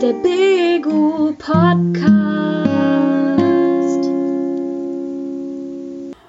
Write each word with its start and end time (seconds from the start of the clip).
ist 0.00 0.06
der 0.06 0.14
Begu 0.14 1.34
Podcast. 1.36 2.10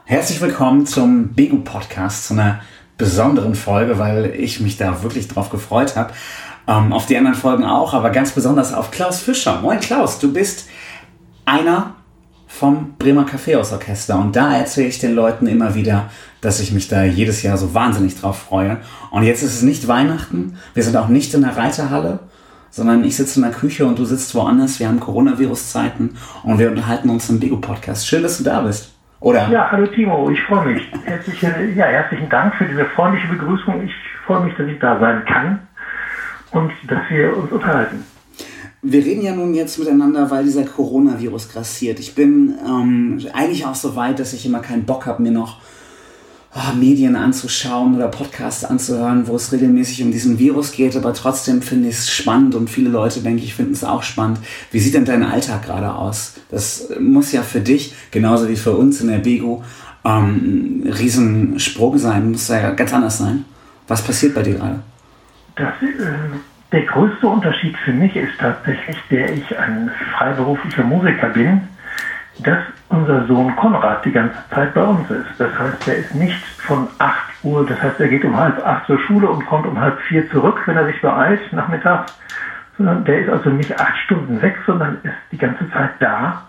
Herzlich 0.05 0.41
willkommen 0.41 0.85
zum 0.85 1.29
Begu 1.29 1.59
Podcast, 1.59 2.27
zu 2.27 2.33
einer 2.33 2.61
besonderen 2.97 3.55
Folge, 3.55 3.97
weil 3.97 4.33
ich 4.37 4.59
mich 4.59 4.77
da 4.77 5.03
wirklich 5.03 5.27
drauf 5.27 5.49
gefreut 5.49 5.95
habe. 5.95 6.13
Ähm, 6.67 6.91
auf 6.91 7.05
die 7.05 7.17
anderen 7.17 7.35
Folgen 7.35 7.63
auch, 7.63 7.93
aber 7.93 8.09
ganz 8.09 8.31
besonders 8.31 8.73
auf 8.73 8.91
Klaus 8.91 9.19
Fischer. 9.19 9.61
Moin 9.61 9.79
Klaus, 9.79 10.19
du 10.19 10.33
bist 10.33 10.67
einer 11.45 11.95
vom 12.47 12.95
Bremer 12.97 13.25
Kaffeehausorchester 13.25 14.19
und 14.19 14.35
da 14.35 14.57
erzähle 14.57 14.87
ich 14.87 14.99
den 14.99 15.15
Leuten 15.15 15.47
immer 15.47 15.75
wieder, 15.75 16.09
dass 16.41 16.59
ich 16.59 16.73
mich 16.73 16.89
da 16.89 17.03
jedes 17.03 17.41
Jahr 17.41 17.57
so 17.57 17.73
wahnsinnig 17.73 18.19
drauf 18.19 18.37
freue. 18.37 18.81
Und 19.11 19.23
jetzt 19.23 19.43
ist 19.43 19.55
es 19.55 19.61
nicht 19.61 19.87
Weihnachten, 19.87 20.57
wir 20.73 20.83
sind 20.83 20.97
auch 20.97 21.07
nicht 21.07 21.33
in 21.33 21.41
der 21.41 21.55
Reiterhalle, 21.55 22.19
sondern 22.71 23.03
ich 23.03 23.15
sitze 23.15 23.39
in 23.39 23.43
der 23.43 23.51
Küche 23.51 23.85
und 23.85 23.99
du 23.99 24.05
sitzt 24.05 24.33
woanders. 24.33 24.79
Wir 24.79 24.87
haben 24.87 24.99
Coronavirus-Zeiten 24.99 26.17
und 26.43 26.57
wir 26.57 26.69
unterhalten 26.69 27.09
uns 27.09 27.29
im 27.29 27.39
Bego-Podcast. 27.39 28.07
Schön, 28.07 28.23
dass 28.23 28.39
du 28.39 28.43
da 28.43 28.61
bist. 28.61 28.95
Oder? 29.19 29.47
Ja, 29.49 29.69
hallo 29.71 29.85
Timo, 29.85 30.31
ich 30.31 30.41
freue 30.41 30.73
mich. 30.73 30.81
Herzliche, 31.05 31.53
ja, 31.75 31.85
herzlichen 31.85 32.27
Dank 32.29 32.55
für 32.55 32.65
diese 32.65 32.85
freundliche 32.85 33.27
Begrüßung. 33.27 33.83
Ich 33.83 33.93
freue 34.25 34.43
mich, 34.45 34.55
dass 34.55 34.67
ich 34.67 34.79
da 34.79 34.99
sein 34.99 35.23
kann 35.25 35.59
und 36.51 36.71
dass 36.87 37.01
wir 37.09 37.37
uns 37.37 37.51
unterhalten. 37.51 38.03
Wir 38.81 39.05
reden 39.05 39.21
ja 39.21 39.35
nun 39.35 39.53
jetzt 39.53 39.77
miteinander, 39.77 40.31
weil 40.31 40.43
dieser 40.43 40.65
Coronavirus 40.65 41.49
grassiert. 41.49 41.99
Ich 41.99 42.15
bin 42.15 42.55
ähm, 42.65 43.19
eigentlich 43.33 43.67
auch 43.67 43.75
so 43.75 43.95
weit, 43.95 44.17
dass 44.17 44.33
ich 44.33 44.43
immer 44.43 44.59
keinen 44.59 44.85
Bock 44.85 45.05
habe, 45.05 45.21
mir 45.21 45.31
noch 45.31 45.59
oh, 46.55 46.75
Medien 46.75 47.15
anzuschauen 47.15 47.95
oder 47.95 48.07
Podcasts 48.07 48.65
anzuhören, 48.65 49.27
wo 49.27 49.35
es 49.35 49.51
regelmäßig 49.51 50.03
um 50.03 50.11
diesen 50.11 50.39
Virus 50.39 50.71
geht, 50.71 50.95
aber 50.95 51.13
trotzdem 51.13 51.61
finde 51.61 51.89
ich 51.89 51.95
es 51.95 52.11
spannend 52.11 52.55
und 52.55 52.69
viele 52.69 52.89
Leute, 52.89 53.21
denke 53.21 53.43
ich, 53.43 53.53
finden 53.53 53.73
es 53.73 53.83
auch 53.83 54.03
spannend. 54.03 54.39
Wie 54.71 54.79
sieht 54.79 54.93
denn 54.93 55.05
dein 55.05 55.23
Alltag 55.23 55.63
gerade 55.63 55.93
aus? 55.93 56.35
Das 56.49 56.89
muss 56.99 57.31
ja 57.31 57.41
für 57.43 57.61
dich, 57.61 57.93
genauso 58.11 58.49
wie 58.49 58.55
für 58.55 58.73
uns 58.73 59.01
in 59.01 59.07
der 59.07 59.19
Bego, 59.19 59.63
ähm, 60.03 60.83
ein 60.85 60.93
Riesensprung 60.93 61.97
sein, 61.97 62.31
muss 62.31 62.47
ja 62.47 62.71
ganz 62.71 62.93
anders 62.93 63.17
sein. 63.17 63.45
Was 63.87 64.03
passiert 64.03 64.33
bei 64.35 64.43
dir 64.43 64.55
gerade? 64.55 64.79
Das, 65.55 65.73
äh, 65.81 66.37
der 66.71 66.83
größte 66.83 67.27
Unterschied 67.27 67.75
für 67.83 67.91
mich 67.91 68.15
ist 68.15 68.31
tatsächlich, 68.39 68.97
der 69.09 69.33
ich 69.33 69.57
ein 69.57 69.91
freiberuflicher 70.17 70.83
Musiker 70.83 71.29
bin, 71.29 71.61
dass 72.43 72.59
unser 72.89 73.25
Sohn 73.27 73.55
Konrad 73.55 74.03
die 74.05 74.11
ganze 74.11 74.37
Zeit 74.49 74.73
bei 74.73 74.83
uns 74.83 75.09
ist. 75.09 75.29
Das 75.37 75.57
heißt, 75.57 75.87
er 75.87 75.95
ist 75.97 76.15
nicht 76.15 76.43
von 76.59 76.87
8 76.97 77.31
Uhr, 77.43 77.65
das 77.65 77.81
heißt, 77.81 77.99
er 77.99 78.07
geht 78.07 78.25
um 78.25 78.35
halb 78.35 78.65
acht 78.65 78.85
zur 78.85 78.99
Schule 78.99 79.29
und 79.29 79.45
kommt 79.45 79.65
um 79.65 79.79
halb 79.79 79.99
vier 80.01 80.29
zurück, 80.29 80.61
wenn 80.65 80.77
er 80.77 80.85
sich 80.85 81.01
beeilt, 81.01 81.41
nachmittags, 81.53 82.17
sondern 82.77 83.03
der 83.05 83.21
ist 83.21 83.29
also 83.29 83.49
nicht 83.49 83.79
acht 83.79 83.97
Stunden 84.05 84.41
weg, 84.41 84.57
sondern 84.65 84.97
ist 85.03 85.13
die 85.31 85.37
ganze 85.37 85.69
Zeit 85.71 85.91
da. 85.99 86.43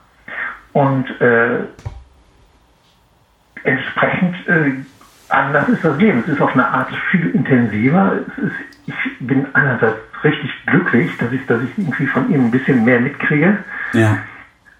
Und 0.72 1.20
äh, 1.20 1.58
entsprechend 3.64 4.48
äh, 4.48 4.72
anders 5.28 5.68
ist 5.68 5.84
das 5.84 5.98
Leben. 5.98 6.20
Es 6.20 6.28
ist 6.28 6.40
auf 6.40 6.52
eine 6.52 6.66
Art 6.66 6.90
viel 7.10 7.30
intensiver. 7.30 8.18
Ist, 8.36 8.52
ich 8.86 9.26
bin 9.26 9.46
einerseits 9.54 9.98
richtig 10.24 10.50
glücklich, 10.66 11.16
dass 11.18 11.32
ich, 11.32 11.44
dass 11.46 11.62
ich 11.62 11.70
irgendwie 11.76 12.06
von 12.06 12.30
ihm 12.30 12.46
ein 12.46 12.50
bisschen 12.50 12.84
mehr 12.84 13.00
mitkriege. 13.00 13.58
Ja. 13.92 14.18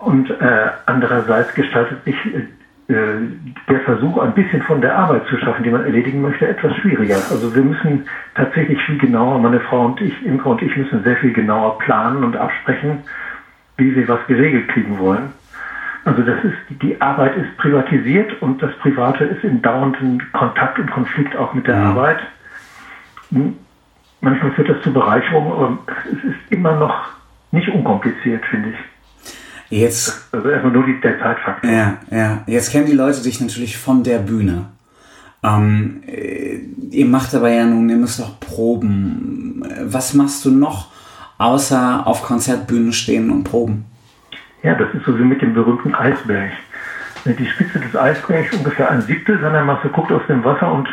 Und 0.03 0.31
äh, 0.31 0.70
andererseits 0.86 1.55
gestaltet 1.55 2.03
sich 2.05 2.17
äh, 2.27 3.14
der 3.69 3.81
Versuch, 3.84 4.19
ein 4.19 4.34
bisschen 4.34 4.61
von 4.62 4.81
der 4.81 4.98
Arbeit 4.98 5.27
zu 5.28 5.39
schaffen, 5.39 5.62
die 5.62 5.70
man 5.70 5.84
erledigen 5.84 6.20
möchte, 6.20 6.48
etwas 6.48 6.75
schwieriger. 6.78 7.14
Also 7.31 7.55
wir 7.55 7.62
müssen 7.62 8.06
tatsächlich 8.34 8.83
viel 8.83 8.98
genauer, 8.98 9.39
meine 9.39 9.61
Frau 9.61 9.86
und 9.86 10.00
ich, 10.00 10.27
Imke 10.27 10.48
und 10.48 10.61
ich 10.61 10.77
müssen 10.77 11.05
sehr 11.05 11.17
viel 11.19 11.33
genauer 11.33 11.78
planen 11.78 12.25
und 12.25 12.36
absprechen, 12.36 13.05
wie 13.77 13.95
wir 13.95 14.08
was 14.08 14.19
geregelt 14.27 14.69
kriegen 14.70 14.98
wollen. 14.98 15.30
Also 16.05 16.23
das 16.23 16.42
ist, 16.42 16.83
die 16.83 17.00
Arbeit 17.00 17.36
ist 17.36 17.56
privatisiert 17.58 18.42
und 18.42 18.61
das 18.61 18.77
Private 18.79 19.23
ist 19.23 19.45
in 19.45 19.62
dauerndem 19.62 20.20
Kontakt 20.33 20.80
und 20.80 20.91
Konflikt 20.91 21.36
auch 21.36 21.55
mit 21.55 21.68
der 21.68 21.77
ja. 21.77 21.91
Arbeit. 21.91 22.18
Hm, 23.30 23.55
manchmal 24.20 24.51
führt 24.51 24.68
das 24.68 24.83
zu 24.83 24.92
Bereicherung, 24.92 25.52
aber 25.52 25.79
es 26.11 26.24
ist 26.24 26.39
immer 26.51 26.74
noch 26.74 27.05
nicht 27.52 27.68
unkompliziert, 27.68 28.45
finde 28.46 28.70
ich. 28.70 28.92
Jetzt. 29.72 30.28
Also 30.33 30.50
erstmal 30.50 30.74
nur 30.74 30.84
die, 30.84 31.00
der 31.00 31.18
Zeitfaktor. 31.18 31.70
Ja, 31.70 31.96
ja. 32.10 32.42
Jetzt 32.46 32.70
kennen 32.70 32.84
die 32.84 32.92
Leute 32.92 33.22
dich 33.22 33.40
natürlich 33.40 33.78
von 33.78 34.05
der 34.05 34.18
Bühne. 34.18 34.66
Ähm, 35.42 36.02
äh, 36.06 36.58
ihr 36.90 37.06
macht 37.06 37.34
aber 37.34 37.48
ja 37.48 37.64
nun, 37.64 37.88
ihr 37.88 37.96
müsst 37.96 38.20
auch 38.20 38.38
proben. 38.38 39.64
Was 39.84 40.12
machst 40.12 40.44
du 40.44 40.50
noch, 40.50 40.92
außer 41.38 42.06
auf 42.06 42.22
Konzertbühnen 42.22 42.92
stehen 42.92 43.30
und 43.30 43.44
proben? 43.44 43.86
Ja, 44.62 44.74
das 44.74 44.92
ist 44.92 45.06
so 45.06 45.18
wie 45.18 45.24
mit 45.24 45.40
dem 45.40 45.55
berühmten 45.55 45.94
Eisberg. 45.94 46.50
Die 47.24 47.46
Spitze 47.46 47.80
des 47.80 47.96
Eisbergs 47.96 48.55
ungefähr 48.55 48.90
ein 48.90 49.00
Siebtel 49.00 49.40
seiner 49.40 49.64
Masse 49.64 49.88
guckt 49.88 50.12
aus 50.12 50.22
dem 50.28 50.44
Wasser 50.44 50.70
und 50.70 50.86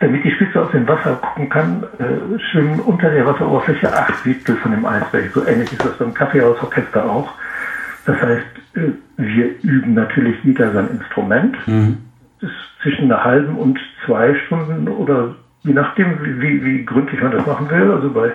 damit 0.00 0.22
die 0.22 0.32
Spitze 0.32 0.60
aus 0.60 0.70
dem 0.72 0.86
Wasser 0.86 1.14
gucken 1.14 1.48
kann, 1.48 1.82
äh, 1.98 2.38
schwimmen 2.50 2.80
unter 2.80 3.10
der 3.10 3.24
Wasseroberfläche 3.24 3.90
acht 3.90 4.22
Siebtel 4.22 4.56
von 4.56 4.72
dem 4.72 4.84
Eisberg. 4.84 5.30
So 5.32 5.46
ähnlich 5.46 5.72
ist 5.72 5.82
das 5.82 5.96
beim 5.96 6.12
Kaffeehausorchester 6.12 7.08
auch. 7.08 7.32
Das 8.08 8.22
heißt, 8.22 8.46
äh, 8.74 8.92
wir 9.18 9.62
üben 9.62 9.92
natürlich 9.92 10.42
jeder 10.42 10.72
sein 10.72 10.88
Instrument. 10.88 11.56
Mhm. 11.68 11.98
Das 12.40 12.50
ist 12.50 12.56
zwischen 12.82 13.04
einer 13.04 13.22
halben 13.22 13.54
und 13.56 13.78
zwei 14.06 14.34
Stunden 14.46 14.88
oder 14.88 15.34
je 15.62 15.74
nachdem, 15.74 16.40
wie, 16.40 16.64
wie 16.64 16.84
gründlich 16.86 17.20
man 17.20 17.32
das 17.32 17.44
machen 17.44 17.68
will. 17.68 17.90
Also 17.90 18.10
bei, 18.10 18.32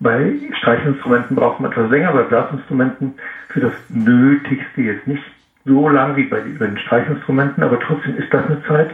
bei 0.00 0.32
Streichinstrumenten 0.58 1.34
braucht 1.34 1.60
man 1.60 1.70
etwas 1.70 1.90
länger, 1.90 2.12
bei 2.12 2.24
Blasinstrumenten 2.24 3.14
für 3.48 3.60
das 3.60 3.72
Nötigste 3.88 4.82
jetzt 4.82 5.06
nicht 5.06 5.22
so 5.64 5.88
lang 5.88 6.16
wie 6.16 6.24
bei, 6.24 6.42
bei 6.58 6.66
den 6.66 6.76
Streichinstrumenten, 6.76 7.62
aber 7.62 7.80
trotzdem 7.80 8.18
ist 8.18 8.34
das 8.34 8.44
eine 8.44 8.62
Zeit. 8.64 8.90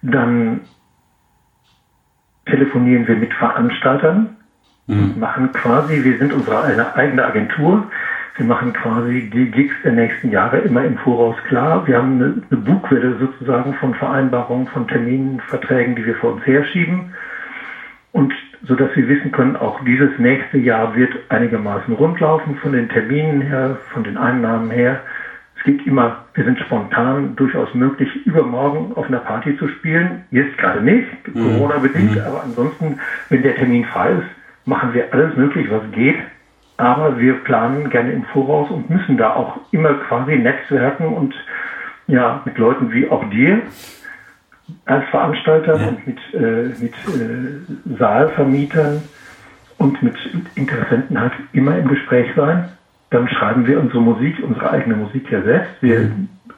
Dann 0.00 0.60
telefonieren 2.46 3.06
wir 3.06 3.16
mit 3.16 3.34
Veranstaltern, 3.34 4.36
mhm. 4.86 5.16
machen 5.20 5.52
quasi, 5.52 6.02
wir 6.02 6.16
sind 6.16 6.32
unsere 6.32 6.96
eigene 6.96 7.26
Agentur, 7.26 7.90
wir 8.36 8.46
machen 8.46 8.72
quasi 8.72 9.30
die 9.32 9.50
Gigs 9.50 9.74
der 9.84 9.92
nächsten 9.92 10.30
Jahre 10.30 10.58
immer 10.58 10.84
im 10.84 10.96
Voraus 10.98 11.36
klar. 11.48 11.86
Wir 11.86 11.98
haben 11.98 12.14
eine, 12.14 12.42
eine 12.50 12.60
Bugwelle 12.60 13.18
sozusagen 13.18 13.74
von 13.74 13.94
Vereinbarungen, 13.94 14.66
von 14.68 14.88
Terminen, 14.88 15.40
Verträgen, 15.40 15.96
die 15.96 16.06
wir 16.06 16.14
vor 16.14 16.32
uns 16.34 16.46
herschieben. 16.46 17.12
Und 18.12 18.32
so 18.64 18.74
dass 18.74 18.94
wir 18.94 19.08
wissen 19.08 19.32
können, 19.32 19.56
auch 19.56 19.82
dieses 19.84 20.10
nächste 20.18 20.58
Jahr 20.58 20.94
wird 20.94 21.12
einigermaßen 21.28 21.94
rundlaufen 21.94 22.56
von 22.56 22.72
den 22.72 22.88
Terminen 22.88 23.42
her, 23.42 23.76
von 23.92 24.04
den 24.04 24.16
Einnahmen 24.16 24.70
her. 24.70 25.00
Es 25.58 25.64
gibt 25.64 25.86
immer, 25.86 26.24
wir 26.34 26.44
sind 26.44 26.58
spontan 26.60 27.36
durchaus 27.36 27.74
möglich, 27.74 28.08
übermorgen 28.24 28.92
auf 28.94 29.06
einer 29.06 29.18
Party 29.18 29.56
zu 29.58 29.68
spielen. 29.68 30.24
Jetzt 30.30 30.56
gerade 30.58 30.80
nicht, 30.80 31.06
mhm. 31.28 31.42
Corona 31.42 31.78
bedingt, 31.78 32.14
mhm. 32.14 32.22
aber 32.22 32.42
ansonsten, 32.44 32.98
wenn 33.28 33.42
der 33.42 33.56
Termin 33.56 33.84
frei 33.84 34.10
ist, 34.12 34.66
machen 34.66 34.94
wir 34.94 35.12
alles 35.12 35.36
möglich, 35.36 35.68
was 35.70 35.82
geht, 35.92 36.16
aber 36.76 37.18
wir 37.18 37.34
planen 37.44 37.90
gerne 37.90 38.12
im 38.12 38.24
Voraus 38.24 38.70
und 38.70 38.90
müssen 38.90 39.16
da 39.16 39.34
auch 39.34 39.58
immer 39.70 39.94
quasi 39.94 40.36
netzwerken 40.36 41.06
und 41.06 41.34
ja, 42.06 42.42
mit 42.44 42.58
Leuten 42.58 42.92
wie 42.92 43.08
auch 43.08 43.28
dir 43.30 43.62
als 44.86 45.04
Veranstalter 45.10 45.78
ja. 45.78 45.88
und 45.88 46.06
mit, 46.06 46.18
äh, 46.34 46.82
mit 46.82 46.94
äh, 46.94 47.96
Saalvermietern 47.98 49.02
und 49.78 50.02
mit 50.02 50.16
Interessenten 50.54 51.20
halt 51.20 51.32
immer 51.52 51.76
im 51.78 51.88
Gespräch 51.88 52.30
sein. 52.36 52.68
Dann 53.10 53.28
schreiben 53.28 53.66
wir 53.66 53.80
unsere 53.80 54.00
Musik, 54.00 54.36
unsere 54.42 54.70
eigene 54.70 54.96
Musik 54.96 55.30
ja 55.30 55.42
selbst. 55.42 55.82
Wir 55.82 56.10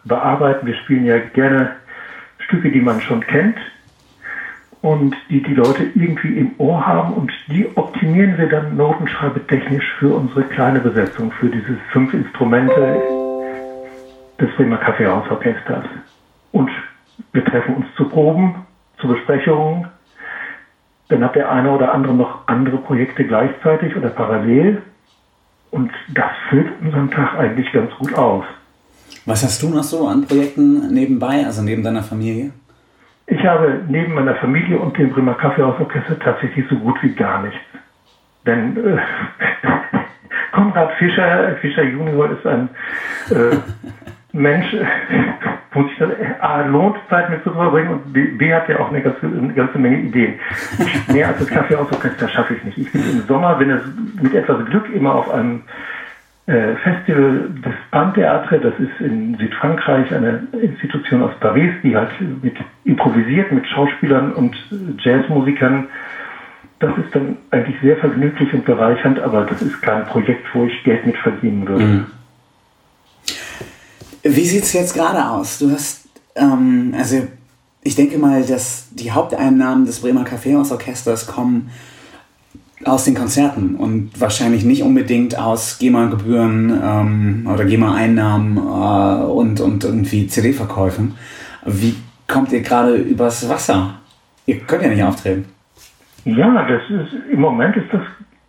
bearbeiten, 0.05 0.67
wir 0.67 0.77
spielen 0.77 1.05
ja 1.05 1.19
gerne 1.19 1.73
Stücke, 2.39 2.71
die 2.71 2.81
man 2.81 3.01
schon 3.01 3.21
kennt, 3.21 3.57
und 4.85 5.17
die 5.31 5.43
die 5.43 5.55
Leute 5.55 5.85
irgendwie 5.95 6.37
im 6.37 6.51
Ohr 6.59 6.87
haben 6.87 7.15
und 7.15 7.33
die 7.49 7.67
optimieren 7.75 8.37
wir 8.37 8.51
dann 8.51 8.77
notenschreibetechnisch 8.77 9.95
für 9.99 10.15
unsere 10.15 10.43
kleine 10.43 10.79
Besetzung, 10.79 11.33
für 11.33 11.49
diese 11.49 11.79
fünf 11.91 12.13
Instrumente 12.13 13.01
des 14.39 14.55
Bremer 14.57 14.77
Kaffeehausorchesters. 14.77 15.87
Und 16.53 16.71
wir 17.33 17.43
treffen 17.47 17.77
uns 17.77 17.87
zu 17.97 18.11
Proben, 18.11 18.57
zu 19.01 19.09
Besprechungen. 19.09 19.89
Dann 21.09 21.25
hat 21.25 21.35
der 21.35 21.51
eine 21.51 21.71
oder 21.71 21.95
andere 21.95 22.13
noch 22.13 22.47
andere 22.47 22.77
Projekte 22.77 23.25
gleichzeitig 23.25 23.97
oder 23.97 24.11
parallel. 24.11 24.83
Und 25.71 25.93
das 26.13 26.31
füllt 26.51 26.71
unseren 26.83 27.11
Tag 27.11 27.39
eigentlich 27.39 27.73
ganz 27.73 27.91
gut 27.95 28.13
aus. 28.19 28.45
Was 29.25 29.45
hast 29.45 29.63
du 29.63 29.71
noch 29.71 29.83
so 29.83 30.07
an 30.07 30.27
Projekten 30.27 30.93
nebenbei, 30.93 31.47
also 31.47 31.63
neben 31.63 31.83
deiner 31.83 32.03
Familie? 32.03 32.53
Ich 33.27 33.45
habe 33.47 33.81
neben 33.89 34.15
meiner 34.15 34.35
Familie 34.37 34.79
und 34.79 34.97
dem 34.99 35.11
Bremer 35.11 35.35
Kaffeehausorchester 35.35 36.19
tatsächlich 36.19 36.67
so 36.69 36.77
gut 36.77 37.03
wie 37.03 37.15
gar 37.15 37.43
nichts. 37.43 37.59
Denn 38.47 38.77
äh, 38.77 38.99
Konrad 40.53 40.93
Fischer, 40.95 41.57
Fischer 41.61 41.85
Junior 41.85 42.31
ist 42.31 42.47
ein 42.47 42.69
äh, 43.31 43.57
Mensch, 44.33 44.67
muss 45.75 45.91
ich 45.91 45.99
dann, 45.99 46.13
A, 46.41 46.63
lohnt 46.67 46.97
Zeit 47.09 47.31
mit 47.31 47.43
zu 47.45 47.53
verbringen 47.53 47.91
und 47.91 48.13
B, 48.13 48.53
hat 48.53 48.69
ja 48.69 48.79
auch 48.79 48.91
eine 48.91 49.01
ganze, 49.01 49.27
eine 49.27 49.55
ganze 49.55 49.79
Menge 49.79 49.99
Ideen. 49.99 50.35
Mehr 51.09 51.29
als 51.29 51.39
das 51.39 51.49
Kaffeehausorchester 51.49 52.29
schaffe 52.29 52.55
ich 52.55 52.65
nicht. 52.65 52.79
Ich 52.79 52.93
bin 52.93 53.03
im 53.03 53.23
Sommer, 53.27 53.59
wenn 53.59 53.71
es 53.71 53.83
mit 54.21 54.35
etwas 54.35 54.65
Glück 54.67 54.93
immer 54.93 55.15
auf 55.15 55.31
einem 55.31 55.63
äh, 56.47 56.77
Festival 56.77 57.51
des 57.65 57.73
Pantheatre, 57.91 58.61
das 58.61 58.75
ist 58.79 59.01
in 59.01 59.37
Südfrankreich 59.39 60.15
eine 60.15 60.47
Institution 60.61 61.23
aus 61.23 61.33
Paris, 61.41 61.73
die 61.83 61.97
halt 61.97 62.11
mit 62.43 62.55
improvisiert 62.85 63.51
mit 63.51 63.67
Schauspielern 63.67 64.33
und 64.35 64.55
Jazzmusikern. 64.99 65.89
Das 66.81 66.91
ist 66.99 67.15
dann 67.15 67.39
eigentlich 67.51 67.77
sehr 67.81 67.97
vergnüglich 67.97 68.53
und 68.53 68.67
bereichernd, 68.67 69.21
aber 69.21 69.47
das 69.47 69.63
ist 69.63 69.81
kein 69.81 70.05
Projekt, 70.05 70.45
wo 70.53 70.67
ich 70.67 70.85
Geld 70.85 71.07
mit 71.07 71.17
verdienen 71.17 71.67
würde. 71.67 71.85
Mhm. 71.85 72.07
Wie 74.23 74.45
sieht 74.45 74.65
es 74.65 74.73
jetzt 74.75 74.95
gerade 74.95 75.27
aus? 75.27 75.59
Du 75.59 75.71
hast, 75.71 76.09
ähm, 76.37 76.95
also 76.97 77.27
ich 77.83 77.95
denke 77.95 78.19
mal, 78.19 78.43
dass 78.43 78.89
die 78.91 79.13
Haupteinnahmen 79.13 79.87
des 79.87 80.01
Bremer 80.01 80.25
Kaffeehausorchesters 80.25 81.27
kommen 81.27 81.71
aus 82.85 83.05
den 83.05 83.15
Konzerten 83.15 83.77
und 83.77 84.21
wahrscheinlich 84.21 84.65
nicht 84.65 84.83
unbedingt 84.83 85.39
aus 85.39 85.79
GEMA-Gebühren 85.79 86.81
ähm, 86.83 87.49
oder 87.53 87.65
GEMA-Einnahmen 87.65 88.57
äh, 88.57 89.25
und, 89.25 89.61
und 89.61 89.85
irgendwie 89.85 90.27
CD-Verkäufen. 90.27 91.17
Wie 91.65 91.95
kommt 92.29 92.53
ihr 92.53 92.61
gerade 92.61 92.97
übers 92.97 93.49
Wasser? 93.49 94.01
Ihr 94.47 94.61
könnt 94.61 94.83
ja 94.83 94.89
nicht 94.89 95.03
auftreten. 95.03 95.47
Ja, 96.25 96.67
das 96.67 96.83
ist 96.89 97.13
im 97.31 97.41
Moment 97.41 97.77
ist 97.77 97.93
das, 97.93 98.03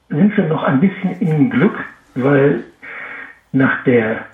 sind 0.09 0.35
wir 0.37 0.47
noch 0.47 0.63
ein 0.63 0.79
bisschen 0.79 1.19
im 1.19 1.49
Glück, 1.49 1.75
weil 2.15 2.63
nach 3.51 3.83
der 3.83 4.25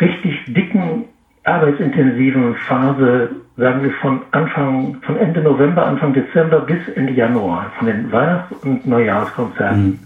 richtig 0.00 0.34
dicken 0.46 1.04
arbeitsintensiven 1.48 2.54
Phase, 2.54 3.30
sagen 3.56 3.82
wir 3.82 3.90
von 3.92 4.20
Anfang, 4.32 4.96
von 5.02 5.16
Ende 5.16 5.40
November, 5.40 5.86
Anfang 5.86 6.12
Dezember 6.12 6.60
bis 6.60 6.86
Ende 6.94 7.12
Januar, 7.12 7.72
von 7.78 7.86
den 7.86 8.12
Weihnachts- 8.12 8.52
und 8.64 8.86
Neujahrskonzerten. 8.86 9.86
Mhm. 9.86 9.98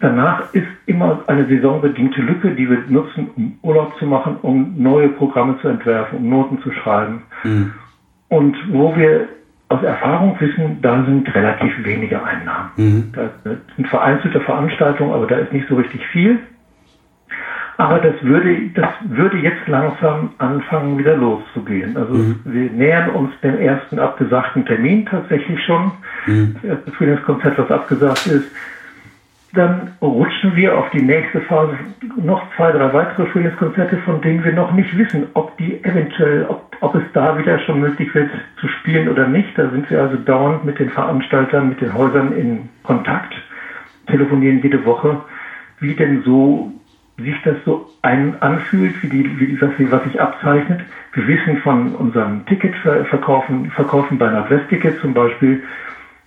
Danach 0.00 0.52
ist 0.52 0.66
immer 0.86 1.20
eine 1.26 1.46
saisonbedingte 1.46 2.20
Lücke, 2.20 2.50
die 2.50 2.68
wir 2.68 2.78
nutzen, 2.88 3.30
um 3.36 3.58
Urlaub 3.62 3.96
zu 3.98 4.06
machen, 4.06 4.36
um 4.42 4.74
neue 4.76 5.08
Programme 5.08 5.58
zu 5.60 5.68
entwerfen, 5.68 6.18
um 6.18 6.28
Noten 6.28 6.58
zu 6.60 6.72
schreiben. 6.72 7.22
Mhm. 7.42 7.72
Und 8.28 8.56
wo 8.70 8.94
wir 8.96 9.28
aus 9.68 9.82
Erfahrung 9.82 10.36
wissen, 10.40 10.78
da 10.82 11.04
sind 11.04 11.34
relativ 11.34 11.72
wenige 11.84 12.22
Einnahmen. 12.22 12.70
Mhm. 12.76 13.12
Da 13.14 13.30
sind 13.76 13.88
vereinzelte 13.88 14.40
Veranstaltungen, 14.40 15.14
aber 15.14 15.26
da 15.26 15.36
ist 15.36 15.52
nicht 15.52 15.68
so 15.68 15.76
richtig 15.76 16.06
viel. 16.08 16.38
Aber 17.76 17.98
das 17.98 18.14
würde, 18.22 18.68
das 18.74 18.88
würde 19.08 19.38
jetzt 19.38 19.66
langsam 19.66 20.30
anfangen, 20.38 20.96
wieder 20.98 21.16
loszugehen. 21.16 21.96
Also 21.96 22.14
mhm. 22.14 22.40
wir 22.44 22.70
nähern 22.70 23.10
uns 23.10 23.30
dem 23.42 23.58
ersten 23.58 23.98
abgesagten 23.98 24.64
Termin 24.64 25.06
tatsächlich 25.06 25.62
schon. 25.64 25.90
Mhm. 26.26 26.54
Das 26.54 26.64
erste 26.64 26.92
Frühlingskonzert, 26.92 27.58
was 27.58 27.70
abgesagt 27.70 28.26
ist. 28.26 28.50
Dann 29.54 29.92
rutschen 30.02 30.56
wir 30.56 30.76
auf 30.76 30.90
die 30.90 31.02
nächste 31.02 31.40
Phase 31.42 31.74
noch 32.16 32.42
zwei, 32.56 32.72
drei 32.72 32.92
weitere 32.92 33.26
Frühlingskonzerte, 33.26 33.98
von 33.98 34.20
denen 34.20 34.44
wir 34.44 34.52
noch 34.52 34.72
nicht 34.72 34.96
wissen, 34.98 35.26
ob 35.34 35.56
die 35.58 35.82
eventuell, 35.84 36.46
ob, 36.48 36.76
ob 36.80 36.94
es 36.96 37.04
da 37.12 37.38
wieder 37.38 37.60
schon 37.60 37.80
möglich 37.80 38.12
wird 38.14 38.30
zu 38.60 38.66
spielen 38.66 39.08
oder 39.08 39.28
nicht. 39.28 39.56
Da 39.56 39.70
sind 39.70 39.88
wir 39.90 40.02
also 40.02 40.16
dauernd 40.16 40.64
mit 40.64 40.80
den 40.80 40.90
Veranstaltern, 40.90 41.68
mit 41.68 41.80
den 41.80 41.94
Häusern 41.94 42.32
in 42.32 42.68
Kontakt, 42.82 43.32
telefonieren 44.08 44.60
jede 44.60 44.84
Woche, 44.84 45.20
wie 45.78 45.94
denn 45.94 46.22
so 46.24 46.72
sich 47.16 47.36
das 47.44 47.54
so 47.64 47.88
ein, 48.02 48.42
anfühlt, 48.42 49.00
wie, 49.02 49.08
die, 49.08 49.38
wie 49.38 49.56
das, 49.56 49.70
was 49.78 50.02
sich 50.04 50.20
abzeichnet. 50.20 50.80
Wir 51.12 51.26
wissen 51.28 51.58
von 51.58 51.94
unseren 51.94 52.44
Ticketverkaufen 52.46 53.70
Verkaufen 53.70 54.18
bei 54.18 54.28
Nordwest-Ticket 54.28 55.00
zum 55.00 55.14
Beispiel, 55.14 55.62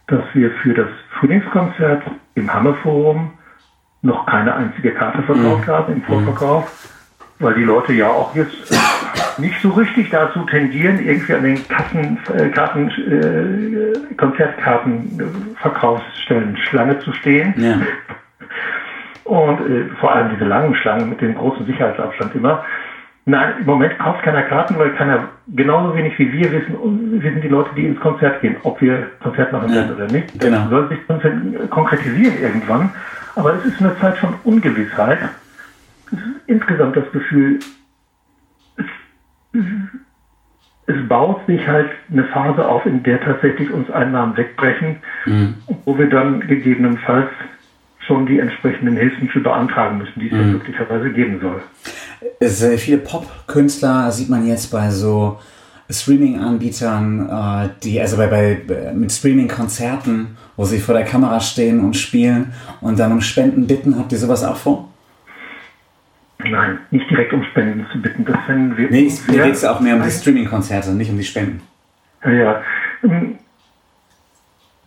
dass 0.07 0.23
wir 0.33 0.49
für 0.63 0.73
das 0.73 0.87
Frühlingskonzert 1.19 2.03
im 2.35 2.53
Hammerforum 2.53 3.33
noch 4.01 4.25
keine 4.25 4.55
einzige 4.55 4.93
Karte 4.93 5.21
verkauft 5.23 5.67
mhm. 5.67 5.71
haben 5.71 5.91
im 5.93 6.01
Vorverkauf, 6.03 6.87
weil 7.39 7.55
die 7.55 7.63
Leute 7.63 7.91
ja 7.91 8.07
auch 8.07 8.33
jetzt 8.33 8.73
nicht 9.37 9.61
so 9.61 9.71
richtig 9.71 10.09
dazu 10.09 10.45
tendieren, 10.45 11.05
irgendwie 11.05 11.33
an 11.33 11.43
den 11.43 11.67
Kassen, 11.67 12.17
äh, 12.33 12.47
Karten, 12.49 12.89
äh, 12.89 13.97
Konzertkartenverkaufsstellen 14.15 16.55
Schlange 16.57 16.99
zu 16.99 17.11
stehen. 17.11 17.53
Ja 17.57 17.81
und 19.27 19.59
äh, 19.59 19.85
vor 19.99 20.15
allem 20.15 20.31
diese 20.33 20.45
langen 20.45 20.73
Schlangen 20.75 21.09
mit 21.09 21.21
dem 21.21 21.35
großen 21.35 21.65
Sicherheitsabstand 21.65 22.35
immer. 22.35 22.63
Nein, 23.25 23.55
im 23.59 23.65
Moment 23.65 23.99
kauft 23.99 24.23
keiner 24.23 24.43
Karten, 24.43 24.79
weil 24.79 24.91
keiner 24.91 25.27
genauso 25.47 25.93
wenig 25.95 26.17
wie 26.17 26.31
wir 26.31 26.49
wissen, 26.49 27.21
wissen 27.21 27.41
die 27.41 27.49
Leute, 27.49 27.71
die 27.75 27.85
ins 27.85 27.99
Konzert 27.99 28.39
gehen, 28.39 28.55
ob 28.63 28.79
wir 28.79 29.07
Konzert 29.21 29.51
machen 29.51 29.69
werden 29.69 29.89
ja, 29.89 29.95
oder 29.95 30.07
nicht. 30.09 30.33
Das 30.35 30.47
genau. 30.47 30.69
soll 30.69 30.87
sich 30.87 31.69
konkretisieren 31.69 32.41
irgendwann. 32.41 32.89
Aber 33.35 33.53
es 33.55 33.65
ist 33.65 33.81
eine 33.81 33.99
Zeit 33.99 34.17
von 34.17 34.35
Ungewissheit. 34.45 35.19
Es 36.05 36.19
ist 36.19 36.25
insgesamt 36.47 36.95
das 36.95 37.11
Gefühl, 37.11 37.59
es, 38.77 38.85
es 40.85 41.07
baut 41.09 41.45
sich 41.47 41.67
halt 41.67 41.89
eine 42.09 42.23
Phase 42.25 42.65
auf, 42.65 42.85
in 42.85 43.03
der 43.03 43.19
tatsächlich 43.19 43.71
uns 43.71 43.91
Einnahmen 43.91 44.37
wegbrechen, 44.37 44.99
mhm. 45.25 45.55
wo 45.83 45.97
wir 45.97 46.09
dann 46.09 46.47
gegebenenfalls 46.47 47.29
schon 48.07 48.25
die 48.25 48.39
entsprechenden 48.39 48.95
Hilfen 48.95 49.29
für 49.29 49.41
beantragen 49.41 49.99
müssen, 49.99 50.19
die 50.19 50.27
es 50.27 50.33
mhm. 50.33 50.53
möglicherweise 50.53 51.11
geben 51.11 51.39
soll. 51.41 51.61
Sehr 52.39 52.77
viele 52.77 52.97
Pop-Künstler 52.97 54.11
sieht 54.11 54.29
man 54.29 54.47
jetzt 54.47 54.71
bei 54.71 54.89
so 54.89 55.39
Streaming-Anbietern, 55.89 57.29
äh, 57.29 57.69
die 57.83 57.99
also 58.01 58.17
bei, 58.17 58.27
bei 58.67 58.93
mit 58.93 59.11
Streaming-Konzerten, 59.11 60.37
wo 60.55 60.65
sie 60.65 60.79
vor 60.79 60.95
der 60.95 61.05
Kamera 61.05 61.39
stehen 61.39 61.79
und 61.79 61.95
spielen 61.95 62.53
und 62.81 62.99
dann 62.99 63.11
um 63.11 63.21
Spenden 63.21 63.67
bitten. 63.67 63.97
Habt 63.97 64.11
ihr 64.11 64.17
sowas 64.17 64.43
auch 64.43 64.57
vor? 64.57 64.89
Nein, 66.39 66.79
nicht 66.91 67.09
direkt 67.09 67.33
um 67.33 67.43
Spenden 67.43 67.85
zu 67.91 68.01
bitten. 68.01 68.25
Das 68.25 68.37
wenn 68.47 68.77
wir. 68.77 68.89
Nee, 68.89 69.11
mir 69.27 69.43
geht 69.43 69.53
es 69.53 69.65
auch 69.65 69.79
mehr 69.79 69.95
um 69.95 70.03
die 70.03 70.11
Streaming-Konzerte, 70.11 70.91
nicht 70.91 71.09
um 71.09 71.17
die 71.17 71.23
Spenden. 71.23 71.61
Ja, 72.23 72.61
ähm, 73.03 73.37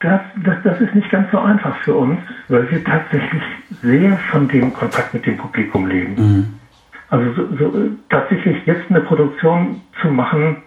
das, 0.00 0.20
das, 0.44 0.56
das 0.64 0.80
ist 0.80 0.94
nicht 0.94 1.10
ganz 1.10 1.30
so 1.30 1.38
einfach 1.38 1.76
für 1.78 1.94
uns, 1.94 2.18
weil 2.48 2.70
wir 2.70 2.82
tatsächlich 2.82 3.42
sehr 3.82 4.16
von 4.30 4.48
dem 4.48 4.72
Kontakt 4.72 5.12
mit 5.12 5.26
dem 5.26 5.36
Publikum 5.36 5.86
leben. 5.86 6.14
Mhm. 6.16 6.54
Also 7.10 7.32
so, 7.34 7.56
so, 7.56 7.88
tatsächlich 8.08 8.64
jetzt 8.66 8.88
eine 8.88 9.00
Produktion 9.00 9.82
zu 10.00 10.08
machen, 10.08 10.62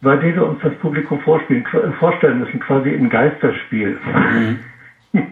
bei 0.00 0.16
der 0.16 0.36
wir 0.36 0.46
uns 0.46 0.60
das 0.62 0.74
Publikum 0.76 1.20
vorspielen, 1.20 1.66
vorstellen 1.98 2.38
müssen, 2.38 2.60
quasi 2.60 2.90
im 2.90 3.10
Geisterspiel. 3.10 3.98
Mhm. 4.32 4.58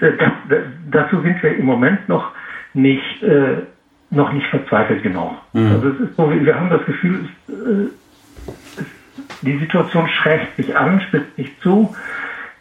das, 0.00 0.12
das, 0.48 0.58
dazu 0.90 1.22
sind 1.22 1.42
wir 1.42 1.56
im 1.56 1.64
Moment 1.64 2.06
noch 2.08 2.32
nicht, 2.74 3.22
äh, 3.22 3.62
noch 4.10 4.32
nicht 4.32 4.46
verzweifelt 4.48 5.02
genug. 5.02 5.32
Mhm. 5.54 5.72
Also 5.72 5.88
es 5.88 6.00
ist 6.00 6.16
so, 6.16 6.30
wir 6.30 6.54
haben 6.54 6.68
das 6.68 6.84
Gefühl, 6.84 7.20
es, 7.48 7.54
äh, 7.54 8.82
es 8.82 8.99
die 9.42 9.58
Situation 9.58 10.08
schrägt 10.08 10.56
sich 10.56 10.76
an, 10.76 11.00
spitzt 11.00 11.36
sich 11.36 11.58
zu. 11.60 11.94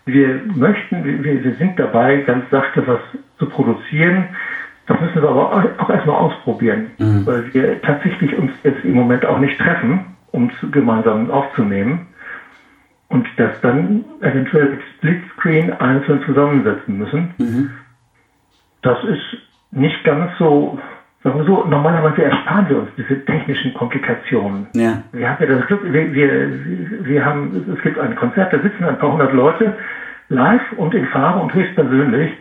Wir 0.05 0.41
möchten, 0.55 1.03
wir, 1.03 1.43
wir 1.43 1.55
sind 1.55 1.79
dabei, 1.79 2.17
ganz 2.17 2.49
sachte 2.49 2.85
was 2.87 2.99
zu 3.37 3.47
produzieren. 3.47 4.29
Das 4.87 4.99
müssen 4.99 5.21
wir 5.21 5.29
aber 5.29 5.53
auch 5.77 5.89
erstmal 5.89 6.15
ausprobieren, 6.15 6.91
mhm. 6.97 7.25
weil 7.25 7.53
wir 7.53 7.81
tatsächlich 7.81 8.35
uns 8.35 8.51
jetzt 8.63 8.83
im 8.83 8.93
Moment 8.93 9.25
auch 9.25 9.39
nicht 9.39 9.59
treffen, 9.59 10.05
um 10.31 10.51
gemeinsam 10.71 11.29
aufzunehmen 11.29 12.07
und 13.09 13.27
das 13.37 13.59
dann 13.61 14.05
eventuell 14.21 14.69
mit 14.69 14.81
Splitscreen 14.95 15.73
einzeln 15.73 16.23
zusammensetzen 16.25 16.97
müssen. 16.97 17.33
Mhm. 17.37 17.71
Das 18.81 18.97
ist 19.03 19.37
nicht 19.71 20.03
ganz 20.03 20.31
so 20.37 20.79
sagen 21.23 21.37
wir 21.37 21.45
so, 21.45 21.65
normalerweise 21.65 22.23
ersparen 22.23 22.69
wir 22.69 22.77
uns 22.79 22.89
diese 22.97 23.23
technischen 23.25 23.73
Komplikationen. 23.73 24.67
Ja. 24.73 25.03
Wir 25.11 25.29
haben 25.29 25.37
ja 25.39 25.55
das 25.57 25.67
Glück, 25.67 25.81
wir, 25.83 26.13
wir, 26.13 27.05
wir 27.05 27.25
haben, 27.25 27.73
es 27.75 27.81
gibt 27.81 27.99
ein 27.99 28.15
Konzert, 28.15 28.53
da 28.53 28.59
sitzen 28.59 28.83
ein 28.85 28.97
paar 28.97 29.11
hundert 29.11 29.33
Leute 29.33 29.75
live 30.29 30.71
und 30.77 30.93
in 30.93 31.05
Farbe 31.07 31.39
und 31.39 31.53
höchstpersönlich. 31.53 32.31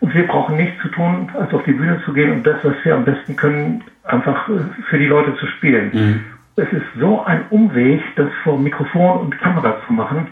Und 0.00 0.14
wir 0.14 0.26
brauchen 0.26 0.56
nichts 0.56 0.80
zu 0.82 0.88
tun, 0.88 1.30
als 1.38 1.52
auf 1.52 1.62
die 1.64 1.72
Bühne 1.72 2.00
zu 2.04 2.12
gehen 2.12 2.32
und 2.32 2.46
das, 2.46 2.62
was 2.62 2.74
wir 2.82 2.94
am 2.94 3.04
besten 3.04 3.36
können, 3.36 3.82
einfach 4.04 4.48
äh, 4.48 4.60
für 4.88 4.98
die 4.98 5.06
Leute 5.06 5.34
zu 5.36 5.46
spielen. 5.46 5.90
Mhm. 5.92 6.24
Es 6.56 6.72
ist 6.72 6.86
so 7.00 7.24
ein 7.24 7.46
Umweg, 7.50 8.00
das 8.16 8.28
vor 8.42 8.58
Mikrofon 8.58 9.20
und 9.20 9.38
Kamera 9.40 9.76
zu 9.86 9.92
machen. 9.92 10.28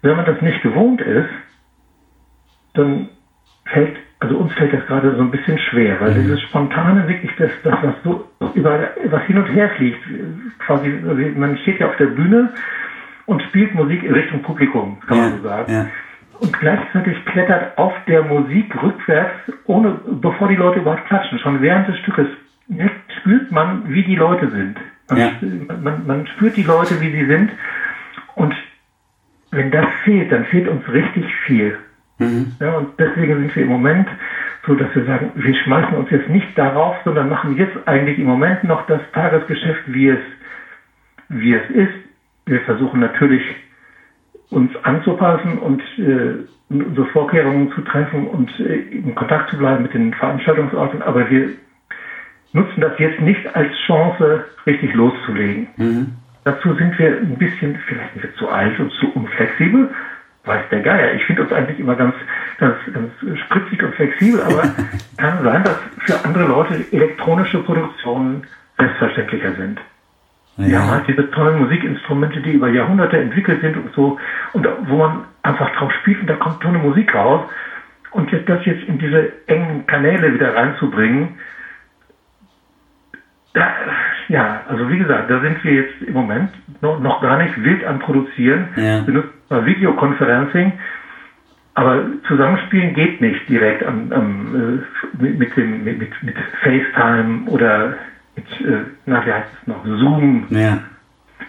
Wenn 0.00 0.16
man 0.16 0.24
das 0.24 0.40
nicht 0.40 0.62
gewohnt 0.62 1.00
ist, 1.00 1.28
dann 2.74 3.08
fällt 3.66 3.96
also 4.20 4.36
uns 4.36 4.52
fällt 4.54 4.72
das 4.72 4.86
gerade 4.86 5.14
so 5.14 5.20
ein 5.20 5.30
bisschen 5.30 5.58
schwer, 5.58 6.00
weil 6.00 6.12
mhm. 6.12 6.22
dieses 6.22 6.40
Spontane 6.42 7.06
wirklich 7.08 7.30
das, 7.36 7.50
das 7.62 7.74
was 7.82 7.94
so 8.02 8.28
über 8.54 8.90
was 9.06 9.22
hin 9.24 9.38
und 9.38 9.46
her 9.46 9.70
fliegt, 9.76 10.00
quasi, 10.58 10.88
man 11.36 11.56
steht 11.58 11.80
ja 11.80 11.88
auf 11.88 11.96
der 11.96 12.06
Bühne 12.06 12.50
und 13.26 13.42
spielt 13.42 13.74
Musik 13.74 14.02
in 14.02 14.12
Richtung 14.12 14.42
Publikum, 14.42 14.98
kann 15.06 15.16
ja, 15.16 15.22
man 15.24 15.36
so 15.38 15.42
sagen. 15.48 15.72
Ja. 15.72 15.86
Und 16.40 16.58
gleichzeitig 16.58 17.24
klettert 17.26 17.78
auf 17.78 17.92
der 18.06 18.22
Musik 18.22 18.74
rückwärts, 18.82 19.34
ohne, 19.66 19.98
bevor 20.20 20.48
die 20.48 20.56
Leute 20.56 20.80
überhaupt 20.80 21.06
klatschen, 21.06 21.38
schon 21.38 21.60
während 21.62 21.88
des 21.88 21.98
Stückes 21.98 22.26
spürt 23.20 23.50
man, 23.52 23.82
wie 23.88 24.02
die 24.02 24.16
Leute 24.16 24.50
sind. 24.50 24.76
Man, 25.08 25.18
Ja. 25.18 25.30
man, 25.82 26.06
man 26.06 26.26
spürt 26.26 26.56
die 26.56 26.62
Leute, 26.62 27.00
wie 27.00 27.10
sie 27.10 27.26
sind. 27.26 27.52
Und 28.34 28.54
wenn 29.50 29.70
das 29.70 29.86
fehlt, 30.02 30.32
dann 30.32 30.44
fehlt 30.46 30.68
uns 30.68 30.86
richtig 30.88 31.24
viel. 31.46 31.78
Ja, 32.60 32.76
und 32.76 32.88
deswegen 32.98 33.38
sind 33.38 33.56
wir 33.56 33.62
im 33.64 33.68
Moment 33.68 34.08
so, 34.66 34.74
dass 34.74 34.94
wir 34.94 35.04
sagen, 35.04 35.32
wir 35.34 35.54
schmeißen 35.54 35.96
uns 35.96 36.10
jetzt 36.10 36.28
nicht 36.28 36.56
darauf, 36.56 36.96
sondern 37.04 37.28
machen 37.28 37.56
jetzt 37.56 37.76
eigentlich 37.86 38.18
im 38.18 38.26
Moment 38.26 38.64
noch 38.64 38.86
das 38.86 39.00
Tagesgeschäft, 39.12 39.82
wie 39.86 40.08
es, 40.08 40.20
wie 41.28 41.54
es 41.54 41.70
ist. 41.70 41.94
Wir 42.46 42.60
versuchen 42.60 43.00
natürlich, 43.00 43.42
uns 44.50 44.70
anzupassen 44.84 45.58
und 45.58 45.82
äh, 45.98 46.44
unsere 46.68 47.06
Vorkehrungen 47.06 47.72
zu 47.72 47.80
treffen 47.80 48.26
und 48.28 48.50
äh, 48.60 48.76
in 48.90 49.14
Kontakt 49.14 49.50
zu 49.50 49.58
bleiben 49.58 49.82
mit 49.82 49.94
den 49.94 50.14
Veranstaltungsorten, 50.14 51.02
aber 51.02 51.28
wir 51.28 51.48
nutzen 52.52 52.80
das 52.80 52.98
jetzt 52.98 53.20
nicht 53.20 53.54
als 53.56 53.72
Chance, 53.86 54.44
richtig 54.66 54.94
loszulegen. 54.94 55.66
Dazu 56.44 56.74
sind 56.74 56.96
wir 56.98 57.08
ein 57.18 57.36
bisschen, 57.38 57.76
vielleicht 57.86 58.12
sind 58.12 58.22
wir 58.22 58.34
zu 58.36 58.48
alt 58.48 58.78
und 58.78 58.92
zu 58.92 59.10
unflexibel, 59.14 59.90
weiß 60.44 60.62
der 60.70 60.80
Geier. 60.80 61.14
Ich 61.14 61.24
finde 61.24 61.42
uns 61.42 61.52
eigentlich 61.52 61.78
immer 61.78 61.94
ganz, 61.94 62.14
ganz, 62.58 62.76
ganz 62.92 63.38
spritzig 63.40 63.82
und 63.82 63.94
flexibel, 63.94 64.42
aber 64.42 64.62
kann 65.16 65.42
sein, 65.42 65.64
dass 65.64 65.78
für 66.00 66.24
andere 66.24 66.44
Leute 66.44 66.84
elektronische 66.92 67.58
Produktionen 67.58 68.46
selbstverständlicher 68.78 69.52
sind. 69.54 69.80
Wir 70.56 70.80
haben 70.80 70.90
halt 70.90 71.08
diese 71.08 71.28
tollen 71.32 71.58
Musikinstrumente, 71.58 72.40
die 72.40 72.52
über 72.52 72.68
Jahrhunderte 72.68 73.18
entwickelt 73.18 73.60
sind 73.60 73.76
und 73.76 73.92
so, 73.94 74.18
und 74.52 74.68
wo 74.86 74.98
man 74.98 75.24
einfach 75.42 75.68
drauf 75.76 75.92
spielt 76.00 76.20
und 76.20 76.28
da 76.28 76.34
kommt 76.34 76.60
tolle 76.60 76.78
Musik 76.78 77.12
raus. 77.14 77.42
Und 78.12 78.30
jetzt 78.30 78.48
das 78.48 78.64
jetzt 78.64 78.84
in 78.84 78.98
diese 78.98 79.32
engen 79.48 79.84
Kanäle 79.86 80.32
wieder 80.32 80.54
reinzubringen, 80.54 81.40
da, 83.54 83.68
ja, 84.28 84.62
also 84.68 84.88
wie 84.90 84.98
gesagt, 84.98 85.30
da 85.30 85.40
sind 85.40 85.62
wir 85.64 85.72
jetzt 85.74 86.02
im 86.02 86.14
Moment 86.14 86.50
noch, 86.80 87.00
noch 87.00 87.20
gar 87.20 87.38
nicht 87.38 87.62
wild 87.62 87.84
am 87.84 87.98
Produzieren. 87.98 88.68
Ja. 88.76 89.06
Wir 89.06 89.14
nutzen 89.14 89.30
mal 89.50 89.66
Videoconferencing, 89.66 90.72
aber 91.74 92.02
zusammenspielen 92.26 92.94
geht 92.94 93.20
nicht 93.20 93.48
direkt 93.48 93.84
am, 93.84 94.12
am, 94.12 94.82
äh, 95.20 95.22
mit, 95.22 95.38
mit, 95.38 95.56
dem, 95.56 95.84
mit, 95.84 95.98
mit, 95.98 96.22
mit 96.22 96.36
FaceTime 96.62 97.42
oder 97.46 97.94
mit, 98.36 98.46
äh, 98.60 98.84
na, 99.06 99.24
wie 99.26 99.32
heißt 99.32 99.48
es 99.60 99.66
noch, 99.66 99.84
Zoom 99.84 100.46
Ja. 100.50 100.78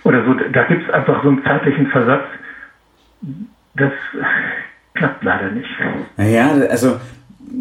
oder 0.04 0.24
so. 0.26 0.34
Da 0.34 0.64
gibt 0.64 0.84
es 0.88 0.94
einfach 0.94 1.24
so 1.24 1.30
einen 1.30 1.44
zeitlichen 1.44 1.88
Versatz. 1.88 2.26
Das 3.76 3.92
klappt 4.94 5.24
leider 5.24 5.50
nicht. 5.50 5.70
Naja, 6.18 6.52
also 6.70 7.00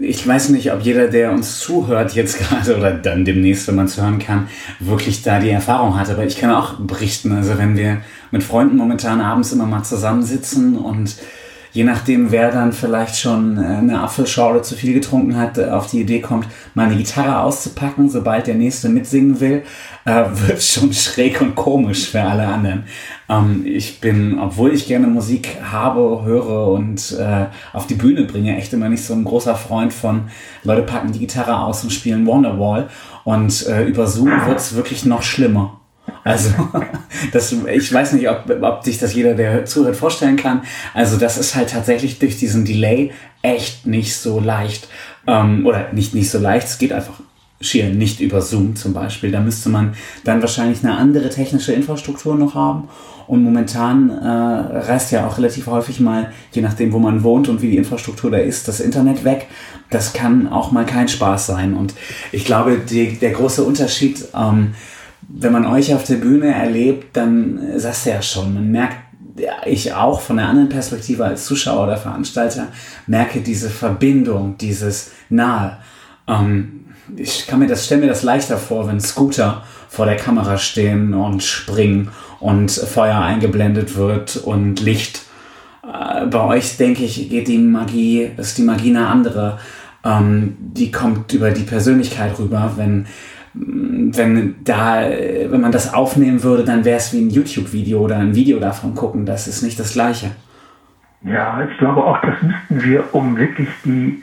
ich 0.00 0.26
weiß 0.26 0.50
nicht, 0.50 0.72
ob 0.72 0.80
jeder, 0.82 1.08
der 1.08 1.32
uns 1.32 1.60
zuhört 1.60 2.14
jetzt 2.14 2.38
gerade 2.48 2.76
oder 2.76 2.92
dann 2.92 3.24
demnächst, 3.24 3.68
wenn 3.68 3.76
man 3.76 3.86
es 3.86 4.00
hören 4.00 4.18
kann, 4.18 4.48
wirklich 4.80 5.22
da 5.22 5.38
die 5.38 5.50
Erfahrung 5.50 5.98
hat. 5.98 6.10
Aber 6.10 6.24
ich 6.24 6.38
kann 6.38 6.50
auch 6.50 6.74
berichten, 6.78 7.32
also 7.32 7.58
wenn 7.58 7.76
wir 7.76 7.98
mit 8.30 8.42
Freunden 8.42 8.76
momentan 8.76 9.20
abends 9.20 9.52
immer 9.52 9.66
mal 9.66 9.82
zusammensitzen 9.82 10.76
und 10.76 11.16
je 11.74 11.82
nachdem, 11.82 12.30
wer 12.30 12.50
dann 12.52 12.72
vielleicht 12.72 13.16
schon 13.18 13.58
äh, 13.58 13.66
eine 13.66 14.00
Apfelschorle 14.00 14.62
zu 14.62 14.76
viel 14.76 14.94
getrunken 14.94 15.36
hat, 15.36 15.58
äh, 15.58 15.66
auf 15.66 15.90
die 15.90 16.00
Idee 16.00 16.20
kommt, 16.20 16.46
mal 16.74 16.86
eine 16.86 16.96
Gitarre 16.96 17.40
auszupacken, 17.40 18.08
sobald 18.08 18.46
der 18.46 18.54
Nächste 18.54 18.88
mitsingen 18.88 19.40
will, 19.40 19.64
äh, 20.04 20.24
wird 20.46 20.62
schon 20.62 20.92
schräg 20.92 21.40
und 21.40 21.56
komisch 21.56 22.08
für 22.08 22.22
alle 22.22 22.46
anderen. 22.46 22.84
Ähm, 23.28 23.64
ich 23.66 24.00
bin, 24.00 24.38
obwohl 24.38 24.72
ich 24.72 24.86
gerne 24.86 25.08
Musik 25.08 25.56
habe, 25.70 26.22
höre 26.24 26.68
und 26.68 27.12
äh, 27.18 27.46
auf 27.72 27.88
die 27.88 27.96
Bühne 27.96 28.24
bringe, 28.24 28.56
echt 28.56 28.72
immer 28.72 28.88
nicht 28.88 29.04
so 29.04 29.12
ein 29.12 29.24
großer 29.24 29.56
Freund 29.56 29.92
von, 29.92 30.28
Leute 30.62 30.82
packen 30.82 31.12
die 31.12 31.18
Gitarre 31.18 31.58
aus 31.58 31.82
und 31.82 31.90
spielen 31.90 32.24
Wonderwall 32.24 32.88
und 33.24 33.66
äh, 33.66 33.84
über 33.84 34.06
Zoom 34.06 34.30
wird's 34.46 34.76
wirklich 34.76 35.04
noch 35.04 35.24
schlimmer. 35.24 35.80
Also, 36.24 36.50
das, 37.32 37.52
ich 37.52 37.92
weiß 37.92 38.14
nicht, 38.14 38.28
ob, 38.28 38.50
ob 38.62 38.84
sich 38.84 38.98
das 38.98 39.14
jeder, 39.14 39.34
der 39.34 39.66
zuhört, 39.66 39.96
vorstellen 39.96 40.36
kann. 40.36 40.62
Also, 40.94 41.18
das 41.18 41.38
ist 41.38 41.54
halt 41.54 41.70
tatsächlich 41.70 42.18
durch 42.18 42.38
diesen 42.38 42.64
Delay 42.64 43.12
echt 43.42 43.86
nicht 43.86 44.16
so 44.16 44.40
leicht. 44.40 44.88
Ähm, 45.26 45.66
oder 45.66 45.92
nicht 45.92 46.14
nicht 46.14 46.30
so 46.30 46.38
leicht, 46.38 46.66
es 46.66 46.78
geht 46.78 46.92
einfach 46.92 47.20
schier 47.60 47.88
nicht 47.88 48.20
über 48.20 48.40
Zoom 48.40 48.76
zum 48.76 48.92
Beispiel. 48.92 49.30
Da 49.30 49.40
müsste 49.40 49.68
man 49.68 49.94
dann 50.24 50.40
wahrscheinlich 50.40 50.84
eine 50.84 50.96
andere 50.96 51.30
technische 51.30 51.72
Infrastruktur 51.72 52.34
noch 52.36 52.54
haben. 52.54 52.88
Und 53.26 53.42
momentan 53.42 54.10
äh, 54.10 54.26
reißt 54.26 55.12
ja 55.12 55.26
auch 55.26 55.38
relativ 55.38 55.66
häufig 55.66 55.98
mal, 55.98 56.30
je 56.52 56.60
nachdem, 56.60 56.92
wo 56.92 56.98
man 56.98 57.22
wohnt 57.22 57.48
und 57.48 57.62
wie 57.62 57.70
die 57.70 57.78
Infrastruktur 57.78 58.30
da 58.30 58.36
ist, 58.36 58.68
das 58.68 58.80
Internet 58.80 59.24
weg. 59.24 59.46
Das 59.88 60.12
kann 60.12 60.46
auch 60.46 60.72
mal 60.72 60.84
kein 60.84 61.08
Spaß 61.08 61.46
sein. 61.46 61.74
Und 61.74 61.94
ich 62.32 62.44
glaube, 62.44 62.78
die, 62.78 63.18
der 63.18 63.30
große 63.30 63.64
Unterschied, 63.64 64.26
ähm, 64.34 64.74
wenn 65.28 65.52
man 65.52 65.66
euch 65.66 65.94
auf 65.94 66.04
der 66.04 66.16
Bühne 66.16 66.54
erlebt, 66.54 67.16
dann 67.16 67.60
sagst 67.76 68.06
du 68.06 68.10
ja 68.10 68.22
schon, 68.22 68.54
man 68.54 68.70
merkt, 68.70 68.96
ich 69.66 69.92
auch 69.92 70.20
von 70.20 70.36
der 70.36 70.46
anderen 70.46 70.68
Perspektive 70.68 71.24
als 71.24 71.46
Zuschauer 71.46 71.84
oder 71.84 71.96
Veranstalter, 71.96 72.68
merke 73.06 73.40
diese 73.40 73.68
Verbindung, 73.68 74.56
dieses 74.58 75.12
Nahe. 75.28 75.78
Ähm, 76.28 76.86
ich 77.16 77.46
kann 77.46 77.58
mir 77.58 77.66
das, 77.66 77.84
stelle 77.84 78.02
mir 78.02 78.06
das 78.08 78.22
leichter 78.22 78.58
vor, 78.58 78.88
wenn 78.88 79.00
Scooter 79.00 79.62
vor 79.88 80.06
der 80.06 80.16
Kamera 80.16 80.58
stehen 80.58 81.14
und 81.14 81.42
springen 81.42 82.10
und 82.40 82.70
Feuer 82.70 83.18
eingeblendet 83.18 83.96
wird 83.96 84.36
und 84.36 84.80
Licht. 84.80 85.22
Äh, 85.82 86.26
bei 86.26 86.40
euch, 86.44 86.76
denke 86.76 87.04
ich, 87.04 87.28
geht 87.28 87.48
die 87.48 87.58
Magie, 87.58 88.30
ist 88.36 88.58
die 88.58 88.62
Magie 88.62 88.90
eine 88.90 89.08
andere. 89.08 89.58
Ähm, 90.04 90.56
die 90.58 90.90
kommt 90.90 91.32
über 91.32 91.50
die 91.50 91.62
Persönlichkeit 91.62 92.38
rüber, 92.38 92.72
wenn 92.76 93.06
wenn 93.54 94.56
da, 94.64 95.02
wenn 95.48 95.60
man 95.60 95.72
das 95.72 95.94
aufnehmen 95.94 96.42
würde, 96.42 96.64
dann 96.64 96.84
wäre 96.84 96.96
es 96.96 97.12
wie 97.12 97.20
ein 97.20 97.30
YouTube-Video 97.30 98.00
oder 98.00 98.16
ein 98.18 98.34
Video 98.34 98.58
davon 98.58 98.94
gucken. 98.94 99.26
Das 99.26 99.46
ist 99.46 99.62
nicht 99.62 99.78
das 99.78 99.92
Gleiche. 99.92 100.32
Ja, 101.22 101.66
ich 101.70 101.78
glaube 101.78 102.04
auch, 102.04 102.20
das 102.20 102.34
müssten 102.42 102.84
wir, 102.84 103.14
um 103.14 103.36
wirklich 103.36 103.68
die, 103.84 104.22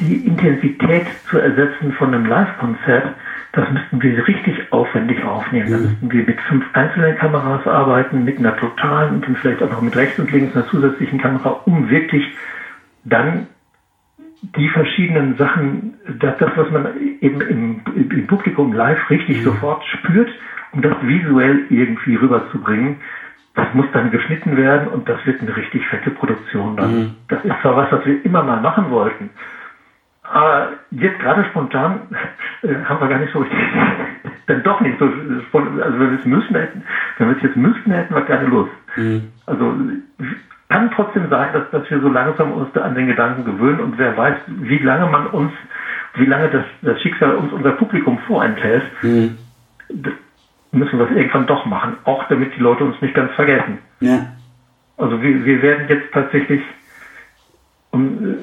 die 0.00 0.26
Intensität 0.26 1.06
zu 1.28 1.38
ersetzen 1.38 1.92
von 1.98 2.14
einem 2.14 2.26
Live-Konzert, 2.26 3.14
das 3.52 3.70
müssten 3.70 4.02
wir 4.02 4.26
richtig 4.26 4.72
aufwendig 4.72 5.22
aufnehmen. 5.22 5.70
Da 5.70 5.78
müssten 5.78 6.10
wir 6.10 6.24
mit 6.24 6.40
fünf 6.42 6.64
einzelnen 6.72 7.16
Kameras 7.16 7.66
arbeiten, 7.66 8.24
mit 8.24 8.38
einer 8.38 8.56
totalen 8.56 9.16
und 9.16 9.26
dann 9.26 9.36
vielleicht 9.36 9.62
auch 9.62 9.70
noch 9.70 9.82
mit 9.82 9.94
rechts 9.96 10.18
und 10.18 10.32
links 10.32 10.56
einer 10.56 10.66
zusätzlichen 10.68 11.20
Kamera, 11.20 11.50
um 11.64 11.88
wirklich 11.88 12.24
dann 13.04 13.46
die 14.56 14.68
verschiedenen 14.68 15.36
Sachen, 15.36 15.94
das, 16.18 16.36
das 16.36 16.50
was 16.56 16.70
man 16.70 16.88
eben 17.20 17.40
im, 17.40 17.80
im 17.94 18.26
Publikum 18.26 18.72
live 18.72 19.10
richtig 19.10 19.42
sofort 19.42 19.84
spürt, 19.84 20.30
um 20.72 20.82
das 20.82 20.94
visuell 21.00 21.62
irgendwie 21.68 22.16
rüberzubringen. 22.16 22.96
Das 23.54 23.72
muss 23.72 23.86
dann 23.92 24.10
geschnitten 24.10 24.56
werden 24.56 24.88
und 24.88 25.08
das 25.08 25.24
wird 25.24 25.40
eine 25.40 25.56
richtig 25.56 25.86
fette 25.86 26.10
Produktion 26.10 26.76
dann. 26.76 26.90
Das 27.28 27.44
ist 27.44 27.54
zwar 27.60 27.76
was, 27.76 27.90
was 27.92 28.04
wir 28.04 28.24
immer 28.24 28.42
mal 28.42 28.60
machen 28.60 28.90
wollten, 28.90 29.30
aber 30.24 30.70
jetzt 30.90 31.18
gerade 31.18 31.44
spontan 31.44 32.00
äh, 32.62 32.74
haben 32.84 32.98
wir 33.00 33.08
gar 33.08 33.18
nicht 33.18 33.32
so 33.32 33.40
richtig, 33.40 33.58
dann 34.46 34.62
doch 34.62 34.80
nicht 34.80 34.98
so, 34.98 35.04
also 35.04 35.98
wenn 35.98 36.10
wir 36.10 36.18
es 36.18 36.24
müssen 36.24 36.56
hätten, 36.56 36.82
wenn 37.18 37.28
wir 37.28 37.36
es 37.36 37.42
jetzt 37.42 37.56
müssten, 37.56 37.92
hätten 37.92 38.14
wir 38.14 38.22
keine 38.22 38.46
Lust. 38.46 38.70
Also 39.46 39.74
kann 40.68 40.90
trotzdem 40.90 41.28
sein, 41.28 41.52
dass, 41.52 41.70
dass 41.70 41.88
wir 41.90 42.00
so 42.00 42.08
langsam 42.08 42.50
uns 42.52 42.74
an 42.76 42.94
den 42.94 43.06
Gedanken 43.06 43.44
gewöhnen 43.44 43.80
und 43.80 43.98
wer 43.98 44.16
weiß, 44.16 44.36
wie 44.46 44.78
lange 44.78 45.06
man 45.06 45.26
uns, 45.26 45.52
wie 46.14 46.24
lange 46.24 46.48
das, 46.48 46.64
das 46.82 47.00
Schicksal 47.00 47.34
uns 47.34 47.52
unser 47.52 47.72
Publikum 47.72 48.18
vorenthält, 48.26 48.82
d- 49.90 50.12
müssen 50.72 50.98
wir 50.98 51.04
es 51.08 51.16
irgendwann 51.16 51.46
doch 51.46 51.64
machen, 51.66 51.96
auch 52.04 52.24
damit 52.28 52.56
die 52.56 52.60
Leute 52.60 52.84
uns 52.84 53.00
nicht 53.00 53.14
ganz 53.14 53.30
vergessen. 53.32 53.78
Ja. 54.00 54.26
Also 54.96 55.20
wir, 55.22 55.44
wir 55.44 55.62
werden 55.62 55.86
jetzt 55.88 56.12
tatsächlich, 56.12 56.60
um, 57.90 58.36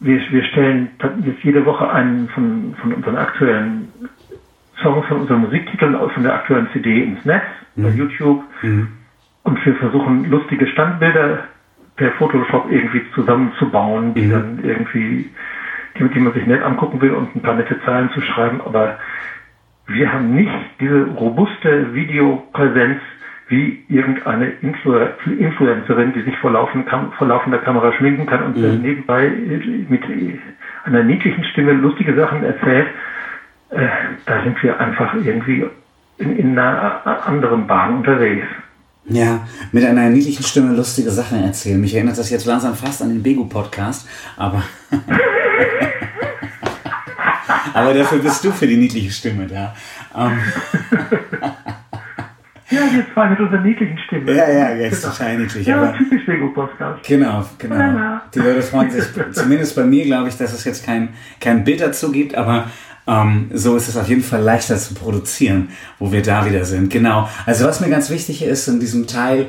wir, 0.00 0.20
wir 0.30 0.42
stellen 0.44 0.90
jetzt 1.24 1.42
jede 1.42 1.64
Woche 1.64 1.88
einen 1.90 2.28
von, 2.28 2.74
von 2.80 2.92
unseren 2.92 3.16
aktuellen 3.16 3.88
Songs, 4.82 5.06
von 5.06 5.18
unseren 5.20 5.40
Musiktiteln 5.40 5.94
aus 5.94 6.12
von 6.12 6.22
der 6.22 6.34
aktuellen 6.34 6.68
CD 6.72 7.02
ins 7.02 7.24
Netz, 7.24 7.44
bei 7.76 7.88
YouTube. 7.88 8.42
Und 9.46 9.64
wir 9.64 9.76
versuchen 9.76 10.28
lustige 10.28 10.66
Standbilder 10.66 11.44
per 11.94 12.10
Photoshop 12.18 12.66
irgendwie 12.68 13.02
zusammenzubauen, 13.14 14.12
die 14.12 14.28
dann 14.28 14.58
irgendwie, 14.60 15.30
die, 15.96 16.08
die 16.08 16.18
man 16.18 16.32
sich 16.32 16.44
nett 16.48 16.64
angucken 16.64 17.00
will 17.00 17.12
und 17.12 17.36
ein 17.36 17.42
paar 17.42 17.54
nette 17.54 17.80
Zeilen 17.84 18.10
zu 18.10 18.20
schreiben. 18.22 18.60
Aber 18.60 18.98
wir 19.86 20.12
haben 20.12 20.34
nicht 20.34 20.50
diese 20.80 21.04
robuste 21.04 21.94
Videopräsenz 21.94 22.98
wie 23.46 23.84
irgendeine 23.88 24.46
Influ 24.62 24.98
Influencerin, 25.38 26.12
die 26.12 26.22
sich 26.22 26.36
vor, 26.38 26.50
kam, 26.86 27.12
vor 27.12 27.28
laufender 27.28 27.58
Kamera 27.58 27.92
schminken 27.92 28.26
kann 28.26 28.42
und 28.42 28.60
dann 28.60 28.82
nebenbei 28.82 29.30
mit 29.88 30.02
einer 30.82 31.04
niedlichen 31.04 31.44
Stimme 31.44 31.72
lustige 31.72 32.16
Sachen 32.16 32.42
erzählt. 32.42 32.88
Äh, 33.70 33.86
da 34.26 34.42
sind 34.42 34.60
wir 34.60 34.80
einfach 34.80 35.14
irgendwie 35.14 35.66
in, 36.18 36.36
in 36.36 36.58
einer 36.58 37.26
anderen 37.28 37.68
Bahn 37.68 37.98
unterwegs. 37.98 38.48
Ja, 39.08 39.46
mit 39.70 39.84
einer 39.84 40.08
niedlichen 40.08 40.42
Stimme 40.42 40.74
lustige 40.74 41.10
Sachen 41.10 41.42
erzählen. 41.42 41.80
Mich 41.80 41.94
erinnert 41.94 42.18
das 42.18 42.30
jetzt 42.30 42.44
langsam 42.44 42.74
fast 42.74 43.02
an 43.02 43.10
den 43.10 43.22
Begu-Podcast, 43.22 44.08
aber. 44.36 44.62
Aber 47.74 47.92
dafür 47.92 48.18
bist 48.20 48.42
du 48.42 48.52
für 48.52 48.66
die 48.66 48.78
niedliche 48.78 49.10
Stimme 49.10 49.46
da. 49.46 49.74
Ähm. 50.16 50.38
Ja, 52.68 52.80
wir 52.80 53.06
zwei 53.14 53.28
mit 53.30 53.38
unserer 53.38 53.60
niedlichen 53.60 53.96
Stimme. 53.96 54.32
Ja, 54.34 54.50
ja, 54.50 54.74
jetzt 54.74 55.02
genau. 55.02 55.14
total 55.14 55.38
niedlich. 55.38 55.66
Ja, 55.66 55.76
aber 55.76 55.96
typisch 55.96 56.26
Lego-Podcast. 56.26 57.06
Genau, 57.06 57.44
genau. 57.58 58.20
Die 58.34 58.40
Leute 58.40 58.62
freuen 58.62 58.90
sich, 58.90 59.04
zumindest 59.30 59.76
bei 59.76 59.84
mir 59.84 60.04
glaube 60.04 60.28
ich, 60.28 60.36
dass 60.36 60.52
es 60.52 60.64
jetzt 60.64 60.84
kein, 60.84 61.10
kein 61.40 61.62
Bild 61.62 61.80
dazu 61.80 62.10
gibt, 62.10 62.34
aber 62.34 62.68
ähm, 63.06 63.50
so 63.54 63.76
ist 63.76 63.88
es 63.88 63.96
auf 63.96 64.08
jeden 64.08 64.22
Fall 64.22 64.42
leichter 64.42 64.76
zu 64.76 64.94
produzieren, 64.94 65.70
wo 65.98 66.10
wir 66.12 66.22
da 66.22 66.44
wieder 66.46 66.64
sind. 66.64 66.90
Genau. 66.90 67.28
Also 67.44 67.64
was 67.66 67.80
mir 67.80 67.88
ganz 67.88 68.10
wichtig 68.10 68.42
ist 68.42 68.68
in 68.68 68.80
diesem 68.80 69.06
Teil, 69.06 69.46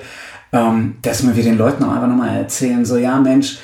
ähm, 0.53 0.97
dass 1.01 1.25
wir 1.25 1.43
den 1.43 1.57
Leuten 1.57 1.83
auch 1.83 1.93
einfach 1.93 2.07
nochmal 2.07 2.37
erzählen, 2.37 2.85
so 2.85 2.97
ja 2.97 3.19
Mensch, 3.19 3.57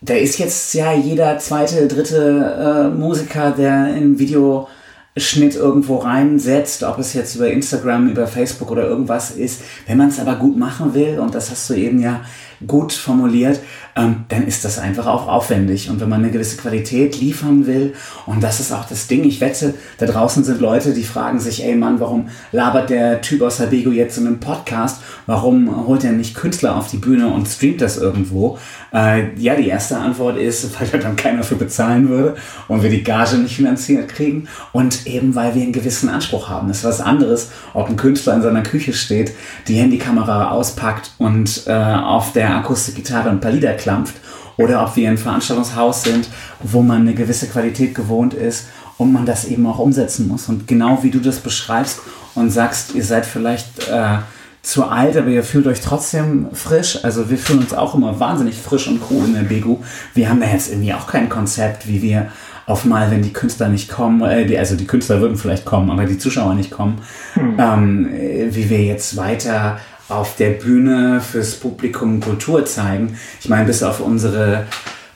da 0.00 0.14
ist 0.14 0.38
jetzt 0.38 0.74
ja 0.74 0.92
jeder 0.92 1.38
zweite, 1.38 1.88
dritte 1.88 2.90
äh, 2.92 2.96
Musiker, 2.96 3.52
der 3.52 3.94
in 3.94 4.18
Video 4.18 4.68
Schnitt 5.16 5.56
irgendwo 5.56 5.96
reinsetzt, 5.96 6.82
ob 6.82 6.98
es 6.98 7.14
jetzt 7.14 7.34
über 7.34 7.50
Instagram, 7.50 8.08
über 8.08 8.26
Facebook 8.26 8.70
oder 8.70 8.84
irgendwas 8.84 9.32
ist. 9.32 9.62
Wenn 9.86 9.98
man 9.98 10.08
es 10.08 10.20
aber 10.20 10.36
gut 10.36 10.56
machen 10.56 10.94
will, 10.94 11.18
und 11.18 11.34
das 11.34 11.50
hast 11.50 11.68
du 11.70 11.74
eben 11.74 12.00
ja 12.00 12.20
gut 12.66 12.92
formuliert, 12.92 13.60
ähm, 13.98 14.24
dann 14.28 14.46
ist 14.46 14.64
das 14.64 14.78
einfach 14.78 15.06
auch 15.06 15.28
aufwendig. 15.28 15.90
Und 15.90 16.00
wenn 16.00 16.08
man 16.08 16.22
eine 16.22 16.30
gewisse 16.30 16.56
Qualität 16.56 17.20
liefern 17.20 17.66
will, 17.66 17.94
und 18.26 18.42
das 18.42 18.60
ist 18.60 18.72
auch 18.72 18.86
das 18.86 19.08
Ding, 19.08 19.24
ich 19.24 19.40
wette, 19.40 19.74
da 19.98 20.06
draußen 20.06 20.44
sind 20.44 20.60
Leute, 20.60 20.94
die 20.94 21.02
fragen 21.02 21.40
sich, 21.40 21.64
ey 21.64 21.74
Mann, 21.74 21.98
warum 21.98 22.28
labert 22.52 22.90
der 22.90 23.20
Typ 23.20 23.42
aus 23.42 23.58
Habego 23.58 23.90
jetzt 23.90 24.16
in 24.16 24.26
einem 24.26 24.40
Podcast? 24.40 25.02
Warum 25.26 25.86
holt 25.86 26.04
er 26.04 26.12
nicht 26.12 26.34
Künstler 26.34 26.76
auf 26.76 26.88
die 26.88 26.96
Bühne 26.98 27.28
und 27.28 27.46
streamt 27.48 27.80
das 27.80 27.96
irgendwo? 27.98 28.58
Äh, 28.94 29.34
ja, 29.36 29.54
die 29.56 29.68
erste 29.68 29.98
Antwort 29.98 30.38
ist, 30.38 30.68
weil 30.80 30.88
da 30.88 30.98
dann 30.98 31.16
keiner 31.16 31.42
für 31.42 31.56
bezahlen 31.56 32.08
würde 32.08 32.36
und 32.68 32.82
wir 32.82 32.90
die 32.90 33.02
Gage 33.02 33.36
nicht 33.36 33.56
finanziert 33.56 34.08
kriegen 34.08 34.48
und 34.72 35.06
eben 35.06 35.34
weil 35.34 35.54
wir 35.54 35.62
einen 35.62 35.72
gewissen 35.72 36.08
Anspruch 36.08 36.48
haben. 36.48 36.68
Das 36.68 36.78
ist 36.78 36.84
was 36.84 37.00
anderes, 37.00 37.50
ob 37.74 37.88
ein 37.88 37.96
Künstler 37.96 38.34
in 38.34 38.42
seiner 38.42 38.62
Küche 38.62 38.92
steht, 38.92 39.32
die 39.66 39.74
Handykamera 39.74 40.50
auspackt 40.50 41.12
und 41.18 41.64
äh, 41.66 41.72
auf 41.72 42.32
der 42.32 42.56
Akustikgitarre 42.56 43.30
ein 43.30 43.40
paar 43.40 43.52
Lieder 43.52 43.74
klampft 43.88 44.16
oder 44.58 44.84
ob 44.84 44.96
wir 44.96 45.08
ein 45.08 45.16
Veranstaltungshaus 45.16 46.02
sind, 46.02 46.28
wo 46.60 46.82
man 46.82 47.02
eine 47.02 47.14
gewisse 47.14 47.46
Qualität 47.46 47.94
gewohnt 47.94 48.34
ist 48.34 48.66
und 48.98 49.12
man 49.12 49.24
das 49.24 49.46
eben 49.46 49.66
auch 49.66 49.78
umsetzen 49.78 50.28
muss. 50.28 50.48
Und 50.48 50.66
genau 50.66 51.02
wie 51.02 51.10
du 51.10 51.20
das 51.20 51.38
beschreibst 51.38 52.00
und 52.34 52.50
sagst, 52.50 52.94
ihr 52.94 53.04
seid 53.04 53.24
vielleicht 53.24 53.88
äh, 53.88 54.18
zu 54.62 54.84
alt, 54.84 55.16
aber 55.16 55.28
ihr 55.28 55.44
fühlt 55.44 55.66
euch 55.66 55.80
trotzdem 55.80 56.48
frisch. 56.52 57.02
Also 57.02 57.30
wir 57.30 57.38
fühlen 57.38 57.60
uns 57.60 57.72
auch 57.72 57.94
immer 57.94 58.20
wahnsinnig 58.20 58.56
frisch 58.56 58.88
und 58.88 59.00
cool 59.10 59.24
in 59.24 59.34
der 59.34 59.42
Begu. 59.42 59.78
Wir 60.12 60.28
haben 60.28 60.40
da 60.40 60.46
jetzt 60.46 60.70
irgendwie 60.70 60.92
auch 60.92 61.06
kein 61.06 61.28
Konzept, 61.28 61.88
wie 61.88 62.02
wir 62.02 62.26
auf 62.66 62.84
mal, 62.84 63.10
wenn 63.10 63.22
die 63.22 63.32
Künstler 63.32 63.68
nicht 63.68 63.88
kommen, 63.88 64.20
äh, 64.22 64.44
die, 64.44 64.58
also 64.58 64.76
die 64.76 64.86
Künstler 64.86 65.20
würden 65.22 65.38
vielleicht 65.38 65.64
kommen, 65.64 65.90
aber 65.90 66.04
die 66.04 66.18
Zuschauer 66.18 66.54
nicht 66.54 66.70
kommen, 66.70 67.00
hm. 67.32 67.56
ähm, 67.58 68.08
wie 68.50 68.68
wir 68.68 68.82
jetzt 68.82 69.16
weiter 69.16 69.78
auf 70.08 70.36
der 70.36 70.50
Bühne 70.50 71.20
fürs 71.20 71.54
Publikum 71.54 72.20
Kultur 72.20 72.64
zeigen. 72.64 73.16
Ich 73.40 73.48
meine, 73.48 73.66
bis 73.66 73.82
auf 73.82 74.00
unsere 74.00 74.66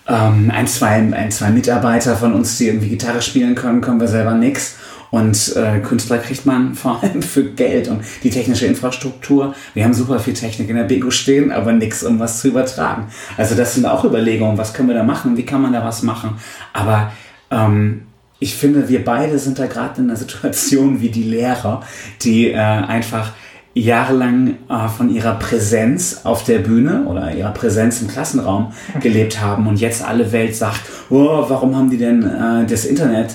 ähm, 0.07 0.51
ein, 0.55 0.67
zwei, 0.67 0.97
ein, 0.97 1.31
zwei 1.31 1.51
Mitarbeiter 1.51 2.17
von 2.17 2.35
uns, 2.35 2.59
die 2.59 2.69
irgendwie 2.69 2.89
Gitarre 2.89 3.23
spielen 3.23 3.55
können, 3.55 3.81
können 3.81 4.01
wir 4.01 4.09
selber 4.09 4.35
nichts. 4.35 4.77
Und 5.11 5.57
äh, 5.57 5.81
Künstler 5.81 6.19
kriegt 6.19 6.47
man 6.47 6.75
vor 6.75 7.03
allem 7.03 7.23
für 7.23 7.45
Geld 7.45 7.89
und 7.89 8.03
die 8.23 8.31
technische 8.31 8.67
Infrastruktur. 8.67 9.55
Wir 9.75 9.85
haben 9.85 9.95
super 9.95 10.19
viel 10.19 10.35
Technik 10.35 10.71
in 10.71 10.77
der 10.77 10.85
Bego 10.85 11.11
stehen, 11.11 11.53
aber 11.53 11.73
nichts, 11.73 12.03
um 12.03 12.19
was 12.19 12.41
zu 12.41 12.49
übertragen. 12.49 13.09
Also 13.37 13.55
das 13.55 13.75
sind 13.75 13.87
auch 13.87 14.05
Überlegungen, 14.05 14.59
was 14.59 14.73
können 14.73 14.89
wir 14.89 14.97
da 14.97 15.03
machen, 15.03 15.37
wie 15.37 15.45
kann 15.45 15.63
man 15.63 15.73
da 15.73 15.85
was 15.85 16.03
machen. 16.03 16.39
Aber 16.73 17.13
ähm, 17.51 18.03
ich 18.39 18.57
finde, 18.57 18.89
wir 18.89 19.05
beide 19.05 19.39
sind 19.39 19.59
da 19.59 19.67
gerade 19.67 20.01
in 20.01 20.09
einer 20.09 20.17
Situation 20.17 21.01
wie 21.01 21.11
die 21.11 21.25
Lehrer, 21.25 21.83
die 22.23 22.51
äh, 22.51 22.57
einfach 22.57 23.33
jahrelang 23.75 24.57
äh, 24.69 24.89
von 24.89 25.15
ihrer 25.15 25.35
Präsenz 25.35 26.21
auf 26.25 26.45
der 26.45 26.59
Bühne 26.59 27.05
oder 27.07 27.35
ihrer 27.35 27.53
Präsenz 27.53 28.03
im 28.03 28.09
Klassenraum 28.09 28.73
gelebt 29.01 29.41
haben 29.41 29.67
und 29.67 29.81
jetzt 29.81 30.05
alle 30.05 30.33
Welt 30.33 30.55
sagt, 30.55 30.81
oh, 31.11 31.45
warum 31.49 31.75
haben 31.77 31.91
die 31.91 31.99
denn 31.99 32.23
äh, 32.23 32.67
das 32.67 32.85
Internet 32.85 33.35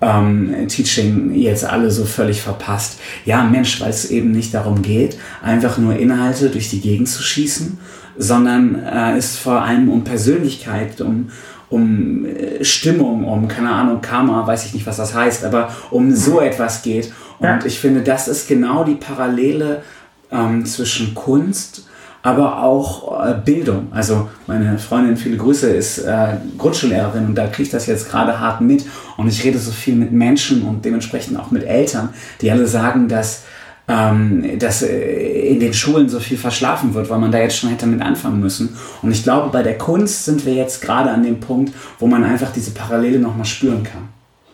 ähm, 0.00 0.68
Teaching 0.68 1.34
jetzt 1.34 1.64
alle 1.64 1.90
so 1.90 2.04
völlig 2.04 2.40
verpasst? 2.40 3.00
Ja, 3.24 3.44
Mensch, 3.44 3.80
weil 3.80 3.90
es 3.90 4.10
eben 4.10 4.30
nicht 4.30 4.54
darum 4.54 4.82
geht, 4.82 5.18
einfach 5.42 5.78
nur 5.78 5.96
Inhalte 5.96 6.50
durch 6.50 6.70
die 6.70 6.80
Gegend 6.80 7.08
zu 7.08 7.22
schießen, 7.22 7.78
sondern 8.16 8.84
äh, 8.84 9.16
es 9.16 9.36
vor 9.36 9.62
allem 9.62 9.88
um 9.88 10.04
Persönlichkeit, 10.04 11.00
um 11.00 11.28
um 11.72 12.26
äh, 12.26 12.62
Stimmung, 12.62 13.24
um, 13.24 13.48
keine 13.48 13.72
Ahnung, 13.72 14.02
Karma, 14.02 14.46
weiß 14.46 14.66
ich 14.66 14.74
nicht, 14.74 14.86
was 14.86 14.98
das 14.98 15.14
heißt, 15.14 15.44
aber 15.44 15.74
um 15.90 16.14
so 16.14 16.40
etwas 16.40 16.82
geht. 16.82 17.12
Und 17.42 17.48
ja. 17.48 17.58
ich 17.64 17.80
finde, 17.80 18.02
das 18.02 18.28
ist 18.28 18.48
genau 18.48 18.84
die 18.84 18.94
Parallele 18.94 19.82
ähm, 20.30 20.64
zwischen 20.64 21.12
Kunst, 21.14 21.88
aber 22.22 22.62
auch 22.62 23.26
äh, 23.26 23.34
Bildung. 23.44 23.88
Also 23.90 24.28
meine 24.46 24.78
Freundin, 24.78 25.16
viele 25.16 25.36
Grüße, 25.36 25.68
ist 25.68 25.98
äh, 25.98 26.36
Grundschullehrerin 26.56 27.26
und 27.26 27.34
da 27.34 27.48
kriege 27.48 27.64
ich 27.64 27.70
das 27.70 27.86
jetzt 27.86 28.08
gerade 28.08 28.38
hart 28.38 28.60
mit. 28.60 28.86
Und 29.16 29.26
ich 29.26 29.42
rede 29.42 29.58
so 29.58 29.72
viel 29.72 29.96
mit 29.96 30.12
Menschen 30.12 30.62
und 30.62 30.84
dementsprechend 30.84 31.38
auch 31.38 31.50
mit 31.50 31.64
Eltern, 31.64 32.10
die 32.40 32.50
alle 32.50 32.66
sagen, 32.68 33.08
dass 33.08 33.42
ähm, 33.88 34.60
dass 34.60 34.82
äh, 34.82 35.48
in 35.48 35.58
den 35.58 35.74
Schulen 35.74 36.08
so 36.08 36.20
viel 36.20 36.38
verschlafen 36.38 36.94
wird, 36.94 37.10
weil 37.10 37.18
man 37.18 37.32
da 37.32 37.38
jetzt 37.38 37.56
schon 37.56 37.70
hätte 37.70 37.86
mit 37.86 38.00
anfangen 38.00 38.38
müssen. 38.38 38.76
Und 39.02 39.10
ich 39.10 39.24
glaube, 39.24 39.50
bei 39.50 39.64
der 39.64 39.76
Kunst 39.76 40.24
sind 40.24 40.46
wir 40.46 40.54
jetzt 40.54 40.82
gerade 40.82 41.10
an 41.10 41.24
dem 41.24 41.40
Punkt, 41.40 41.74
wo 41.98 42.06
man 42.06 42.22
einfach 42.22 42.52
diese 42.52 42.70
Parallele 42.70 43.18
nochmal 43.18 43.44
spüren 43.44 43.82
kann. 43.82 44.08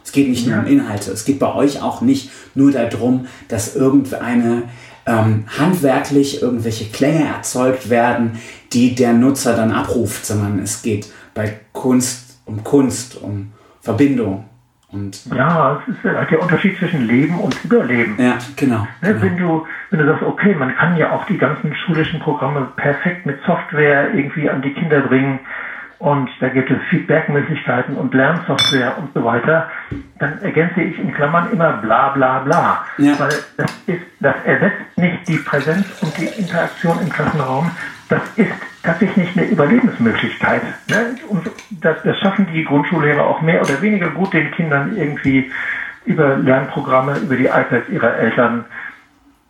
Es 0.09 0.13
geht 0.13 0.31
nicht 0.31 0.47
nur 0.47 0.59
um 0.59 0.65
Inhalte, 0.65 1.11
es 1.11 1.27
geht 1.27 1.39
bei 1.39 1.55
euch 1.55 1.83
auch 1.83 2.01
nicht 2.01 2.31
nur 2.55 2.73
darum, 2.73 3.27
dass 3.49 3.77
irgendeine 3.77 4.63
ähm, 5.05 5.45
handwerklich 5.59 6.41
irgendwelche 6.41 6.87
Klänge 6.87 7.27
erzeugt 7.27 7.91
werden, 7.91 8.39
die 8.73 8.95
der 8.95 9.13
Nutzer 9.13 9.55
dann 9.55 9.71
abruft, 9.71 10.25
sondern 10.25 10.61
es 10.61 10.81
geht 10.81 11.13
bei 11.35 11.61
Kunst 11.75 12.39
um 12.47 12.65
Kunst, 12.65 13.21
um 13.21 13.53
Verbindung, 13.83 14.47
und 14.91 15.27
ja, 15.27 15.83
es 15.87 15.95
ist 15.95 16.03
halt 16.03 16.31
der 16.31 16.41
Unterschied 16.41 16.79
zwischen 16.79 17.07
Leben 17.07 17.39
und 17.39 17.63
Überleben. 17.63 18.17
Ja, 18.19 18.39
genau, 18.57 18.89
ne, 19.03 19.13
genau. 19.13 19.21
Wenn, 19.21 19.37
du, 19.37 19.67
wenn 19.91 19.99
du 19.99 20.07
sagst, 20.07 20.23
okay, 20.23 20.55
man 20.55 20.75
kann 20.75 20.97
ja 20.97 21.13
auch 21.13 21.27
die 21.27 21.37
ganzen 21.37 21.75
schulischen 21.75 22.21
Programme 22.21 22.69
perfekt 22.77 23.27
mit 23.27 23.39
Software 23.45 24.15
irgendwie 24.15 24.49
an 24.49 24.63
die 24.63 24.73
Kinder 24.73 25.03
bringen 25.03 25.41
und 25.99 26.29
da 26.41 26.49
gibt 26.49 26.71
es 26.71 26.79
Feedback-Möglichkeiten 26.91 27.97
und 27.97 28.15
Lernsoftware 28.15 28.97
und 28.99 29.13
so 29.15 29.25
weiter, 29.25 29.69
dann 30.19 30.41
ergänze 30.43 30.81
ich 30.81 30.99
in 30.99 31.13
Klammern 31.13 31.51
immer 31.51 31.73
bla 31.79 32.11
bla 32.11 32.39
bla. 32.41 32.85
Ja. 32.99 33.19
Weil 33.19 33.31
das, 33.57 33.83
ist, 33.87 34.03
das 34.21 34.37
ersetzt 34.45 34.97
nicht 34.97 35.29
die 35.29 35.39
Präsenz 35.39 35.87
und 36.03 36.17
die 36.17 36.41
Interaktion 36.41 37.01
im 37.01 37.09
Klassenraum, 37.09 37.71
das 38.09 38.23
ist 38.37 38.53
tatsächlich 38.83 39.37
eine 39.37 39.47
Überlebensmöglichkeit. 39.47 40.63
Ne? 40.89 41.17
Und 41.29 41.51
das, 41.81 42.03
das 42.05 42.19
schaffen 42.21 42.47
die 42.53 42.65
Grundschullehrer 42.65 43.27
auch 43.27 43.41
mehr 43.43 43.61
oder 43.61 43.83
weniger 43.83 44.09
gut, 44.11 44.33
den 44.33 44.51
Kindern 44.53 44.97
irgendwie 44.97 45.51
über 46.07 46.37
Lernprogramme, 46.37 47.19
über 47.19 47.37
die 47.37 47.47
iPads 47.47 47.89
ihrer 47.91 48.15
Eltern 48.15 48.65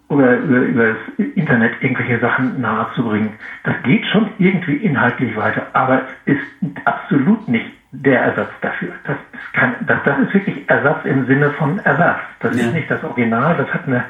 oder 0.08 0.38
über, 0.38 0.58
über 0.58 0.88
das 0.88 1.26
Internet 1.34 1.72
irgendwelche 1.82 2.18
Sachen 2.18 2.60
nahezubringen. 2.60 3.30
Das 3.64 3.74
geht 3.82 4.06
schon 4.06 4.30
irgendwie 4.38 4.76
inhaltlich 4.76 5.36
weiter, 5.36 5.66
aber 5.74 6.02
es 6.24 6.36
ist 6.60 6.86
absolut 6.86 7.46
nicht 7.48 7.66
der 7.92 8.20
Ersatz 8.20 8.50
dafür. 8.60 8.90
Das 9.04 9.16
ist, 9.16 9.52
kein, 9.52 9.74
das, 9.86 9.98
das 10.04 10.18
ist 10.20 10.34
wirklich 10.34 10.68
Ersatz 10.68 11.04
im 11.04 11.26
Sinne 11.26 11.50
von 11.50 11.78
Ersatz. 11.80 12.18
Das 12.40 12.56
ja. 12.56 12.66
ist 12.66 12.74
nicht 12.74 12.90
das 12.90 13.02
Original, 13.04 13.54
das 13.56 13.72
hat 13.72 13.86
eine. 13.86 14.04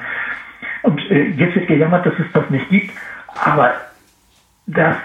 Und 0.83 1.11
äh, 1.11 1.31
jetzt 1.31 1.55
wird 1.57 1.67
gejammert, 1.67 2.07
dass 2.07 2.15
es 2.19 2.33
das 2.33 2.49
nicht 2.51 2.69
gibt, 2.69 2.93
aber 3.45 3.75
das, 4.67 4.97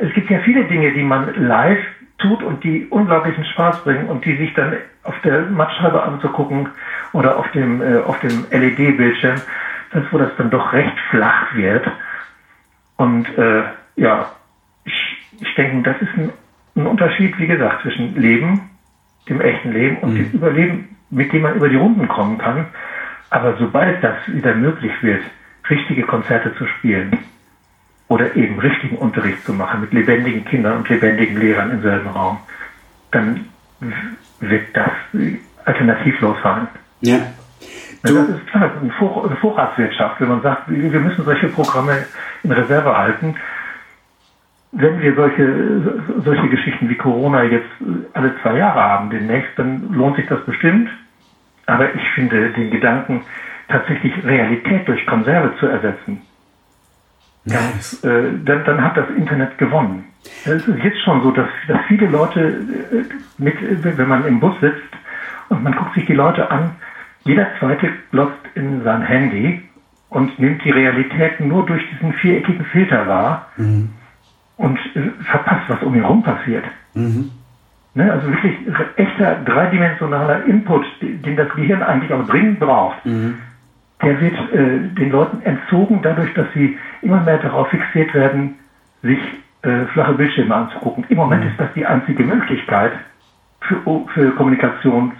es 0.00 0.12
gibt 0.14 0.30
ja 0.30 0.38
viele 0.40 0.64
Dinge, 0.64 0.92
die 0.92 1.02
man 1.02 1.34
live 1.34 1.78
tut 2.18 2.42
und 2.42 2.64
die 2.64 2.86
unglaublichen 2.86 3.44
Spaß 3.44 3.84
bringen 3.84 4.08
und 4.08 4.24
die 4.24 4.36
sich 4.36 4.52
dann 4.54 4.74
auf 5.04 5.14
der 5.22 5.42
Mattscheibe 5.42 6.02
anzugucken 6.02 6.68
oder 7.12 7.38
auf 7.38 7.50
dem, 7.52 7.80
äh, 7.80 7.98
auf 7.98 8.18
dem 8.20 8.44
LED-Bildschirm, 8.50 9.40
das, 9.92 10.04
wo 10.10 10.18
das 10.18 10.30
dann 10.36 10.50
doch 10.50 10.72
recht 10.72 10.98
flach 11.10 11.54
wird. 11.54 11.86
Und 12.96 13.26
äh, 13.38 13.62
ja, 13.96 14.32
ich, 14.84 15.18
ich 15.40 15.54
denke, 15.54 15.90
das 15.90 16.00
ist 16.02 16.16
ein, 16.16 16.32
ein 16.76 16.86
Unterschied, 16.86 17.38
wie 17.38 17.46
gesagt, 17.46 17.82
zwischen 17.82 18.16
Leben, 18.16 18.70
dem 19.28 19.40
echten 19.40 19.72
Leben 19.72 19.98
und 19.98 20.14
mhm. 20.14 20.16
dem 20.16 20.32
Überleben, 20.32 20.96
mit 21.10 21.32
dem 21.32 21.42
man 21.42 21.54
über 21.54 21.68
die 21.68 21.76
Runden 21.76 22.08
kommen 22.08 22.38
kann. 22.38 22.66
Aber 23.30 23.56
sobald 23.58 24.02
das 24.02 24.16
wieder 24.26 24.54
möglich 24.54 24.92
wird, 25.02 25.22
richtige 25.68 26.02
Konzerte 26.02 26.54
zu 26.56 26.66
spielen, 26.66 27.18
oder 28.08 28.34
eben 28.36 28.58
richtigen 28.58 28.96
Unterricht 28.96 29.44
zu 29.44 29.52
machen 29.52 29.82
mit 29.82 29.92
lebendigen 29.92 30.44
Kindern 30.44 30.78
und 30.78 30.88
lebendigen 30.88 31.36
Lehrern 31.36 31.70
im 31.70 31.82
selben 31.82 32.08
Raum, 32.08 32.38
dann 33.10 33.46
wird 34.40 34.74
das 34.74 34.90
alternativlos 35.64 36.36
sein. 36.42 36.68
Ja. 37.02 37.18
Du 38.02 38.14
das 38.14 38.28
ist 38.28 38.46
klar, 38.46 38.70
eine, 38.80 38.90
Vor 38.92 39.26
eine 39.26 39.36
Vorratswirtschaft, 39.36 40.20
wenn 40.20 40.28
man 40.28 40.42
sagt, 40.42 40.64
wir 40.68 41.00
müssen 41.00 41.24
solche 41.24 41.48
Programme 41.48 42.04
in 42.42 42.52
Reserve 42.52 42.96
halten. 42.96 43.34
wenn 44.72 45.00
wir 45.00 45.14
solche, 45.14 45.82
solche 46.24 46.48
Geschichten 46.48 46.88
wie 46.88 46.94
Corona 46.94 47.42
jetzt 47.44 47.70
alle 48.12 48.34
zwei 48.42 48.58
Jahre 48.58 48.80
haben 48.80 49.10
demnächst, 49.10 49.50
dann 49.56 49.92
lohnt 49.92 50.16
sich 50.16 50.26
das 50.26 50.44
bestimmt. 50.44 50.90
Aber 51.66 51.94
ich 51.94 52.08
finde 52.14 52.50
den 52.50 52.70
Gedanken, 52.70 53.22
tatsächlich 53.68 54.12
Realität 54.24 54.86
durch 54.88 55.04
Konserve 55.06 55.54
zu 55.58 55.66
ersetzen, 55.66 56.22
das, 57.44 58.04
äh, 58.04 58.24
dann, 58.44 58.64
dann 58.64 58.82
hat 58.82 58.96
das 58.96 59.08
Internet 59.10 59.56
gewonnen. 59.58 60.04
Es 60.44 60.66
ist 60.66 60.78
jetzt 60.82 61.00
schon 61.02 61.22
so, 61.22 61.30
dass, 61.30 61.48
dass 61.66 61.78
viele 61.86 62.06
Leute, 62.06 62.40
äh, 62.40 63.04
mit, 63.38 63.56
wenn 63.82 64.08
man 64.08 64.26
im 64.26 64.40
Bus 64.40 64.54
sitzt 64.60 64.82
und 65.48 65.62
man 65.62 65.74
guckt 65.74 65.94
sich 65.94 66.04
die 66.06 66.14
Leute 66.14 66.50
an, 66.50 66.72
jeder 67.28 67.46
zweite 67.58 67.90
glotzt 68.10 68.44
in 68.54 68.82
sein 68.82 69.02
Handy 69.02 69.62
und 70.08 70.38
nimmt 70.38 70.64
die 70.64 70.70
Realität 70.70 71.38
nur 71.40 71.64
durch 71.66 71.82
diesen 71.90 72.12
viereckigen 72.14 72.64
Filter 72.66 73.06
wahr 73.06 73.46
mhm. 73.56 73.90
und 74.56 74.78
äh, 74.96 75.10
verpasst, 75.24 75.68
was 75.68 75.82
um 75.82 75.94
ihn 75.94 76.02
herum 76.02 76.22
passiert. 76.22 76.64
Mhm. 76.94 77.30
Ne, 77.94 78.12
also 78.12 78.28
wirklich 78.28 78.54
echter 78.96 79.36
dreidimensionaler 79.44 80.44
Input, 80.44 80.84
den 81.00 81.36
das 81.36 81.48
Gehirn 81.54 81.82
eigentlich 81.82 82.12
auch 82.12 82.26
dringend 82.26 82.60
braucht. 82.60 83.04
Mhm 83.04 83.38
der 84.02 84.20
wird 84.20 84.34
äh, 84.52 84.94
den 84.94 85.10
Leuten 85.10 85.42
entzogen, 85.42 86.00
dadurch, 86.02 86.32
dass 86.34 86.46
sie 86.54 86.78
immer 87.02 87.20
mehr 87.20 87.38
darauf 87.38 87.68
fixiert 87.68 88.14
werden, 88.14 88.54
sich 89.02 89.18
äh, 89.62 89.86
flache 89.92 90.14
Bildschirme 90.14 90.54
anzugucken. 90.54 91.04
Im 91.08 91.16
Moment 91.16 91.44
mhm. 91.44 91.50
ist 91.50 91.60
das 91.60 91.72
die 91.74 91.84
einzige 91.84 92.22
Möglichkeit 92.22 92.92
für, 93.60 93.80
für 94.14 94.30
Kommunikation, 94.32 95.12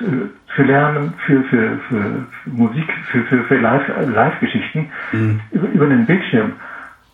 für 0.55 0.63
Lernen, 0.63 1.15
für, 1.27 1.43
für, 1.45 1.79
für, 1.89 2.27
Musik, 2.47 2.87
für, 3.11 3.23
für, 3.25 3.45
für 3.45 3.57
Live-Geschichten 3.57 4.89
mhm. 5.13 5.41
über, 5.51 5.69
über 5.69 5.87
den 5.87 6.07
Bildschirm. 6.07 6.53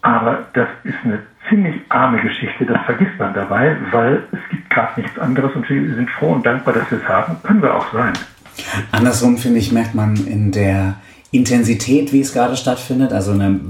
Aber 0.03 0.47
das 0.53 0.69
ist 0.85 0.97
eine 1.05 1.21
ziemlich 1.49 1.81
arme 1.89 2.21
Geschichte, 2.21 2.65
das 2.67 2.81
vergisst 2.85 3.19
man 3.19 3.35
dabei, 3.35 3.77
weil 3.91 4.23
es 4.33 4.39
gibt 4.51 4.71
gerade 4.71 5.01
nichts 5.01 5.19
anderes 5.19 5.55
und 5.55 5.69
wir 5.69 5.95
sind 5.95 6.11
froh 6.11 6.33
und 6.33 6.45
dankbar, 6.45 6.75
dass 6.75 6.91
wir 6.91 6.99
es 6.99 7.09
haben. 7.09 7.37
Können 7.43 7.63
wir 7.63 7.75
auch 7.75 7.93
sein. 7.93 8.13
Andersrum, 8.93 9.37
finde 9.37 9.59
ich, 9.59 9.73
merkt 9.73 9.95
man 9.95 10.15
in 10.17 10.53
der 10.53 10.95
Intensität, 11.31 12.13
wie 12.13 12.21
es 12.21 12.33
gerade 12.33 12.57
stattfindet, 12.57 13.13
also 13.13 13.33
eine 13.33 13.61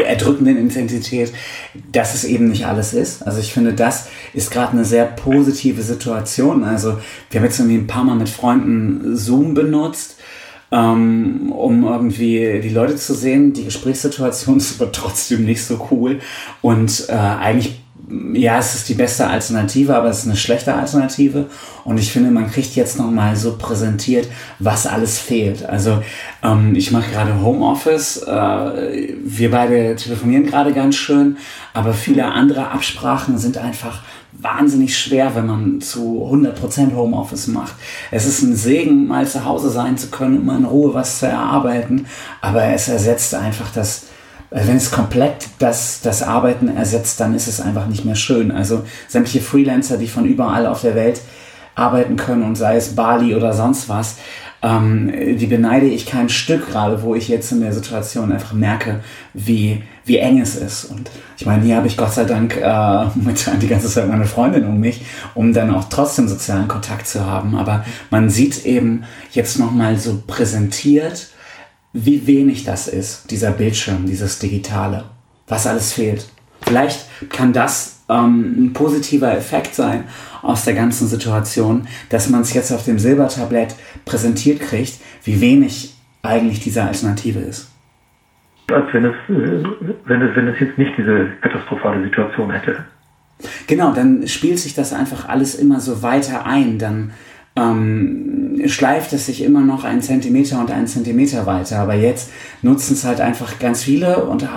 erdrückenden 0.00 0.56
Intensität, 0.56 1.32
dass 1.92 2.14
es 2.14 2.24
eben 2.24 2.48
nicht 2.48 2.66
alles 2.66 2.94
ist. 2.94 3.26
Also 3.26 3.40
ich 3.40 3.52
finde, 3.52 3.72
das 3.72 4.08
ist 4.32 4.50
gerade 4.50 4.72
eine 4.72 4.84
sehr 4.84 5.04
positive 5.04 5.82
Situation. 5.82 6.64
Also 6.64 6.98
wir 7.30 7.40
haben 7.40 7.46
jetzt 7.46 7.58
irgendwie 7.58 7.78
ein 7.78 7.86
paar 7.86 8.04
Mal 8.04 8.16
mit 8.16 8.28
Freunden 8.28 9.16
Zoom 9.16 9.54
benutzt, 9.54 10.16
ähm, 10.72 11.52
um 11.52 11.84
irgendwie 11.84 12.60
die 12.62 12.70
Leute 12.70 12.96
zu 12.96 13.14
sehen. 13.14 13.52
Die 13.52 13.64
Gesprächssituation 13.64 14.56
ist 14.58 14.80
aber 14.80 14.92
trotzdem 14.92 15.44
nicht 15.44 15.64
so 15.64 15.88
cool 15.90 16.20
und 16.62 17.06
äh, 17.08 17.12
eigentlich 17.12 17.83
ja, 18.34 18.58
es 18.58 18.74
ist 18.74 18.88
die 18.88 18.94
beste 18.94 19.26
Alternative, 19.26 19.94
aber 19.96 20.08
es 20.08 20.20
ist 20.20 20.26
eine 20.26 20.36
schlechte 20.36 20.74
Alternative. 20.74 21.46
Und 21.84 21.98
ich 21.98 22.12
finde, 22.12 22.30
man 22.30 22.50
kriegt 22.50 22.74
jetzt 22.76 22.98
nochmal 22.98 23.36
so 23.36 23.56
präsentiert, 23.56 24.28
was 24.58 24.86
alles 24.86 25.18
fehlt. 25.18 25.64
Also 25.64 26.02
ähm, 26.42 26.74
ich 26.74 26.90
mache 26.90 27.10
gerade 27.10 27.40
Homeoffice. 27.40 28.22
Äh, 28.22 29.14
wir 29.24 29.50
beide 29.50 29.96
telefonieren 29.96 30.46
gerade 30.46 30.72
ganz 30.72 30.96
schön, 30.96 31.36
aber 31.72 31.92
viele 31.92 32.26
andere 32.26 32.70
Absprachen 32.70 33.38
sind 33.38 33.58
einfach 33.58 34.02
wahnsinnig 34.32 34.98
schwer, 34.98 35.34
wenn 35.34 35.46
man 35.46 35.80
zu 35.80 36.28
100% 36.30 36.94
Homeoffice 36.94 37.46
macht. 37.46 37.74
Es 38.10 38.26
ist 38.26 38.42
ein 38.42 38.56
Segen, 38.56 39.06
mal 39.06 39.26
zu 39.26 39.44
Hause 39.44 39.70
sein 39.70 39.96
zu 39.96 40.08
können, 40.08 40.38
um 40.38 40.56
in 40.56 40.64
Ruhe 40.64 40.92
was 40.92 41.20
zu 41.20 41.26
erarbeiten, 41.26 42.06
aber 42.40 42.64
es 42.64 42.88
ersetzt 42.88 43.34
einfach 43.34 43.70
das 43.72 44.06
wenn 44.50 44.76
es 44.76 44.90
komplett 44.90 45.48
das, 45.58 46.00
das 46.00 46.22
Arbeiten 46.22 46.68
ersetzt, 46.68 47.20
dann 47.20 47.34
ist 47.34 47.48
es 47.48 47.60
einfach 47.60 47.86
nicht 47.86 48.04
mehr 48.04 48.14
schön. 48.14 48.52
Also 48.52 48.84
sämtliche 49.08 49.40
Freelancer, 49.40 49.96
die 49.96 50.06
von 50.06 50.24
überall 50.24 50.66
auf 50.66 50.82
der 50.82 50.94
Welt 50.94 51.20
arbeiten 51.74 52.16
können 52.16 52.44
und 52.44 52.54
sei 52.56 52.76
es 52.76 52.94
Bali 52.94 53.34
oder 53.34 53.52
sonst 53.52 53.88
was, 53.88 54.16
ähm, 54.64 55.12
die 55.36 55.46
beneide 55.46 55.86
ich 55.86 56.06
kein 56.06 56.28
Stück 56.28 56.70
gerade, 56.70 57.02
wo 57.02 57.14
ich 57.14 57.28
jetzt 57.28 57.52
in 57.52 57.60
der 57.60 57.72
Situation 57.72 58.32
einfach 58.32 58.52
merke, 58.52 59.00
wie, 59.34 59.82
wie 60.04 60.18
eng 60.18 60.40
es 60.40 60.56
ist. 60.56 60.84
Und 60.84 61.10
ich 61.36 61.44
meine, 61.44 61.64
hier 61.64 61.76
habe 61.76 61.86
ich 61.86 61.96
Gott 61.96 62.12
sei 62.12 62.24
Dank 62.24 62.56
äh, 62.56 63.04
mit 63.14 63.46
die 63.60 63.68
ganze 63.68 63.88
Zeit 63.88 64.08
meine 64.08 64.24
Freundin 64.24 64.64
um 64.64 64.80
mich, 64.80 65.04
um 65.34 65.52
dann 65.52 65.74
auch 65.74 65.84
trotzdem 65.90 66.28
sozialen 66.28 66.68
Kontakt 66.68 67.06
zu 67.06 67.26
haben. 67.26 67.56
Aber 67.56 67.84
man 68.10 68.30
sieht 68.30 68.64
eben 68.64 69.04
jetzt 69.32 69.58
nochmal 69.58 69.98
so 69.98 70.22
präsentiert, 70.26 71.28
wie 71.94 72.26
wenig 72.26 72.64
das 72.64 72.88
ist, 72.88 73.30
dieser 73.30 73.52
Bildschirm, 73.52 74.04
dieses 74.04 74.38
Digitale, 74.40 75.04
was 75.46 75.66
alles 75.66 75.92
fehlt. 75.92 76.28
Vielleicht 76.60 77.06
kann 77.30 77.52
das 77.52 78.02
ähm, 78.08 78.66
ein 78.66 78.72
positiver 78.72 79.32
Effekt 79.32 79.74
sein 79.74 80.04
aus 80.42 80.64
der 80.64 80.74
ganzen 80.74 81.06
Situation, 81.06 81.86
dass 82.10 82.28
man 82.28 82.42
es 82.42 82.52
jetzt 82.52 82.72
auf 82.72 82.84
dem 82.84 82.98
Silbertablett 82.98 83.76
präsentiert 84.04 84.60
kriegt, 84.60 84.98
wie 85.22 85.40
wenig 85.40 85.94
eigentlich 86.22 86.60
diese 86.60 86.82
Alternative 86.82 87.38
ist. 87.38 87.70
Als 88.72 88.86
wenn 88.92 89.04
es, 89.04 89.14
äh, 89.28 89.64
wenn 90.06 90.22
es, 90.22 90.36
wenn 90.36 90.48
es 90.48 90.58
jetzt 90.58 90.76
nicht 90.76 90.92
diese 90.98 91.28
katastrophale 91.42 92.02
Situation 92.02 92.50
hätte. 92.50 92.84
Genau, 93.66 93.92
dann 93.92 94.26
spielt 94.26 94.58
sich 94.58 94.74
das 94.74 94.92
einfach 94.92 95.28
alles 95.28 95.54
immer 95.54 95.80
so 95.80 96.02
weiter 96.02 96.46
ein. 96.46 96.78
Dann 96.78 97.12
ähm, 97.56 98.43
schleift 98.66 99.12
es 99.12 99.26
sich 99.26 99.42
immer 99.42 99.60
noch 99.60 99.84
einen 99.84 100.02
Zentimeter 100.02 100.60
und 100.60 100.70
einen 100.70 100.86
Zentimeter 100.86 101.46
weiter. 101.46 101.78
Aber 101.78 101.94
jetzt 101.94 102.30
nutzen 102.62 102.94
es 102.94 103.04
halt 103.04 103.20
einfach 103.20 103.58
ganz 103.58 103.82
viele 103.82 104.24
und 104.24 104.48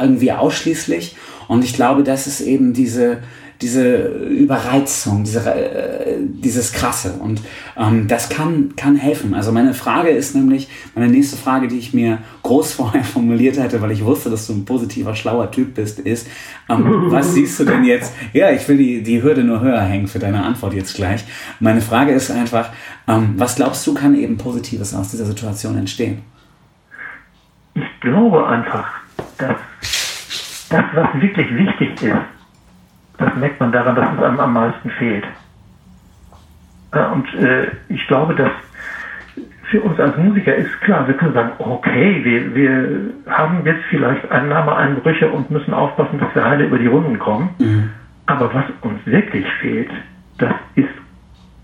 irgendwie 0.00 0.32
ausschließlich. 0.32 1.16
Und 1.48 1.64
ich 1.64 1.74
glaube, 1.74 2.02
das 2.02 2.26
ist 2.26 2.40
eben 2.40 2.72
diese, 2.72 3.18
diese 3.60 4.08
Überreizung, 4.08 5.24
diese, 5.24 5.40
äh, 5.54 6.16
dieses 6.20 6.72
Krasse. 6.72 7.14
Und 7.20 7.40
ähm, 7.76 8.08
das 8.08 8.28
kann, 8.28 8.74
kann 8.76 8.96
helfen. 8.96 9.34
Also 9.34 9.52
meine 9.52 9.74
Frage 9.74 10.10
ist 10.10 10.34
nämlich, 10.34 10.68
meine 10.94 11.08
nächste 11.08 11.36
Frage, 11.36 11.68
die 11.68 11.78
ich 11.78 11.94
mir 11.94 12.18
groß 12.42 12.72
vorher 12.74 13.04
formuliert 13.04 13.58
hatte, 13.58 13.80
weil 13.80 13.92
ich 13.92 14.04
wusste, 14.04 14.30
dass 14.30 14.46
du 14.46 14.54
ein 14.54 14.64
positiver, 14.64 15.14
schlauer 15.14 15.50
Typ 15.50 15.74
bist, 15.74 16.00
ist, 16.00 16.28
ähm, 16.68 16.84
was 17.10 17.34
siehst 17.34 17.60
du 17.60 17.64
denn 17.64 17.84
jetzt? 17.84 18.12
Ja, 18.32 18.50
ich 18.50 18.68
will 18.68 18.76
die, 18.76 19.02
die 19.02 19.22
Hürde 19.22 19.44
nur 19.44 19.60
höher 19.60 19.80
hängen 19.80 20.08
für 20.08 20.18
deine 20.18 20.42
Antwort 20.42 20.74
jetzt 20.74 20.94
gleich. 20.94 21.24
Meine 21.60 21.80
Frage 21.80 22.12
ist 22.12 22.30
einfach, 22.30 22.70
ähm, 23.06 23.34
was 23.36 23.56
glaubst 23.56 23.86
du, 23.86 23.94
kann 23.94 24.14
eben 24.14 24.36
Positives 24.36 24.94
aus 24.94 25.10
dieser 25.10 25.26
Situation 25.26 25.78
entstehen? 25.78 26.22
Ich 27.74 28.00
glaube 28.00 28.46
einfach, 28.46 28.86
dass 29.38 29.56
das, 30.70 30.84
was 30.94 31.20
wirklich 31.20 31.48
wichtig 31.54 32.02
ist, 32.02 32.33
das 33.18 33.34
merkt 33.36 33.60
man 33.60 33.72
daran, 33.72 33.96
dass 33.96 34.12
es 34.12 34.22
einem 34.22 34.40
am 34.40 34.52
meisten 34.52 34.90
fehlt. 34.90 35.24
Und 37.12 37.34
äh, 37.34 37.66
ich 37.88 38.06
glaube, 38.06 38.34
dass 38.34 38.50
für 39.70 39.80
uns 39.80 39.98
als 39.98 40.16
Musiker 40.16 40.54
ist 40.54 40.80
klar, 40.82 41.06
wir 41.08 41.14
können 41.14 41.34
sagen, 41.34 41.52
okay, 41.58 42.24
wir, 42.24 42.54
wir 42.54 43.12
haben 43.26 43.64
jetzt 43.64 43.82
vielleicht 43.90 44.30
Einnahmeeinbrüche 44.30 45.28
und 45.28 45.50
müssen 45.50 45.74
aufpassen, 45.74 46.20
dass 46.20 46.34
wir 46.34 46.44
heile 46.44 46.66
über 46.66 46.78
die 46.78 46.86
Runden 46.86 47.18
kommen. 47.18 47.50
Mhm. 47.58 47.90
Aber 48.26 48.52
was 48.54 48.64
uns 48.82 49.04
wirklich 49.04 49.46
fehlt, 49.60 49.90
das 50.38 50.52
ist 50.76 50.88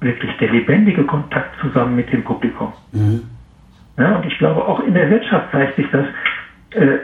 wirklich 0.00 0.36
der 0.38 0.50
lebendige 0.50 1.04
Kontakt 1.04 1.58
zusammen 1.60 1.96
mit 1.96 2.12
dem 2.12 2.24
Publikum. 2.24 2.72
Mhm. 2.92 3.22
Ja, 3.96 4.16
und 4.16 4.26
ich 4.26 4.36
glaube, 4.38 4.64
auch 4.64 4.80
in 4.80 4.94
der 4.94 5.10
Wirtschaft 5.10 5.52
zeigt 5.52 5.76
sich 5.76 5.86
das, 5.90 6.06
äh, 6.70 6.98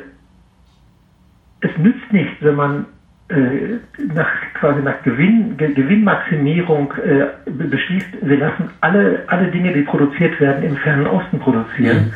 es 1.60 1.70
nützt 1.78 2.12
nichts, 2.12 2.34
wenn 2.40 2.54
man 2.54 2.80
äh, 2.80 2.84
nach, 3.28 4.28
quasi 4.54 4.82
nach 4.82 5.02
Gewinn, 5.02 5.56
Gewinnmaximierung 5.56 6.92
äh, 6.94 7.50
beschließt, 7.50 8.18
wir 8.22 8.38
lassen 8.38 8.70
alle, 8.80 9.24
alle 9.26 9.48
Dinge, 9.48 9.72
die 9.72 9.82
produziert 9.82 10.40
werden, 10.40 10.62
im 10.62 10.76
fernen 10.76 11.06
Osten 11.08 11.40
produzieren. 11.40 12.06
Mhm. 12.06 12.12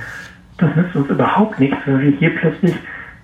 Das 0.58 0.76
nützt 0.76 0.94
uns 0.94 1.08
überhaupt 1.08 1.58
nichts, 1.58 1.78
wenn 1.86 2.00
wir 2.00 2.10
hier 2.12 2.36
plötzlich 2.36 2.74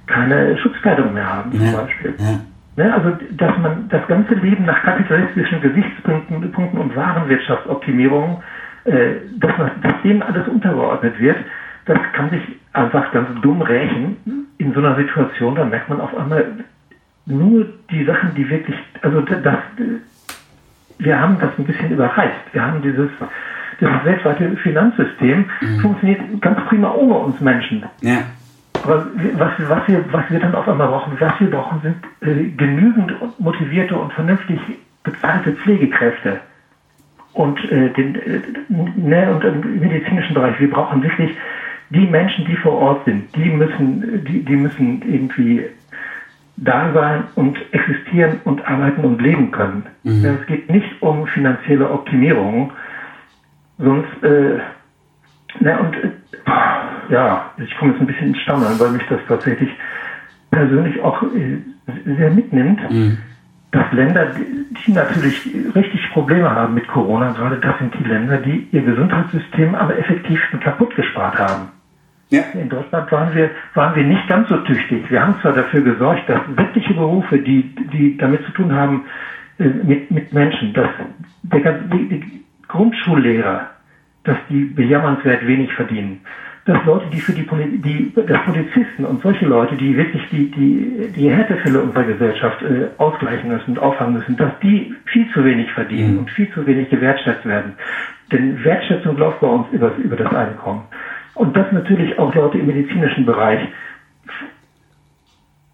keine 0.07 0.59
Schutzkleidung 0.59 1.13
mehr 1.15 1.33
haben, 1.33 1.53
zum 1.53 1.65
ja. 1.65 1.73
Beispiel. 1.81 2.15
Ja. 2.19 2.41
Ne, 2.77 2.93
also, 2.93 3.13
dass 3.31 3.57
man 3.59 3.89
das 3.89 4.07
ganze 4.07 4.35
Leben 4.35 4.65
nach 4.67 4.83
kapitalistischen 4.83 5.61
Gesichtspunkten 5.61 6.53
Punkten 6.53 6.79
und 6.79 6.95
Warenwirtschaftsoptimierung, 6.95 8.43
äh, 8.85 9.15
dass, 9.39 9.57
man, 9.59 9.71
dass 9.83 10.03
dem 10.03 10.23
alles 10.23 10.47
untergeordnet 10.49 11.19
wird, 11.19 11.37
das 11.87 11.99
kann 12.13 12.31
sich 12.31 12.43
einfach 12.73 13.13
ganz 13.13 13.29
dumm 13.41 13.63
rächen 13.63 14.17
in 14.59 14.75
so 14.75 14.81
einer 14.81 14.97
Situation. 14.97 15.55
Da 15.55 15.65
merkt 15.65 15.89
man 15.89 16.01
auf 16.01 16.17
einmal, 16.17 16.45
nur 17.27 17.67
die 17.91 18.05
Sachen, 18.05 18.35
die 18.35 18.49
wirklich, 18.49 18.77
also 19.03 19.21
das, 19.21 19.59
wir 20.99 21.21
haben 21.21 21.39
das 21.41 21.51
ein 21.59 21.65
bisschen 21.65 21.91
überreizt. 21.91 22.53
Wir 22.53 22.65
haben 22.65 22.81
dieses, 22.83 23.11
dieses 23.81 24.05
weltweite 24.05 24.57
Finanzsystem 24.57 25.45
mhm. 25.61 25.81
funktioniert 25.81 26.21
ganz 26.41 26.61
prima 26.69 26.93
ohne 26.93 27.15
uns 27.15 27.41
Menschen. 27.41 27.85
Ja. 28.01 28.23
Aber 28.83 29.07
was, 29.35 29.53
was, 29.69 29.89
wir, 29.89 30.05
was 30.13 30.31
wir 30.31 30.39
dann 30.39 30.55
auf 30.55 30.69
einmal 30.69 30.89
brauchen, 30.89 31.15
was 31.19 31.41
wir 31.41 31.51
brauchen, 31.51 31.81
sind 31.83 31.97
äh, 32.21 32.51
genügend 32.51 33.13
motivierte 33.39 33.97
und 33.97 34.13
vernünftig 34.13 34.61
bezahlte 35.03 35.53
Pflegekräfte. 35.53 36.41
Und, 37.33 37.59
äh, 37.71 37.91
den, 37.91 38.15
äh, 38.15 38.41
ne, 38.69 39.33
und 39.33 39.45
im 39.45 39.81
medizinischen 39.81 40.35
Bereich, 40.35 40.59
wir 40.61 40.71
brauchen 40.71 41.03
wirklich 41.03 41.33
die 41.91 42.07
Menschen, 42.07 42.45
die 42.47 42.57
vor 42.57 42.73
Ort 42.73 43.05
sind, 43.05 43.35
die 43.37 43.51
müssen, 43.51 44.25
die, 44.25 44.45
die 44.45 44.57
müssen 44.57 45.03
irgendwie 45.03 45.65
da 46.57 46.93
sein 46.93 47.25
und 47.35 47.59
existieren 47.73 48.41
und 48.45 48.67
arbeiten 48.67 49.05
und 49.05 49.21
leben 49.21 49.51
können. 49.51 49.87
Mhm. 50.05 50.25
Es 50.25 50.47
geht 50.47 50.71
nicht 50.71 51.03
um 51.03 51.27
finanzielle 51.27 51.91
Optimierung, 51.91 52.73
sonst, 53.79 54.23
äh, 54.23 54.59
na 55.61 55.79
und 55.79 55.97
äh, 55.97 56.11
ja, 57.11 57.51
ich 57.59 57.77
komme 57.77 57.93
jetzt 57.93 58.01
ein 58.01 58.07
bisschen 58.07 58.29
ins 58.29 58.39
Stammeln, 58.39 58.79
weil 58.79 58.91
mich 58.91 59.07
das 59.09 59.21
tatsächlich 59.29 59.71
persönlich 60.51 61.01
auch 61.03 61.23
äh, 61.23 61.59
sehr 62.05 62.31
mitnimmt, 62.31 62.81
mhm. 62.91 63.19
dass 63.71 63.93
Länder, 63.93 64.33
die 64.35 64.93
natürlich 64.93 65.47
richtig 65.75 66.11
Probleme 66.13 66.51
haben 66.51 66.75
mit 66.75 66.89
Corona, 66.89 67.33
gerade 67.33 67.59
das 67.59 67.79
sind 67.79 67.95
die 67.99 68.05
Länder, 68.05 68.39
die 68.39 68.67
ihr 68.73 68.83
Gesundheitssystem 68.83 69.75
am 69.75 69.91
effektivsten 69.91 70.61
kaputt 70.61 70.97
gespart 70.97 71.39
haben. 71.39 71.69
Ja. 72.31 72.43
In 72.55 72.69
Deutschland 72.69 73.11
waren 73.13 73.35
wir, 73.35 73.51
waren 73.75 73.95
wir 73.95 74.03
nicht 74.03 74.27
ganz 74.27 74.49
so 74.49 74.57
tüchtig. 74.59 75.09
Wir 75.11 75.23
haben 75.23 75.37
zwar 75.41 75.53
dafür 75.53 75.83
gesorgt, 75.83 76.29
dass 76.29 76.41
sämtliche 76.57 76.95
Berufe, 76.95 77.39
die, 77.39 77.73
die 77.93 78.17
damit 78.17 78.45
zu 78.45 78.53
tun 78.53 78.75
haben, 78.75 79.05
äh, 79.59 79.65
mit, 79.65 80.11
mit 80.11 80.33
Menschen, 80.33 80.73
dass 80.75 80.89
der, 81.43 81.73
die, 81.73 82.09
die 82.09 82.45
Grundschullehrer, 82.67 83.71
dass 84.25 84.37
die 84.51 84.65
bejammernswert 84.65 85.47
wenig 85.47 85.73
verdienen. 85.73 86.21
Dass 86.65 86.85
Leute, 86.85 87.07
die 87.13 87.21
für 87.21 87.31
die, 87.31 87.47
die 87.79 88.13
dass 88.13 88.43
Polizisten 88.43 89.05
und 89.05 89.23
solche 89.23 89.47
Leute, 89.47 89.77
die 89.77 89.97
wirklich 89.97 90.29
die, 90.31 90.51
die, 90.51 91.13
die 91.15 91.31
Härtefälle 91.31 91.81
unserer 91.81 92.03
Gesellschaft 92.03 92.61
äh, 92.63 92.89
ausgleichen 92.99 93.51
müssen 93.51 93.71
und 93.71 93.79
auffangen 93.79 94.15
müssen, 94.15 94.37
dass 94.37 94.51
die 94.65 94.93
viel 95.05 95.31
zu 95.33 95.45
wenig 95.45 95.71
verdienen 95.71 96.15
mhm. 96.15 96.19
und 96.19 96.31
viel 96.33 96.51
zu 96.51 96.67
wenig 96.67 96.91
gewertschätzt 96.91 97.47
werden. 97.47 97.75
Denn 98.33 98.65
Wertschätzung 98.65 99.17
läuft 99.17 99.39
bei 99.39 99.47
uns 99.47 99.69
über, 99.71 99.95
über 99.95 100.17
das 100.17 100.35
Einkommen. 100.35 100.83
Und 101.37 101.55
das 101.55 101.71
natürlich 101.71 102.19
auch 102.19 102.35
Leute 102.35 102.59
im 102.59 102.67
medizinischen 102.67 103.27
Bereich. 103.27 103.61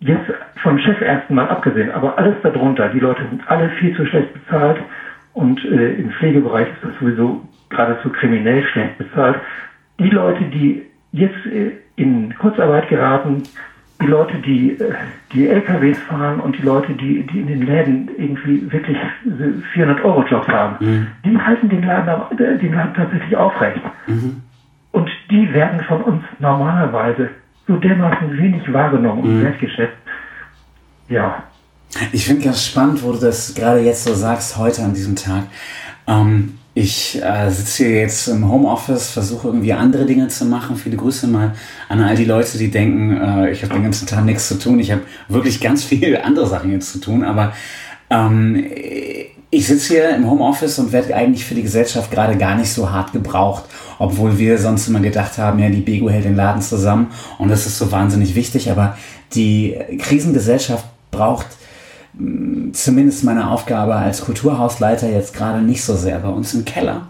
Jetzt 0.00 0.32
von 0.60 0.78
Chefärzten 0.80 1.36
mal 1.36 1.48
abgesehen, 1.48 1.92
aber 1.92 2.18
alles 2.18 2.34
darunter, 2.42 2.88
die 2.88 2.98
Leute 2.98 3.22
sind 3.30 3.48
alle 3.48 3.70
viel 3.70 3.94
zu 3.94 4.04
schlecht 4.04 4.34
bezahlt 4.34 4.80
und 5.32 5.64
äh, 5.64 5.94
im 5.94 6.10
Pflegebereich 6.10 6.66
ist 6.68 6.82
das 6.82 6.98
sowieso 6.98 7.42
geradezu 7.68 8.10
kriminell 8.10 8.64
schlecht 8.64 8.98
bezahlt. 8.98 9.36
Die 10.00 10.10
Leute, 10.10 10.44
die 10.44 10.82
jetzt 11.12 11.46
äh, 11.46 11.72
in 11.94 12.34
Kurzarbeit 12.36 12.88
geraten, 12.88 13.44
die 14.00 14.06
Leute, 14.06 14.38
die, 14.38 14.72
äh, 14.72 14.92
die 15.32 15.46
LKWs 15.46 15.98
fahren 16.00 16.40
und 16.40 16.58
die 16.58 16.62
Leute, 16.62 16.92
die, 16.94 17.24
die 17.24 17.40
in 17.40 17.46
den 17.46 17.62
Läden 17.62 18.10
irgendwie 18.18 18.72
wirklich 18.72 18.98
400-Euro-Jobs 19.76 20.48
haben, 20.48 20.84
mhm. 20.84 21.06
die 21.24 21.38
halten 21.38 21.68
den 21.68 21.84
Laden, 21.84 22.38
äh, 22.38 22.58
den 22.58 22.74
Laden 22.74 22.94
tatsächlich 22.94 23.36
aufrecht. 23.36 23.80
Mhm. 24.08 24.42
Und 24.92 25.08
die 25.30 25.52
werden 25.52 25.80
von 25.84 26.02
uns 26.02 26.22
normalerweise 26.38 27.30
so 27.66 27.76
dermaßen 27.76 28.36
wenig 28.36 28.72
wahrgenommen 28.72 29.22
und 29.22 29.38
mhm. 29.38 29.44
wertgeschätzt. 29.44 29.96
Ja. 31.08 31.42
Ich 32.12 32.26
finde 32.26 32.44
ganz 32.44 32.64
spannend, 32.64 33.02
wo 33.02 33.12
du 33.12 33.18
das 33.18 33.54
gerade 33.54 33.80
jetzt 33.80 34.04
so 34.04 34.14
sagst, 34.14 34.56
heute 34.56 34.82
an 34.82 34.94
diesem 34.94 35.16
Tag. 35.16 35.44
Ähm, 36.06 36.58
ich 36.74 37.22
äh, 37.22 37.50
sitze 37.50 37.84
hier 37.84 38.00
jetzt 38.00 38.28
im 38.28 38.50
Homeoffice, 38.50 39.10
versuche 39.10 39.48
irgendwie 39.48 39.74
andere 39.74 40.06
Dinge 40.06 40.28
zu 40.28 40.46
machen. 40.46 40.76
Viele 40.76 40.96
Grüße 40.96 41.26
mal 41.26 41.52
an 41.90 42.00
all 42.00 42.16
die 42.16 42.24
Leute, 42.24 42.56
die 42.56 42.70
denken, 42.70 43.14
äh, 43.14 43.50
ich 43.50 43.62
habe 43.62 43.74
den 43.74 43.82
ganzen 43.82 44.06
Tag 44.06 44.24
nichts 44.24 44.48
zu 44.48 44.58
tun. 44.58 44.78
Ich 44.78 44.90
habe 44.90 45.02
wirklich 45.28 45.60
ganz 45.60 45.84
viele 45.84 46.24
andere 46.24 46.46
Sachen 46.46 46.72
jetzt 46.72 46.90
zu 46.90 46.98
tun, 46.98 47.24
aber 47.24 47.52
ähm, 48.08 48.64
ich 49.54 49.66
sitze 49.66 49.88
hier 49.92 50.16
im 50.16 50.28
Homeoffice 50.30 50.78
und 50.78 50.92
werde 50.92 51.14
eigentlich 51.14 51.44
für 51.44 51.54
die 51.54 51.62
Gesellschaft 51.62 52.10
gerade 52.10 52.38
gar 52.38 52.56
nicht 52.56 52.72
so 52.72 52.90
hart 52.90 53.12
gebraucht, 53.12 53.64
obwohl 53.98 54.38
wir 54.38 54.56
sonst 54.56 54.88
immer 54.88 55.00
gedacht 55.00 55.36
haben, 55.36 55.58
ja, 55.58 55.68
die 55.68 55.82
Bego 55.82 56.08
hält 56.08 56.24
den 56.24 56.36
Laden 56.36 56.62
zusammen 56.62 57.08
und 57.38 57.50
das 57.50 57.66
ist 57.66 57.76
so 57.76 57.92
wahnsinnig 57.92 58.34
wichtig, 58.34 58.70
aber 58.70 58.96
die 59.34 59.76
Krisengesellschaft 59.98 60.86
braucht 61.10 61.48
mm, 62.14 62.72
zumindest 62.72 63.24
meine 63.24 63.50
Aufgabe 63.50 63.94
als 63.94 64.22
Kulturhausleiter 64.24 65.10
jetzt 65.10 65.34
gerade 65.34 65.60
nicht 65.60 65.84
so 65.84 65.96
sehr. 65.96 66.18
Bei 66.20 66.30
uns 66.30 66.54
im 66.54 66.64
Keller 66.64 67.08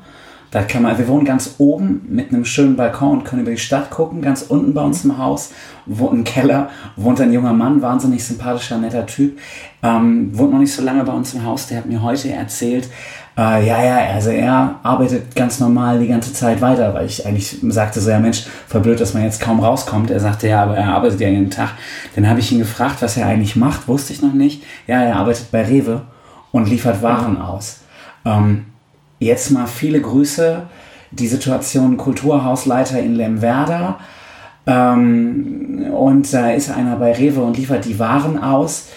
da 0.52 0.62
kann 0.62 0.82
man, 0.82 0.98
wir 0.98 1.08
wohnen 1.08 1.24
ganz 1.24 1.54
oben 1.56 2.02
mit 2.10 2.28
einem 2.28 2.44
schönen 2.44 2.76
Balkon 2.76 3.18
und 3.18 3.24
können 3.24 3.40
über 3.40 3.50
die 3.52 3.56
Stadt 3.56 3.90
gucken. 3.90 4.20
Ganz 4.20 4.42
unten 4.42 4.74
bei 4.74 4.82
uns 4.82 5.02
im 5.02 5.16
Haus, 5.16 5.50
wo 5.86 6.08
im 6.08 6.24
Keller, 6.24 6.68
wohnt 6.94 7.22
ein 7.22 7.32
junger 7.32 7.54
Mann, 7.54 7.80
wahnsinnig 7.80 8.22
sympathischer, 8.22 8.76
netter 8.76 9.06
Typ. 9.06 9.38
Ähm, 9.82 10.36
wohnt 10.36 10.52
noch 10.52 10.58
nicht 10.58 10.74
so 10.74 10.82
lange 10.82 11.04
bei 11.04 11.12
uns 11.14 11.32
im 11.32 11.46
Haus. 11.46 11.68
Der 11.68 11.78
hat 11.78 11.86
mir 11.86 12.02
heute 12.02 12.30
erzählt, 12.30 12.90
äh, 13.38 13.66
ja, 13.66 13.82
ja, 13.82 14.12
also 14.12 14.28
er 14.28 14.78
arbeitet 14.82 15.34
ganz 15.34 15.58
normal 15.58 15.98
die 15.98 16.08
ganze 16.08 16.34
Zeit 16.34 16.60
weiter, 16.60 16.92
weil 16.92 17.06
ich 17.06 17.26
eigentlich 17.26 17.56
sagte 17.68 18.00
so, 18.00 18.10
ja 18.10 18.18
Mensch, 18.18 18.44
verblöd, 18.68 19.00
dass 19.00 19.14
man 19.14 19.22
jetzt 19.22 19.40
kaum 19.40 19.58
rauskommt. 19.58 20.10
Er 20.10 20.20
sagte, 20.20 20.48
ja, 20.48 20.64
aber 20.64 20.76
er 20.76 20.92
arbeitet 20.92 21.18
ja 21.20 21.28
jeden 21.28 21.50
Tag. 21.50 21.70
Dann 22.14 22.28
habe 22.28 22.40
ich 22.40 22.52
ihn 22.52 22.58
gefragt, 22.58 23.00
was 23.00 23.16
er 23.16 23.26
eigentlich 23.26 23.56
macht, 23.56 23.88
wusste 23.88 24.12
ich 24.12 24.20
noch 24.20 24.34
nicht. 24.34 24.64
Ja, 24.86 25.02
er 25.02 25.16
arbeitet 25.16 25.50
bei 25.50 25.62
Rewe 25.62 26.02
und 26.50 26.68
liefert 26.68 27.02
Waren 27.02 27.40
aus. 27.40 27.80
Ähm, 28.26 28.66
Jetzt 29.22 29.52
mal 29.52 29.66
viele 29.66 30.00
Grüße. 30.00 30.62
Die 31.12 31.28
Situation 31.28 31.96
Kulturhausleiter 31.96 32.98
in 33.00 33.14
Lemwerder. 33.14 33.98
Ähm, 34.66 35.86
und 35.92 36.32
da 36.32 36.50
ist 36.50 36.70
einer 36.70 36.96
bei 36.96 37.12
Rewe 37.12 37.42
und 37.42 37.56
liefert 37.56 37.84
die 37.84 37.98
Waren 37.98 38.42
aus. 38.42 38.88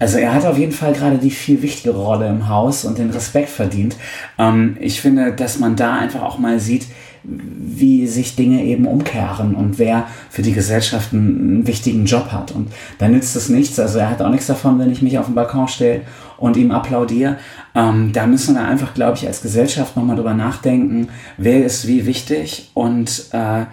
Also 0.00 0.18
er 0.18 0.34
hat 0.34 0.46
auf 0.46 0.58
jeden 0.58 0.72
Fall 0.72 0.92
gerade 0.92 1.18
die 1.18 1.30
viel 1.30 1.62
wichtigere 1.62 2.02
Rolle 2.02 2.28
im 2.28 2.48
Haus 2.48 2.84
und 2.84 2.98
den 2.98 3.10
Respekt 3.10 3.50
verdient. 3.50 3.96
Ähm, 4.38 4.76
ich 4.80 5.00
finde, 5.00 5.32
dass 5.32 5.58
man 5.58 5.76
da 5.76 5.96
einfach 5.96 6.22
auch 6.22 6.38
mal 6.38 6.58
sieht, 6.58 6.86
wie 7.22 8.06
sich 8.06 8.36
Dinge 8.36 8.64
eben 8.64 8.86
umkehren 8.86 9.54
und 9.54 9.78
wer 9.78 10.06
für 10.30 10.42
die 10.42 10.52
Gesellschaft 10.52 11.12
einen, 11.12 11.66
wichtigen 11.66 12.06
Job 12.06 12.32
hat. 12.32 12.52
Und 12.52 12.72
da 12.98 13.08
nützt 13.08 13.36
es 13.36 13.48
nichts. 13.48 13.78
Also 13.78 13.98
er 13.98 14.10
hat 14.10 14.22
auch 14.22 14.30
nichts 14.30 14.46
davon, 14.46 14.78
wenn 14.78 14.90
ich 14.90 15.02
mich 15.02 15.18
auf 15.18 15.26
den 15.26 15.34
Balkon 15.34 15.68
stelle 15.68 16.02
und 16.38 16.56
ihm 16.56 16.70
applaudiere. 16.70 17.36
Ähm, 17.74 18.12
da 18.12 18.26
müssen 18.26 18.54
wir 18.54 18.64
einfach, 18.64 18.94
glaube 18.94 19.16
ich, 19.16 19.26
als 19.26 19.42
Gesellschaft 19.42 19.96
nochmal 19.96 20.16
drüber 20.16 20.34
nachdenken, 20.34 21.08
wer 21.36 21.64
ist 21.64 21.86
wie 21.86 22.06
wichtig 22.06 22.70
und 22.74 23.26
äh, 23.32 23.66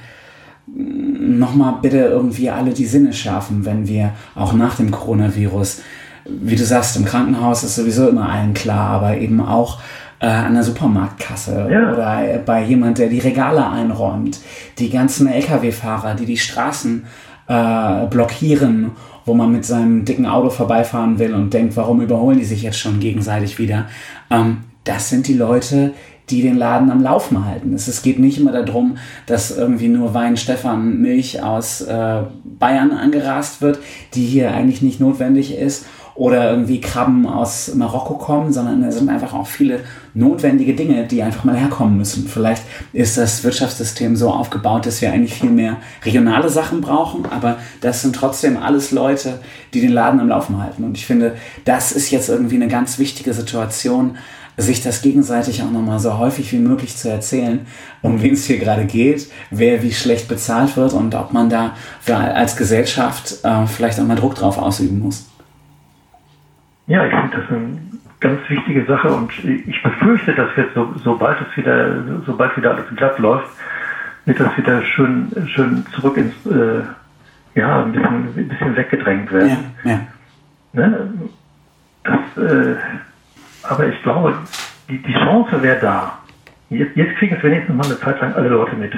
nochmal 0.67 1.75
bitte 1.81 1.99
irgendwie 1.99 2.49
alle 2.49 2.71
die 2.71 2.85
Sinne 2.85 3.13
schärfen, 3.13 3.65
wenn 3.65 3.87
wir 3.87 4.11
auch 4.33 4.53
nach 4.53 4.75
dem 4.75 4.91
Coronavirus, 4.91 5.81
wie 6.25 6.55
du 6.55 6.65
sagst, 6.65 6.97
im 6.97 7.05
Krankenhaus 7.05 7.63
ist 7.63 7.75
sowieso 7.75 8.09
immer 8.09 8.27
allen 8.29 8.53
klar, 8.55 8.89
aber 8.89 9.17
eben 9.17 9.39
auch 9.41 9.79
äh, 10.19 10.27
an 10.27 10.55
der 10.55 10.63
Supermarktkasse 10.63 11.67
ja. 11.69 11.93
oder 11.93 12.39
bei 12.45 12.63
jemand, 12.63 12.97
der 12.97 13.09
die 13.09 13.19
Regale 13.19 13.69
einräumt, 13.69 14.39
die 14.79 14.89
ganzen 14.89 15.27
Lkw-Fahrer, 15.27 16.15
die 16.15 16.25
die 16.25 16.37
Straßen 16.37 17.05
äh, 17.47 18.07
blockieren, 18.07 18.91
wo 19.25 19.33
man 19.33 19.51
mit 19.51 19.65
seinem 19.65 20.05
dicken 20.05 20.25
Auto 20.25 20.49
vorbeifahren 20.49 21.19
will 21.19 21.33
und 21.33 21.53
denkt, 21.53 21.75
warum 21.75 22.01
überholen 22.01 22.37
die 22.37 22.45
sich 22.45 22.61
jetzt 22.61 22.79
schon 22.79 22.99
gegenseitig 22.99 23.59
wieder. 23.59 23.87
Ähm, 24.29 24.57
das 24.83 25.09
sind 25.09 25.27
die 25.27 25.33
Leute, 25.33 25.93
die 26.29 26.41
den 26.41 26.57
Laden 26.57 26.89
am 26.89 27.03
Laufen 27.03 27.45
halten. 27.45 27.73
Es, 27.73 28.01
geht 28.01 28.19
nicht 28.19 28.39
immer 28.39 28.51
darum, 28.51 28.97
dass 29.25 29.55
irgendwie 29.55 29.87
nur 29.87 30.13
Wein 30.13 30.37
Stefan 30.37 30.99
Milch 31.01 31.41
aus 31.43 31.81
äh, 31.81 32.23
Bayern 32.43 32.91
angerast 32.91 33.61
wird, 33.61 33.79
die 34.13 34.25
hier 34.25 34.51
eigentlich 34.51 34.81
nicht 34.81 34.99
notwendig 34.99 35.55
ist 35.55 35.85
oder 36.15 36.49
irgendwie 36.49 36.79
Krabben 36.79 37.27
aus 37.27 37.75
Marokko 37.75 38.15
kommen, 38.15 38.53
sondern 38.53 38.81
es 38.83 38.95
sind 38.95 39.09
einfach 39.09 39.33
auch 39.33 39.47
viele 39.47 39.81
notwendige 40.13 40.73
Dinge, 40.73 41.05
die 41.05 41.21
einfach 41.21 41.43
mal 41.43 41.57
herkommen 41.57 41.97
müssen. 41.97 42.27
Vielleicht 42.27 42.63
ist 42.93 43.17
das 43.17 43.43
Wirtschaftssystem 43.43 44.15
so 44.15 44.31
aufgebaut, 44.31 44.85
dass 44.85 45.01
wir 45.01 45.11
eigentlich 45.11 45.33
viel 45.33 45.49
mehr 45.49 45.75
regionale 46.05 46.49
Sachen 46.49 46.79
brauchen, 46.79 47.25
aber 47.25 47.57
das 47.81 48.01
sind 48.01 48.15
trotzdem 48.15 48.55
alles 48.55 48.91
Leute, 48.91 49.39
die 49.73 49.81
den 49.81 49.91
Laden 49.91 50.21
am 50.21 50.29
Laufen 50.29 50.63
halten. 50.63 50.85
Und 50.85 50.97
ich 50.97 51.05
finde, 51.05 51.35
das 51.65 51.91
ist 51.91 52.09
jetzt 52.11 52.29
irgendwie 52.29 52.55
eine 52.55 52.69
ganz 52.69 52.97
wichtige 52.97 53.33
Situation, 53.33 54.17
sich 54.57 54.81
das 54.81 55.01
gegenseitig 55.01 55.63
auch 55.63 55.71
nochmal 55.71 55.99
so 55.99 56.17
häufig 56.17 56.53
wie 56.53 56.59
möglich 56.59 56.95
zu 56.95 57.09
erzählen, 57.09 57.67
um 58.01 58.21
wen 58.21 58.35
es 58.35 58.45
hier 58.45 58.57
gerade 58.57 58.85
geht, 58.85 59.27
wer 59.51 59.83
wie 59.83 59.93
schlecht 59.93 60.29
bezahlt 60.29 60.77
wird 60.77 60.93
und 60.93 61.13
ob 61.13 61.33
man 61.33 61.49
da 61.49 61.75
als 62.07 62.55
Gesellschaft 62.55 63.39
äh, 63.43 63.67
vielleicht 63.67 63.99
auch 63.99 64.05
mal 64.05 64.15
Druck 64.15 64.35
drauf 64.35 64.57
ausüben 64.57 64.99
muss. 64.99 65.25
Ja, 66.87 67.05
ich 67.05 67.13
finde 67.13 67.37
das 67.37 67.49
eine 67.49 67.77
ganz 68.19 68.49
wichtige 68.49 68.85
Sache 68.85 69.09
und 69.09 69.31
ich 69.43 69.81
befürchte, 69.81 70.33
dass 70.33 70.49
jetzt, 70.55 70.73
so, 70.75 70.93
sobald 71.03 71.37
es 71.41 71.57
wieder, 71.57 72.03
sobald 72.25 72.55
wieder 72.57 72.71
alles 72.71 72.85
glatt 72.95 73.19
läuft, 73.19 73.47
wird 74.25 74.39
das 74.39 74.57
wieder 74.57 74.81
schön, 74.83 75.31
schön 75.47 75.85
zurück 75.93 76.17
ins, 76.17 76.33
äh, 76.45 76.81
ja, 77.55 77.83
ein 77.83 77.91
bisschen, 77.91 78.37
ein 78.37 78.47
bisschen 78.47 78.75
weggedrängt 78.75 79.31
werden. 79.31 79.75
Ja, 79.83 79.91
ja. 79.91 79.99
Ne? 80.73 81.13
Das, 82.03 82.43
äh, 82.43 82.75
aber 83.63 83.87
ich 83.87 84.01
glaube, 84.03 84.33
die, 84.89 85.01
die 85.01 85.13
Chance 85.13 85.61
wäre 85.61 85.79
da. 85.79 86.19
Jetzt, 86.69 86.95
jetzt 86.95 87.15
kriegen 87.17 87.35
es 87.35 87.43
wenigstens 87.43 87.75
mal 87.75 87.85
eine 87.85 87.99
Zeit 87.99 88.19
lang 88.21 88.33
alle 88.33 88.49
Leute 88.49 88.75
mit. 88.75 88.93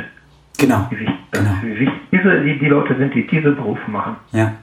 Genau. 0.58 0.88
Wie 0.90 1.00
wichtig, 1.00 1.16
genau. 1.32 1.52
Wie 1.62 1.80
wichtig 1.80 2.02
diese, 2.12 2.42
die, 2.42 2.60
die 2.60 2.68
Leute 2.68 2.96
sind, 2.96 3.14
die 3.14 3.28
diese 3.28 3.52
Berufe 3.52 3.90
machen. 3.92 4.16
Ja. 4.32 4.54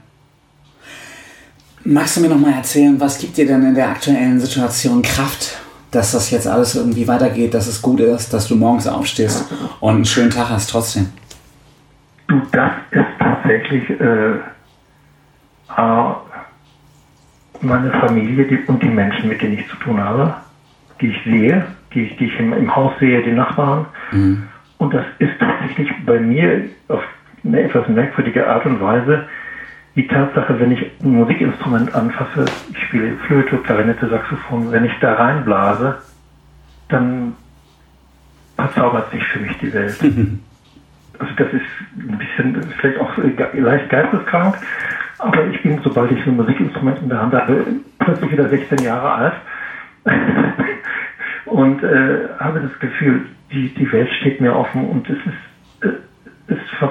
Magst 1.87 2.17
du 2.17 2.23
mir 2.23 2.29
noch 2.29 2.41
mal 2.41 2.55
erzählen, 2.55 2.99
was 2.99 3.19
gibt 3.19 3.37
dir 3.37 3.47
denn 3.47 3.63
in 3.63 3.75
der 3.75 3.89
aktuellen 3.89 4.41
Situation 4.41 5.03
Kraft, 5.03 5.61
dass 5.91 6.13
das 6.13 6.31
jetzt 6.31 6.49
alles 6.49 6.75
irgendwie 6.75 7.07
weitergeht, 7.07 7.53
dass 7.53 7.67
es 7.67 7.83
gut 7.83 8.01
ist, 8.01 8.33
dass 8.33 8.49
du 8.49 8.57
morgens 8.57 8.87
aufstehst 8.87 9.53
und 9.81 9.95
einen 9.95 10.05
schönen 10.07 10.31
Tag 10.31 10.49
hast 10.49 10.71
trotzdem? 10.71 11.09
Du, 12.27 12.41
das 12.53 12.71
ist 12.91 13.05
tatsächlich 13.19 13.91
äh, 14.01 14.39
meine 17.61 17.91
Familie 18.01 18.47
die, 18.47 18.59
und 18.67 18.83
die 18.83 18.89
Menschen, 18.89 19.29
mit 19.29 19.43
denen 19.43 19.59
ich 19.59 19.69
zu 19.69 19.77
tun 19.77 20.03
habe, 20.03 20.35
die 21.03 21.09
ich 21.09 21.25
sehe, 21.25 21.67
die, 21.93 22.17
die 22.17 22.27
ich 22.27 22.41
im, 22.41 22.55
im 22.55 22.75
Haus 22.75 22.93
sehe, 22.99 23.23
die 23.23 23.33
Nachbarn. 23.33 23.85
Mhm. 24.11 24.45
Und 24.79 24.95
das 24.95 25.05
ist 25.19 25.33
tatsächlich 25.39 25.91
bei 26.07 26.19
mir 26.19 26.65
auf 26.89 27.03
eine 27.45 27.61
etwas 27.63 27.87
merkwürdige 27.89 28.47
Art 28.47 28.65
und 28.65 28.81
Weise 28.81 29.27
die 29.97 30.07
Tatsache, 30.09 30.59
wenn 30.59 30.73
ich 30.73 30.91
ein 31.03 31.13
Musikinstrument 31.13 31.95
anfasse, 31.95 32.47
ich 32.73 32.83
spiele 32.85 33.17
Flöte, 33.27 33.59
Klarinette, 33.59 34.09
Saxophon, 34.09 34.73
wenn 34.73 34.85
ich 34.85 34.93
da 35.01 35.15
reinblase, 35.15 35.99
dann 36.89 37.35
verzaubert 38.57 39.11
sich 39.13 39.25
für 39.25 39.41
mich 39.41 39.57
die 39.59 39.73
Welt. 39.73 39.97
Also 41.17 41.33
das 41.37 41.47
ist 41.53 41.63
ein 41.97 42.19
bisschen, 42.19 42.61
vielleicht 42.81 42.99
auch 42.99 43.17
leicht 43.53 43.89
geisteskrank, 43.89 44.57
aber 45.19 45.47
ich 45.47 45.63
bin, 45.63 45.81
sobald 45.85 46.11
ich 46.11 46.25
so 46.25 46.31
ein 46.33 46.37
Musikinstrument 46.37 47.01
in 47.03 47.09
der 47.09 47.23
Hand 47.23 47.33
habe, 47.35 47.65
plötzlich 48.01 48.33
wieder 48.33 48.49
16 48.49 48.79
Jahre 48.79 49.13
alt 49.13 49.35
und 51.45 51.85
äh, 51.85 52.29
habe 52.41 52.61
das 52.61 52.77
Gefühl, 52.81 53.27
die, 53.53 53.73
die 53.75 53.93
Welt 53.93 54.11
steht 54.21 54.41
mir 54.41 54.57
offen 54.57 54.89
und 54.89 55.09
es 55.09 55.19
ist, 55.19 55.39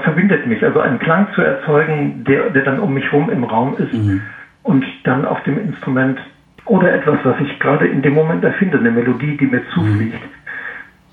verbindet 0.04 0.46
mich. 0.48 0.64
Also 0.64 0.80
einen 0.80 1.00
Klang 1.00 1.28
zu 1.34 1.42
erzeugen, 1.42 2.24
der, 2.26 2.50
der 2.50 2.64
dann 2.64 2.80
um 2.80 2.94
mich 2.94 3.06
herum 3.12 3.30
im 3.30 3.44
Raum 3.44 3.76
ist 3.78 3.94
mhm. 3.94 4.22
und 4.64 4.86
dann 5.04 5.26
auf 5.26 5.42
dem 5.44 5.58
Instrument 5.58 6.20
oder 6.66 6.94
etwas, 6.94 7.20
was 7.24 7.40
ich 7.42 7.60
gerade 7.60 7.88
in 7.88 8.02
dem 8.02 8.14
Moment 8.14 8.44
erfinde, 8.44 8.78
eine 8.78 8.92
Melodie, 8.92 9.38
die 9.38 9.48
mir 9.48 9.62
zufliegt. 9.74 10.22
Mhm. 10.22 10.30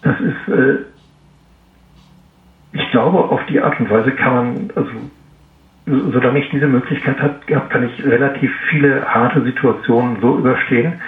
Das 0.02 0.20
ist, 0.20 0.48
äh, 0.48 0.78
ich 2.72 2.90
glaube, 2.90 3.18
auf 3.18 3.44
die 3.46 3.60
Art 3.60 3.78
und 3.80 3.90
Weise 3.90 4.12
kann 4.12 4.34
man, 4.34 4.70
also 4.74 4.90
solange 6.12 6.38
ich 6.38 6.50
diese 6.50 6.68
Möglichkeit 6.68 7.20
habe, 7.20 7.40
kann 7.68 7.84
ich 7.84 8.04
relativ 8.04 8.52
viele 8.68 9.04
harte 9.06 9.42
Situationen 9.42 10.20
so 10.20 10.38
überstehen. 10.38 11.00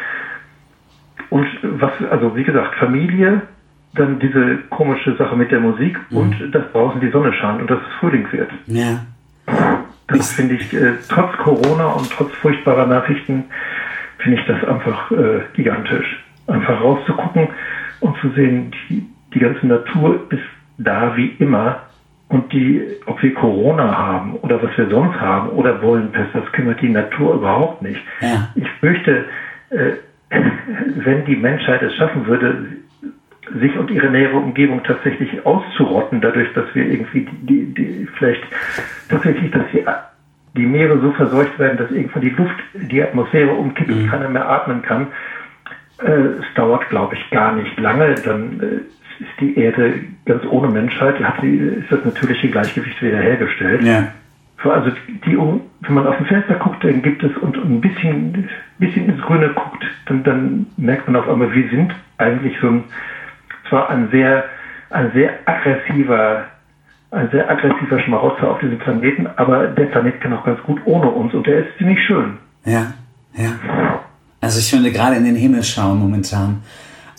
Und 1.31 1.47
was, 1.63 1.93
also 2.11 2.37
wie 2.37 2.43
gesagt, 2.43 2.75
Familie, 2.75 3.43
dann 3.95 4.19
diese 4.19 4.59
komische 4.71 5.15
Sache 5.17 5.37
mit 5.37 5.51
der 5.51 5.61
Musik 5.61 5.99
mhm. 6.11 6.17
und 6.17 6.55
dass 6.55 6.71
draußen 6.73 7.01
die 7.01 7.11
Sonne 7.11 7.33
scheint 7.33 7.61
und 7.61 7.71
dass 7.71 7.79
es 7.79 7.95
Frühling 8.01 8.27
wird. 8.33 8.51
Ja. 8.67 9.05
Das 10.09 10.33
finde 10.33 10.55
ich, 10.55 10.73
äh, 10.73 10.95
trotz 11.09 11.37
Corona 11.39 11.87
und 11.93 12.11
trotz 12.11 12.33
furchtbarer 12.37 12.87
Nachrichten, 12.87 13.45
finde 14.19 14.41
ich 14.41 14.47
das 14.47 14.65
einfach 14.65 15.11
äh, 15.11 15.41
gigantisch. 15.55 16.25
Einfach 16.47 16.81
rauszugucken 16.81 17.49
und 18.01 18.17
zu 18.19 18.31
sehen, 18.31 18.73
die, 18.89 19.07
die 19.35 19.39
ganze 19.39 19.67
Natur 19.67 20.21
ist 20.31 20.43
da 20.79 21.17
wie 21.17 21.29
immer 21.39 21.83
und 22.29 22.53
die, 22.53 22.83
ob 23.07 23.23
wir 23.23 23.35
Corona 23.35 23.97
haben 23.97 24.37
oder 24.37 24.63
was 24.63 24.77
wir 24.77 24.89
sonst 24.89 25.21
haben 25.21 25.51
oder 25.51 25.83
Wollenpest, 25.83 26.35
das 26.35 26.51
kümmert 26.53 26.81
die 26.81 26.89
Natur 26.89 27.35
überhaupt 27.35 27.83
nicht. 27.83 28.01
Ja. 28.21 28.49
Ich 28.55 28.69
fürchte, 28.81 29.27
äh, 29.71 29.93
wenn 30.97 31.25
die 31.27 31.37
Menschheit 31.37 31.83
es 31.83 31.95
schaffen 31.95 32.27
würde, 32.27 32.67
sich 33.61 33.77
und 33.77 33.91
ihre 33.91 34.11
nähere 34.11 34.37
Umgebung 34.37 34.83
tatsächlich 34.85 35.45
auszurotten, 35.45 36.21
dadurch, 36.21 36.53
dass 36.55 36.67
wir 36.75 36.87
irgendwie 36.87 37.27
die, 37.43 37.47
die, 37.47 37.75
die 37.75 38.09
vielleicht 38.17 38.43
tatsächlich, 39.09 39.51
dass 39.51 39.65
die, 39.73 39.85
die 40.57 40.67
Meere 40.67 41.01
so 41.01 41.11
verseucht 41.13 41.59
werden, 41.59 41.79
dass 41.79 41.91
irgendwann 41.91 42.23
die 42.23 42.31
Luft, 42.31 42.57
die 42.75 43.03
Atmosphäre 43.03 43.53
umkippt 43.53 43.91
und 43.91 44.05
mhm. 44.05 44.09
keiner 44.09 44.29
mehr 44.29 44.49
atmen 44.49 44.83
kann. 44.83 45.09
Äh, 45.99 46.11
es 46.11 46.55
dauert, 46.55 46.89
glaube 46.89 47.17
ich, 47.17 47.31
gar 47.31 47.55
nicht 47.55 47.79
lange, 47.79 48.15
dann 48.25 48.61
äh, 48.61 49.23
ist 49.23 49.41
die 49.41 49.59
Erde 49.59 49.95
ganz 50.25 50.45
ohne 50.49 50.69
Menschheit, 50.69 51.19
hat 51.23 51.41
sie, 51.41 51.57
ist 51.57 51.91
das 51.91 52.05
natürliche 52.05 52.49
Gleichgewicht 52.49 53.03
wiederhergestellt. 53.03 53.83
Ja. 53.83 54.09
Also 54.65 54.93
die, 55.27 55.37
wenn 55.37 55.95
man 55.95 56.07
auf 56.07 56.17
dem 56.19 56.27
Fenster 56.27 56.55
guckt, 56.55 56.85
dann 56.85 57.03
gibt 57.03 57.25
es 57.25 57.37
und 57.39 57.57
ein 57.57 57.81
bisschen, 57.81 58.49
bisschen 58.79 59.07
ins 59.07 59.21
Grüne 59.23 59.49
guckt, 59.49 59.85
dann, 60.07 60.23
dann 60.23 60.67
merkt 60.77 61.09
man 61.09 61.17
auf 61.17 61.29
einmal, 61.29 61.53
wir 61.53 61.69
sind 61.69 61.93
eigentlich 62.19 62.55
so 62.61 62.69
ein, 62.69 62.85
zwar 63.69 63.91
ein 63.91 64.09
sehr, 64.11 64.45
ein 64.91 65.11
sehr 65.13 65.31
aggressiver, 65.45 66.45
ein 67.11 67.29
sehr 67.31 67.51
aggressiver 67.51 68.01
Schmarotzer 68.01 68.51
auf 68.51 68.61
diesem 68.61 68.79
Planeten, 68.79 69.27
aber 69.37 69.69
der 69.69 69.87
Planet 69.87 70.21
kann 70.21 70.33
auch 70.33 70.45
ganz 70.45 70.63
gut 70.63 70.81
ohne 70.85 71.11
uns 71.11 71.35
und 71.35 71.47
der 71.47 71.61
ist 71.61 71.79
ziemlich 71.79 71.99
schön. 72.07 72.39
Ja, 72.65 72.93
ja. 73.35 73.53
Also 74.41 74.59
ich 74.59 74.71
finde 74.71 74.91
gerade 74.91 75.17
in 75.17 75.25
den 75.25 75.37
Himmel 75.37 75.63
schauen 75.63 75.99
momentan, 75.99 76.63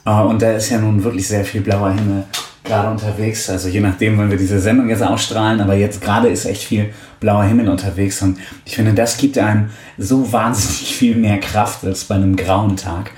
Uh, 0.06 0.28
und 0.28 0.42
da 0.42 0.52
ist 0.52 0.70
ja 0.70 0.80
nun 0.80 1.02
wirklich 1.02 1.26
sehr 1.26 1.46
viel 1.46 1.62
blauer 1.62 1.92
Himmel 1.92 2.26
gerade 2.66 2.90
unterwegs. 2.90 3.50
Also 3.50 3.70
je 3.70 3.80
nachdem, 3.80 4.18
wann 4.18 4.30
wir 4.30 4.38
diese 4.38 4.60
Sendung 4.60 4.90
jetzt 4.90 5.02
ausstrahlen, 5.02 5.62
aber 5.62 5.76
jetzt 5.76 6.02
gerade 6.02 6.28
ist 6.28 6.46
echt 6.46 6.64
viel 6.64 6.94
blauer 7.22 7.44
Himmel 7.44 7.70
unterwegs. 7.70 8.22
Und 8.22 8.38
ich 8.66 8.76
finde, 8.76 8.94
das 8.94 9.18
gibt 9.18 9.38
einem 9.38 9.70
so 9.98 10.32
wahnsinnig 10.32 10.96
viel 10.96 11.16
mehr 11.16 11.40
Kraft 11.40 11.86
als 11.86 12.04
bei 12.06 12.16
einem 12.16 12.36
grauen 12.36 12.76
Tag. 12.76 13.12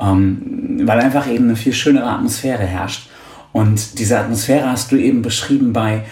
Ähm, 0.00 0.82
weil 0.84 1.00
einfach 1.00 1.28
eben 1.28 1.44
eine 1.44 1.56
viel 1.56 1.72
schönere 1.72 2.06
Atmosphäre 2.06 2.64
herrscht. 2.64 3.08
Und 3.52 3.98
diese 3.98 4.18
Atmosphäre 4.18 4.70
hast 4.70 4.92
du 4.92 4.96
eben 4.96 5.22
beschrieben 5.22 5.72
bei, 5.72 6.04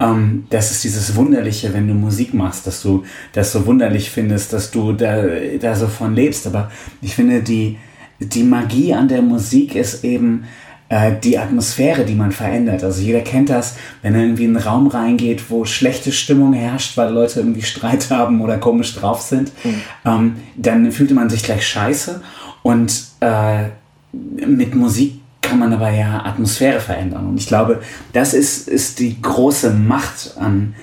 ähm, 0.00 0.46
das 0.50 0.70
ist 0.70 0.84
dieses 0.84 1.14
Wunderliche, 1.16 1.72
wenn 1.74 1.88
du 1.88 1.94
Musik 1.94 2.34
machst, 2.34 2.66
dass 2.66 2.82
du 2.82 3.04
das 3.32 3.52
so 3.52 3.66
wunderlich 3.66 4.10
findest, 4.10 4.52
dass 4.52 4.70
du 4.70 4.92
da, 4.92 5.22
da 5.60 5.74
so 5.74 5.86
von 5.86 6.14
lebst. 6.14 6.46
Aber 6.46 6.70
ich 7.00 7.14
finde, 7.14 7.42
die, 7.42 7.78
die 8.18 8.42
Magie 8.42 8.94
an 8.94 9.08
der 9.08 9.22
Musik 9.22 9.74
ist 9.74 10.04
eben 10.04 10.44
äh, 10.88 11.12
die 11.22 11.38
Atmosphäre, 11.38 12.04
die 12.04 12.14
man 12.14 12.32
verändert. 12.32 12.82
Also 12.82 13.02
jeder 13.02 13.20
kennt 13.20 13.50
das, 13.50 13.76
wenn 14.02 14.14
er 14.14 14.22
irgendwie 14.22 14.44
in 14.44 14.56
einen 14.56 14.64
Raum 14.64 14.86
reingeht, 14.86 15.50
wo 15.50 15.64
schlechte 15.64 16.12
Stimmung 16.12 16.52
herrscht, 16.52 16.96
weil 16.96 17.12
Leute 17.12 17.40
irgendwie 17.40 17.62
Streit 17.62 18.08
haben 18.10 18.40
oder 18.40 18.58
komisch 18.58 18.94
drauf 18.94 19.20
sind, 19.20 19.52
mhm. 19.64 19.82
ähm, 20.04 20.36
dann 20.56 20.92
fühlte 20.92 21.14
man 21.14 21.28
sich 21.28 21.42
gleich 21.42 21.66
scheiße. 21.66 22.22
Und 22.68 23.02
äh, 23.20 23.64
mit 24.12 24.74
Musik 24.74 25.22
kann 25.40 25.58
man 25.58 25.72
aber 25.72 25.88
ja 25.88 26.22
Atmosphäre 26.26 26.80
verändern. 26.80 27.26
Und 27.26 27.38
ich 27.38 27.46
glaube, 27.46 27.80
das 28.12 28.34
ist, 28.34 28.68
ist 28.68 28.98
die 28.98 29.22
große 29.22 29.70
Macht 29.72 30.34
an, 30.38 30.74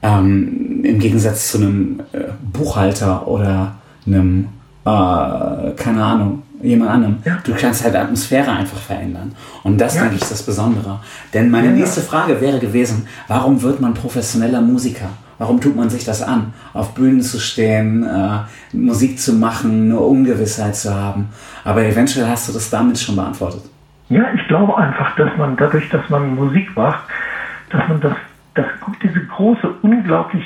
ähm, 0.00 0.82
im 0.84 0.98
Gegensatz 0.98 1.52
zu 1.52 1.58
einem 1.58 2.00
äh, 2.12 2.20
Buchhalter 2.50 3.28
oder 3.28 3.74
einem, 4.06 4.48
äh, 4.86 5.72
keine 5.76 6.02
Ahnung, 6.02 6.44
jemand 6.62 6.92
anderem. 6.92 7.18
Ja. 7.26 7.40
Du 7.44 7.52
kannst 7.52 7.84
halt 7.84 7.94
Atmosphäre 7.94 8.50
einfach 8.50 8.78
verändern. 8.78 9.32
Und 9.64 9.78
das, 9.78 9.96
ja. 9.96 10.04
denke 10.04 10.16
ich, 10.16 10.22
ist 10.22 10.32
das 10.32 10.42
Besondere. 10.42 11.00
Denn 11.34 11.50
meine 11.50 11.68
ja, 11.68 11.74
nächste 11.74 12.00
Frage 12.00 12.40
wäre 12.40 12.58
gewesen, 12.58 13.06
warum 13.26 13.60
wird 13.60 13.82
man 13.82 13.92
professioneller 13.92 14.62
Musiker? 14.62 15.10
Warum 15.38 15.60
tut 15.60 15.76
man 15.76 15.88
sich 15.88 16.04
das 16.04 16.22
an, 16.22 16.52
auf 16.74 16.94
Bühnen 16.94 17.20
zu 17.20 17.38
stehen, 17.38 18.02
äh, 18.02 18.76
Musik 18.76 19.20
zu 19.20 19.34
machen, 19.34 19.90
eine 19.90 20.00
Ungewissheit 20.00 20.74
zu 20.74 20.92
haben? 20.92 21.28
Aber 21.64 21.84
eventuell 21.84 22.26
hast 22.28 22.48
du 22.48 22.52
das 22.52 22.70
damit 22.70 22.98
schon 22.98 23.14
beantwortet. 23.14 23.62
Ja, 24.08 24.24
ich 24.34 24.46
glaube 24.48 24.76
einfach, 24.76 25.14
dass 25.16 25.36
man 25.36 25.56
dadurch, 25.56 25.88
dass 25.90 26.08
man 26.08 26.34
Musik 26.34 26.74
macht, 26.76 27.04
dass 27.70 27.86
man 27.88 28.00
das, 28.00 28.14
das 28.54 28.66
diese 29.02 29.24
große, 29.26 29.68
unglaublich, 29.82 30.44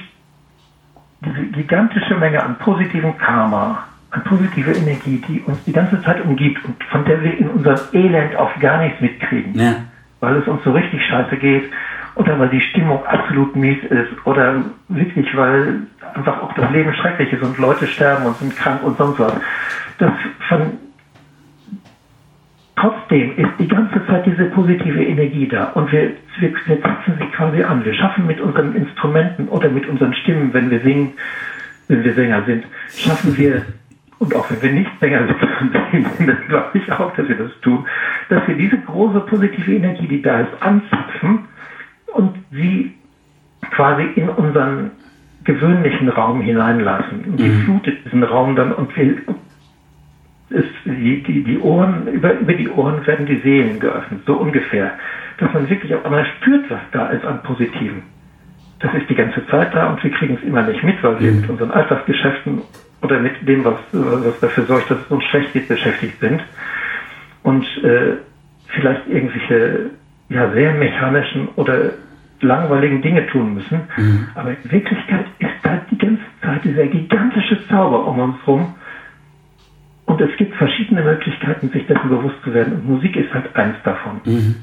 diese 1.24 1.46
gigantische 1.46 2.16
Menge 2.16 2.42
an 2.42 2.59
positivem 2.59 3.16
Karma, 3.16 3.85
an 4.11 4.24
positive 4.24 4.72
Energie, 4.72 5.22
die 5.26 5.40
uns 5.46 5.62
die 5.64 5.72
ganze 5.72 6.02
Zeit 6.02 6.22
umgibt 6.22 6.62
und 6.64 6.83
von 6.85 7.05
der 7.07 7.22
wir 7.22 7.38
in 7.38 7.48
unserem 7.48 7.81
Elend 7.92 8.37
auch 8.37 8.59
gar 8.59 8.83
nichts 8.83 9.00
mitkriegen. 9.00 9.59
Ja. 9.59 9.76
Weil 10.20 10.37
es 10.37 10.46
uns 10.46 10.62
so 10.64 10.72
richtig 10.72 11.00
scheiße 11.09 11.37
geht 11.37 11.70
oder 12.14 12.38
weil 12.38 12.48
die 12.51 12.61
Stimmung 12.61 13.05
absolut 13.07 13.57
mies 13.57 13.83
ist 13.85 14.27
oder 14.27 14.62
wirklich, 14.88 15.35
weil 15.37 15.81
einfach 16.14 16.42
auch 16.42 16.53
das 16.55 16.70
Leben 16.70 16.92
schrecklich 16.94 17.33
ist 17.33 17.42
und 17.42 17.59
Leute 17.59 17.87
sterben 17.87 18.27
und 18.27 18.37
sind 18.37 18.57
krank 18.57 18.83
und 18.83 18.98
sonst 18.98 19.18
was. 19.18 19.33
Das 19.98 20.12
von 20.48 20.72
trotzdem 22.77 23.37
ist 23.37 23.51
die 23.59 23.68
ganze 23.68 24.05
Zeit 24.07 24.27
diese 24.27 24.46
positive 24.46 25.03
Energie 25.03 25.48
da 25.48 25.64
und 25.75 25.90
wir, 25.92 26.12
wir, 26.38 26.53
wir 26.66 26.83
zapfen 26.83 27.14
sie 27.18 27.27
quasi 27.27 27.62
an. 27.62 27.85
Wir 27.85 27.94
schaffen 27.94 28.27
mit 28.27 28.40
unseren 28.40 28.75
Instrumenten 28.75 29.48
oder 29.48 29.70
mit 29.70 29.87
unseren 29.88 30.12
Stimmen, 30.14 30.53
wenn 30.53 30.70
wir 30.70 30.81
singen, 30.81 31.12
wenn 31.88 32.05
wir 32.05 32.14
Sänger 32.14 32.42
sind, 32.44 32.64
schaffen 32.94 33.37
wir 33.37 33.62
und 34.18 34.35
auch 34.37 34.51
wenn 34.51 34.62
wir 34.62 34.72
nicht 34.72 34.90
Sänger 35.01 35.27
sind, 35.27 36.18
dann 36.29 36.48
glaube 36.48 36.79
ich 36.79 36.92
auch, 36.92 37.14
dass 37.14 37.29
wir 37.29 37.37
das 37.37 37.51
tun, 37.62 37.87
dass 38.29 38.46
wir 38.46 38.55
diese 38.55 38.79
große 38.79 39.20
positive 39.20 39.75
Energie, 39.75 40.07
die 40.07 40.22
da 40.22 40.40
ist, 40.40 40.62
anzapfen 40.62 41.48
und 42.12 42.35
sie 42.51 42.94
quasi 43.70 44.05
in 44.16 44.29
unseren 44.29 44.90
gewöhnlichen 45.44 46.09
Raum 46.09 46.41
hineinlassen. 46.41 47.24
Und 47.24 47.41
die 47.41 47.49
mhm. 47.49 47.62
flutet 47.62 48.05
diesen 48.05 48.22
Raum 48.22 48.55
dann 48.57 48.72
und 48.72 48.97
wir, 48.97 49.16
ist, 50.51 50.68
die, 50.84 51.22
die, 51.22 51.45
die 51.45 51.59
Ohren, 51.59 52.07
über, 52.09 52.34
über 52.34 52.53
die 52.53 52.68
Ohren 52.68 53.07
werden 53.07 53.26
die 53.26 53.41
Seelen 53.41 53.80
geöffnet, 53.80 54.22
so 54.26 54.34
ungefähr. 54.34 54.93
Dass 55.39 55.53
man 55.53 55.68
wirklich 55.68 55.95
auf 55.95 56.05
einmal 56.05 56.26
spürt, 56.26 56.70
was 56.70 56.80
da 56.93 57.09
ist 57.09 57.24
an 57.24 57.43
Positiven. 57.43 58.03
Das 58.80 58.93
ist 58.95 59.09
die 59.09 59.14
ganze 59.14 59.47
Zeit 59.47 59.74
da 59.74 59.91
und 59.91 60.03
wir 60.03 60.11
kriegen 60.11 60.34
es 60.34 60.43
immer 60.43 60.62
nicht 60.62 60.82
mit, 60.82 61.03
weil 61.03 61.20
wir 61.20 61.32
mhm. 61.32 61.41
mit 61.41 61.51
unseren 61.51 61.70
Alltagsgeschäften 61.70 62.62
oder 63.01 63.18
mit 63.18 63.47
dem, 63.47 63.64
was, 63.64 63.78
was 63.93 64.39
dafür 64.41 64.64
sorgt, 64.64 64.91
dass 64.91 64.99
es 64.99 65.07
uns 65.07 65.24
schlecht 65.24 65.53
geht, 65.53 65.68
beschäftigt 65.68 66.20
sind 66.20 66.41
und 67.43 67.64
äh, 67.82 68.16
vielleicht 68.68 69.09
irgendwelche 69.09 69.91
ja, 70.33 70.51
sehr 70.53 70.72
mechanischen 70.74 71.49
oder 71.57 71.91
langweiligen 72.41 73.03
Dinge 73.03 73.26
tun 73.28 73.55
müssen. 73.55 73.83
Mhm. 73.97 74.28
Aber 74.35 74.51
in 74.51 74.70
Wirklichkeit 74.70 75.26
ist 75.39 75.51
da 75.62 75.80
die 75.91 75.99
ganze 75.99 76.22
Zeit 76.43 76.64
dieser 76.64 76.87
gigantische 76.87 77.66
Zauber 77.68 78.07
um 78.07 78.18
uns 78.18 78.37
herum, 78.45 78.74
es 80.22 80.37
gibt 80.37 80.55
verschiedene 80.57 81.03
Möglichkeiten, 81.03 81.70
sich 81.70 81.87
dessen 81.87 82.09
bewusst 82.09 82.37
zu 82.45 82.55
werden. 82.55 82.74
Und 82.74 82.89
Musik 82.89 83.16
ist 83.16 83.33
halt 83.35 83.55
eins 83.57 83.76
davon. 83.83 84.20
Mhm. 84.24 84.57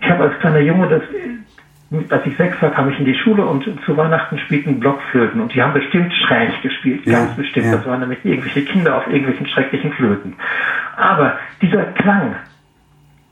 Ich 0.00 0.08
habe 0.08 0.24
als 0.24 0.38
kleiner 0.38 0.60
Junge 0.60 0.88
das 0.88 1.02
als 2.08 2.24
ich 2.24 2.36
sechs 2.36 2.62
war, 2.62 2.70
kam 2.70 2.88
ich 2.88 2.98
in 3.00 3.04
die 3.04 3.16
Schule 3.16 3.44
und 3.44 3.64
zu 3.84 3.96
Weihnachten 3.96 4.38
spielten 4.38 4.78
Blockflöten 4.78 5.40
und 5.40 5.52
die 5.52 5.60
haben 5.60 5.72
bestimmt 5.72 6.12
schräg 6.12 6.62
gespielt, 6.62 7.04
Ja, 7.04 7.18
ganz 7.18 7.34
bestimmt. 7.34 7.66
ja. 7.66 7.72
Das 7.76 7.86
waren 7.86 7.98
nämlich 7.98 8.24
irgendwelche 8.24 8.62
Kinder 8.64 8.96
auf 8.96 9.08
irgendwelchen 9.08 9.48
schrecklichen 9.48 9.92
Flöten. 9.94 10.34
Aber 10.96 11.36
dieser 11.60 11.82
Klang 11.82 12.36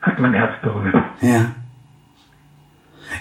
hat 0.02 0.18
mein 0.18 0.34
Herz 0.34 0.60
berührt. 0.60 0.96
Ja. 1.20 1.46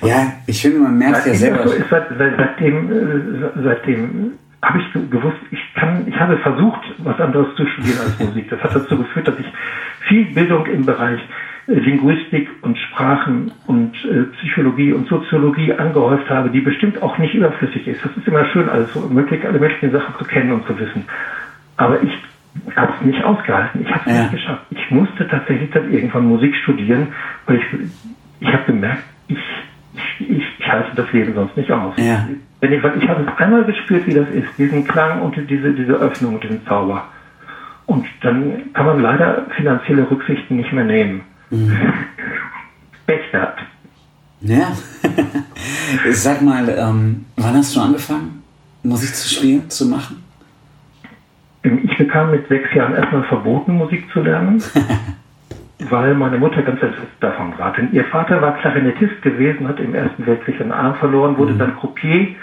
Ja, 0.04 0.34
ich 0.46 0.62
finde, 0.62 0.80
man 0.80 0.98
merkt 0.98 1.26
ja 1.26 1.34
selber. 1.34 1.58
das 1.64 1.72
so 1.72 1.78
ist, 1.78 1.90
seit, 1.90 2.06
seit, 2.18 2.38
seitdem, 2.38 2.92
äh, 2.92 3.62
seitdem 3.64 4.32
habe 4.62 4.80
ich 4.80 4.94
ge- 4.94 5.08
gewusst, 5.10 5.38
ich 5.52 5.60
kann, 5.76 6.04
ich 6.08 6.20
habe 6.20 6.38
versucht, 6.38 6.82
was 7.00 7.20
anderes 7.20 7.56
zu 7.56 7.66
studieren 7.68 8.00
als 8.04 8.20
Musik. 8.20 8.50
Das 8.50 8.60
hat 8.62 8.76
dazu 8.76 8.98
geführt, 8.98 9.28
dass 9.28 9.40
ich 9.40 9.46
viel 10.08 10.26
Bildung 10.34 10.66
im 10.66 10.86
Bereich 10.86 11.20
äh, 11.68 11.74
Linguistik 11.74 12.50
und 12.62 12.78
Sprachen 12.78 13.52
und 13.68 13.94
äh, 14.06 14.24
Psychologie 14.38 14.94
und 14.94 15.08
Soziologie 15.08 15.74
angehäuft 15.74 16.30
habe, 16.30 16.50
die 16.50 16.62
bestimmt 16.62 17.02
auch 17.02 17.18
nicht 17.18 17.34
überflüssig 17.34 17.88
ist. 17.88 18.04
Das 18.04 18.16
ist 18.18 18.28
immer 18.28 18.46
schön, 18.46 18.68
alles 18.70 18.92
so 18.94 19.02
möglich, 19.02 19.46
alle 19.46 19.60
möglichen 19.60 19.92
Sachen 19.92 20.16
zu 20.18 20.26
kennen 20.26 20.52
und 20.52 20.66
zu 20.68 20.78
wissen. 20.80 21.06
Aber 21.78 22.02
ich 22.02 22.12
habe 22.76 22.92
es 23.00 23.06
nicht 23.06 23.24
ausgehalten. 23.24 23.82
Ich 23.84 23.92
habe 23.92 24.10
es 24.10 24.16
Ja. 24.16 24.22
nicht 24.24 24.32
geschafft. 24.34 24.64
Ich 24.72 24.92
musste 24.92 25.28
tatsächlich 25.28 25.70
dann 25.72 25.92
irgendwann 25.94 26.26
Musik 26.26 26.56
studieren, 26.56 27.08
weil 27.46 27.58
ich, 27.58 27.66
ich 28.40 28.48
habe 28.52 28.64
gemerkt, 28.66 29.04
ich, 29.28 29.38
ich, 29.98 30.30
ich, 30.30 30.44
ich 30.60 30.68
halte 30.68 30.96
das 30.96 31.12
Leben 31.12 31.34
sonst 31.34 31.58
nicht 31.58 31.72
aus. 31.72 31.94
Ja. 31.98 32.28
Wenn 32.60 32.74
ich, 32.74 32.82
weil 32.84 32.98
ich 33.02 33.08
habe 33.08 33.24
es 33.24 33.38
einmal 33.38 33.64
gespürt, 33.66 34.08
wie 34.08 34.14
das 34.14 34.30
ist, 34.30 34.48
diesen 34.58 34.88
Klang 34.88 35.22
und 35.22 35.36
diese, 35.50 35.74
diese 35.74 35.94
Öffnung 35.94 36.36
und 36.36 36.44
diesen 36.44 36.66
Zauber. 36.66 37.06
Und 37.86 38.06
dann 38.22 38.74
kann 38.74 38.86
man 38.86 39.02
leider 39.02 39.46
finanzielle 39.56 40.10
Rücksichten 40.10 40.58
nicht 40.58 40.72
mehr 40.74 40.84
nehmen. 40.84 41.22
Pech 43.08 43.32
gehabt. 43.32 43.62
Ja. 44.42 44.72
Sag 46.12 46.42
mal, 46.42 46.70
ähm, 46.70 47.26
wann 47.38 47.56
hast 47.56 47.76
du 47.76 47.80
angefangen, 47.80 48.44
Musik 48.84 49.16
zu 49.16 49.28
spielen, 49.30 49.70
zu 49.70 49.88
machen? 49.88 50.24
Ich 51.64 51.98
bekam 51.98 52.32
mit 52.32 52.48
sechs 52.48 52.74
Jahren 52.74 52.94
erstmal 52.94 53.24
verboten, 53.24 53.74
Musik 53.74 54.06
zu 54.14 54.22
lernen, 54.22 54.62
weil 55.80 56.16
meine 56.16 56.38
Mutter 56.38 56.62
ganz 56.64 56.82
entsetzt 56.82 57.08
davon 57.20 57.54
war. 57.58 57.74
Denn 57.74 57.92
ihr 57.92 58.04
Vater 58.06 58.42
war 58.42 58.54
Klarinettist 58.54 59.22
gewesen, 59.22 59.68
hat 59.68 59.80
im 59.80 59.94
Ersten 59.94 60.26
Weltkrieg 60.26 60.60
einen 60.60 60.72
Arm 60.72 60.96
verloren, 60.96 61.38
wurde 61.38 61.54
dann 61.54 61.76
Croupier, 61.78 62.36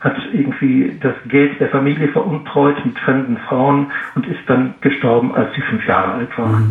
hat 0.00 0.16
irgendwie 0.32 0.96
das 1.00 1.14
Geld 1.28 1.60
der 1.60 1.68
Familie 1.68 2.08
veruntreut 2.08 2.84
mit 2.84 2.98
fremden 2.98 3.36
Frauen 3.36 3.92
und 4.14 4.26
ist 4.26 4.40
dann 4.46 4.74
gestorben, 4.80 5.34
als 5.34 5.54
sie 5.54 5.60
fünf 5.60 5.86
Jahre 5.86 6.12
alt 6.14 6.38
war. 6.38 6.62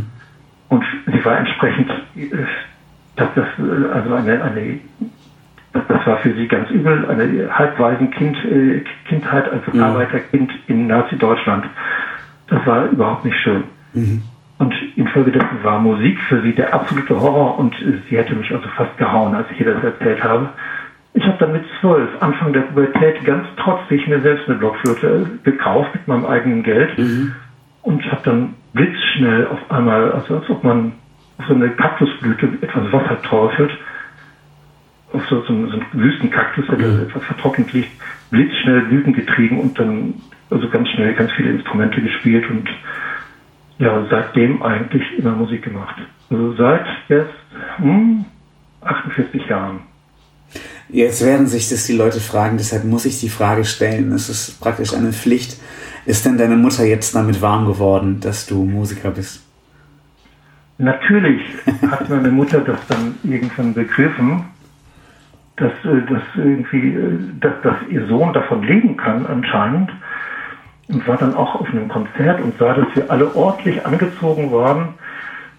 Und 0.70 0.84
sie 1.06 1.24
war 1.24 1.38
entsprechend, 1.38 1.91
das, 3.16 3.30
äh, 3.38 3.93
also 3.93 4.14
eine, 4.16 4.41
eine 4.41 4.80
das, 5.74 5.84
das 5.88 6.06
war 6.06 6.18
für 6.18 6.34
sie 6.34 6.47
ganz 6.47 6.70
übel, 6.70 7.06
eine 7.08 7.58
Halbwaisenkind, 7.58 8.38
äh, 8.45 8.84
Kindheit 9.08 9.49
als 9.49 9.64
Arbeiterkind 9.80 10.52
in 10.68 10.88
Nazi-Deutschland. 10.88 11.66
Das 12.47 12.66
war 12.66 12.86
überhaupt 12.86 13.24
nicht 13.24 13.38
schön. 13.38 13.64
Und 14.62 14.76
infolgedessen 14.95 15.64
war 15.64 15.80
Musik 15.80 16.20
für 16.30 16.39
sie 16.43 16.53
der 16.53 16.72
absolute 16.72 17.20
Horror 17.20 17.57
und 17.57 17.74
sie 18.07 18.16
hätte 18.16 18.36
mich 18.36 18.51
also 18.53 18.68
fast 18.78 18.95
gehauen, 18.95 19.34
als 19.34 19.47
ich 19.51 19.59
ihr 19.59 19.74
das 19.74 19.84
erzählt 19.84 20.24
habe. 20.24 20.49
Ich 21.16 21.26
habe 21.26 21.36
dann 21.39 21.53
mit 21.53 21.64
zwölf, 21.80 22.07
Anfang 22.20 22.53
der 22.53 22.62
Pubertät, 22.62 23.26
ganz 23.26 23.47
trotzig 23.57 24.07
mir 24.07 24.22
selbst 24.22 24.47
eine 24.47 24.59
Blockflöte 24.59 25.26
gekauft 25.43 25.89
mit 25.95 26.07
meinem 26.07 26.28
eigenen 26.28 26.62
Geld 26.62 26.91
und 27.82 28.05
habe 28.12 28.22
dann 28.24 28.53
blitzschnell 28.74 29.47
auf 29.47 29.72
einmal, 29.72 30.12
also 30.12 30.36
als 30.36 30.47
ob 30.51 30.64
man 30.64 30.91
auf 31.39 31.45
so 31.47 31.55
eine 31.55 31.70
Kaktusblüte 31.72 32.49
etwas 32.62 32.91
Wasser 32.93 33.20
träufelt, 33.24 33.72
auf 35.12 35.26
so, 35.28 35.41
so, 35.41 35.53
einen- 35.53 35.70
so 35.70 35.74
einen 35.74 35.86
Wüstenkaktus, 35.91 36.68
der 36.68 36.78
da 36.78 37.01
etwas 37.01 37.24
vertrocknet 37.26 37.74
liegt, 37.74 37.89
blitzschnell 38.30 38.82
Blüten 38.82 39.14
getrieben 39.14 39.59
und 39.59 39.80
dann 39.80 40.14
also 40.51 40.70
ganz 40.70 40.88
schnell 40.89 41.16
ganz 41.16 41.32
viele 41.32 41.49
Instrumente 41.49 41.99
gespielt 41.99 42.47
und 42.49 42.70
ja, 43.82 44.06
seitdem 44.10 44.62
eigentlich 44.62 45.04
immer 45.18 45.32
Musik 45.32 45.64
gemacht. 45.64 45.96
Also 46.30 46.54
seit 46.54 46.86
jetzt 47.10 47.34
hm, 47.78 48.26
48 48.82 49.48
Jahren. 49.48 49.80
Jetzt 50.90 51.26
werden 51.26 51.48
sich 51.48 51.70
das 51.70 51.88
die 51.88 51.98
Leute 51.98 52.20
fragen, 52.20 52.58
deshalb 52.58 52.84
muss 52.84 53.06
ich 53.06 53.20
die 53.20 53.30
Frage 53.30 53.66
stellen. 53.66 54.12
Es 54.12 54.30
ist 54.30 54.62
praktisch 54.62 54.94
eine 54.94 55.14
Pflicht. 55.14 55.60
Ist 56.06 56.26
denn 56.26 56.38
deine 56.38 56.58
Mutter 56.58 56.84
jetzt 56.84 57.16
damit 57.16 57.42
warm 57.42 57.66
geworden, 57.66 58.20
dass 58.20 58.46
du 58.46 58.66
Musiker 58.66 59.12
bist? 59.12 59.48
Natürlich 60.78 61.42
hat 61.90 62.10
meine 62.10 62.30
Mutter 62.30 62.60
das 62.60 62.80
dann 62.88 63.16
irgendwann 63.24 63.74
begriffen, 63.74 64.46
dass, 65.56 65.72
äh, 65.86 66.02
dass 66.08 66.24
irgendwie, 66.36 66.90
äh, 66.90 67.20
dass, 67.40 67.54
dass 67.64 67.76
ihr 67.90 68.06
Sohn 68.08 68.34
davon 68.34 68.64
leben 68.64 68.98
kann 68.98 69.26
anscheinend 69.26 69.92
und 70.92 71.08
war 71.08 71.18
dann 71.18 71.34
auch 71.36 71.56
auf 71.56 71.70
einem 71.70 71.88
Konzert 71.88 72.42
und 72.42 72.58
sah, 72.58 72.74
dass 72.74 72.88
wir 72.96 73.10
alle 73.10 73.36
ordentlich 73.36 73.86
angezogen 73.86 74.52
waren, 74.52 74.89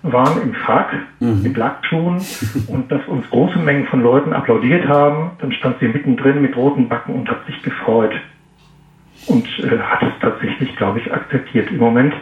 waren 0.02 0.42
im 0.42 0.54
Frack, 0.54 0.94
mit 1.20 1.56
Lackschuhen 1.56 2.20
und 2.66 2.90
dass 2.90 3.06
uns 3.06 3.28
große 3.30 3.58
Mengen 3.58 3.86
von 3.86 4.02
Leuten 4.02 4.32
applaudiert 4.32 4.88
haben. 4.88 5.30
Dann 5.40 5.52
stand 5.52 5.78
sie 5.78 5.88
mittendrin 5.88 6.42
mit 6.42 6.56
roten 6.56 6.88
Backen 6.88 7.14
und 7.14 7.30
hat 7.30 7.46
sich 7.46 7.62
gefreut 7.62 8.12
und 9.28 9.46
äh, 9.60 9.78
hat 9.78 10.02
es 10.02 10.12
tatsächlich, 10.20 10.74
glaube 10.76 10.98
ich, 10.98 11.12
akzeptiert. 11.12 11.70
Im 11.70 11.78
Moment 11.78 12.14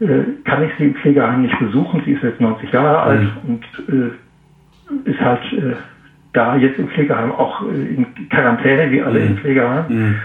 äh, 0.00 0.24
kann 0.44 0.62
ich 0.64 0.70
sie 0.78 0.84
im 0.84 0.94
Pflegeheim 0.94 1.42
nicht 1.42 1.58
besuchen. 1.58 2.02
Sie 2.04 2.12
ist 2.12 2.22
jetzt 2.22 2.40
90 2.40 2.70
Jahre 2.72 2.98
alt 3.00 3.28
und 3.46 3.64
äh, 3.88 5.10
ist 5.10 5.20
halt 5.20 5.42
äh, 5.54 5.74
da 6.34 6.56
jetzt 6.56 6.78
im 6.78 6.88
Pflegeheim 6.88 7.32
auch 7.32 7.62
äh, 7.62 7.94
in 7.94 8.28
Quarantäne, 8.28 8.90
wie 8.90 9.02
alle 9.02 9.20
im 9.20 9.38
Pflegeheim. 9.38 10.16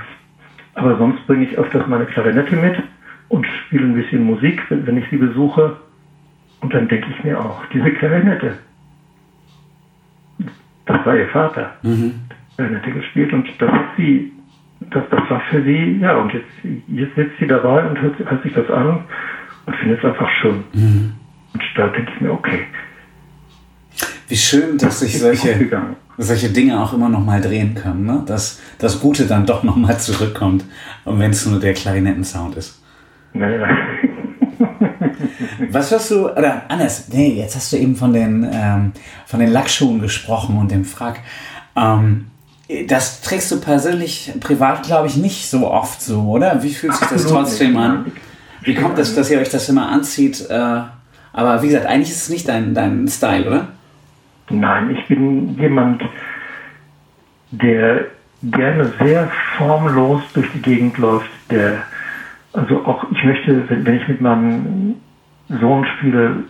Aber 0.73 0.97
sonst 0.97 1.25
bringe 1.27 1.45
ich 1.45 1.57
öfters 1.57 1.87
meine 1.87 2.05
Klarinette 2.05 2.55
mit 2.55 2.75
und 3.29 3.45
spiele 3.65 3.85
ein 3.85 3.93
bisschen 3.95 4.23
Musik, 4.23 4.61
wenn, 4.69 4.85
wenn 4.87 4.97
ich 4.97 5.05
sie 5.09 5.17
besuche. 5.17 5.77
Und 6.61 6.73
dann 6.73 6.87
denke 6.87 7.07
ich 7.15 7.23
mir 7.23 7.39
auch, 7.39 7.65
diese 7.73 7.91
Klarinette, 7.91 8.57
das 10.85 11.05
war 11.05 11.15
ihr 11.15 11.27
Vater, 11.29 11.75
Klarinette 12.55 12.91
gespielt 12.91 13.33
und 13.33 13.47
das 13.59 13.71
hat 13.71 13.85
sie, 13.97 14.31
das, 14.81 15.03
das 15.09 15.29
war 15.29 15.41
für 15.49 15.63
sie, 15.63 15.97
ja, 15.99 16.17
und 16.17 16.31
jetzt, 16.33 16.47
jetzt 16.87 17.15
sitzt 17.15 17.37
sie 17.39 17.47
dabei 17.47 17.83
und 17.85 17.99
hört, 18.01 18.19
hört 18.19 18.43
sich 18.43 18.53
das 18.53 18.69
an 18.69 19.03
und 19.65 19.75
findet 19.77 19.99
es 19.99 20.05
einfach 20.05 20.29
schön. 20.41 20.63
Und 21.53 21.63
da 21.75 21.87
denke 21.87 22.11
ich 22.15 22.21
mir, 22.21 22.31
okay, 22.31 22.65
Wie 24.27 24.35
schön, 24.37 24.77
dass 24.77 24.99
sich 25.01 25.19
solche. 25.19 25.49
Solche 26.23 26.49
Dinge 26.49 26.81
auch 26.81 26.93
immer 26.93 27.09
noch 27.09 27.23
mal 27.23 27.41
drehen 27.41 27.75
können, 27.75 28.05
ne? 28.05 28.23
dass 28.25 28.59
das 28.77 28.99
Gute 28.99 29.25
dann 29.25 29.45
doch 29.45 29.63
noch 29.63 29.75
mal 29.75 29.97
zurückkommt, 29.97 30.65
und 31.05 31.19
wenn 31.19 31.31
es 31.31 31.45
nur 31.45 31.59
der 31.59 31.73
Klarinettensound 31.73 32.57
ist. 32.57 32.81
Naja. 33.33 33.67
Was 35.71 35.91
hast 35.91 36.11
du, 36.11 36.29
oder 36.29 36.63
anders, 36.69 37.07
nee, 37.11 37.33
jetzt 37.33 37.55
hast 37.55 37.73
du 37.73 37.77
eben 37.77 37.95
von 37.95 38.13
den, 38.13 38.47
ähm, 38.51 38.91
von 39.25 39.39
den 39.39 39.51
Lackschuhen 39.51 39.99
gesprochen 39.99 40.57
und 40.57 40.71
dem 40.71 40.85
Frack. 40.85 41.19
Ähm, 41.75 42.27
das 42.87 43.21
trägst 43.21 43.51
du 43.51 43.59
persönlich, 43.59 44.33
privat, 44.39 44.83
glaube 44.83 45.07
ich, 45.07 45.17
nicht 45.17 45.49
so 45.49 45.69
oft 45.69 46.01
so, 46.01 46.21
oder? 46.21 46.63
Wie 46.63 46.73
fühlt 46.73 46.95
sich 46.95 47.07
das 47.07 47.25
trotzdem 47.25 47.77
an? 47.77 48.11
Wie 48.61 48.75
kommt 48.75 48.97
es, 48.99 49.15
dass 49.15 49.29
ihr 49.29 49.39
euch 49.39 49.49
das 49.49 49.67
immer 49.69 49.89
anzieht? 49.89 50.49
Äh, 50.49 50.81
aber 51.33 51.61
wie 51.61 51.67
gesagt, 51.67 51.85
eigentlich 51.85 52.11
ist 52.11 52.23
es 52.23 52.29
nicht 52.29 52.47
dein, 52.47 52.73
dein 52.73 53.07
Style, 53.07 53.47
oder? 53.47 53.67
Nein, 54.51 54.91
ich 54.91 55.07
bin 55.07 55.57
jemand, 55.57 56.03
der 57.51 58.05
gerne 58.43 58.93
sehr 58.99 59.29
formlos 59.57 60.21
durch 60.33 60.51
die 60.53 60.61
Gegend 60.61 60.97
läuft, 60.97 61.29
der, 61.49 61.83
also 62.53 62.85
auch, 62.85 63.05
ich 63.11 63.23
möchte, 63.23 63.69
wenn, 63.69 63.85
wenn 63.85 63.95
ich 63.95 64.07
mit 64.07 64.21
meinem 64.21 64.95
Sohn 65.47 65.85
spiele, 65.85 66.43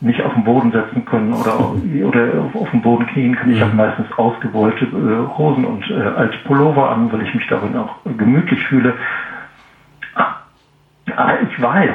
mich 0.00 0.22
auf 0.22 0.32
den 0.34 0.44
Boden 0.44 0.70
setzen 0.70 1.04
können 1.06 1.32
oder, 1.32 1.58
oder 2.06 2.40
auf, 2.40 2.54
auf 2.54 2.70
den 2.70 2.82
Boden 2.82 3.06
knien 3.06 3.34
kann. 3.34 3.50
Ich 3.50 3.60
habe 3.60 3.74
meistens 3.74 4.06
ausgebeulte 4.16 4.84
äh, 4.84 5.36
Hosen 5.36 5.64
und 5.64 5.90
äh, 5.90 5.94
alte 5.94 6.38
Pullover 6.44 6.90
an, 6.90 7.10
weil 7.10 7.22
ich 7.22 7.34
mich 7.34 7.46
darin 7.48 7.76
auch 7.76 7.96
gemütlich 8.04 8.64
fühle. 8.66 8.94
Aber 10.14 11.40
ich 11.42 11.60
weiß, 11.60 11.90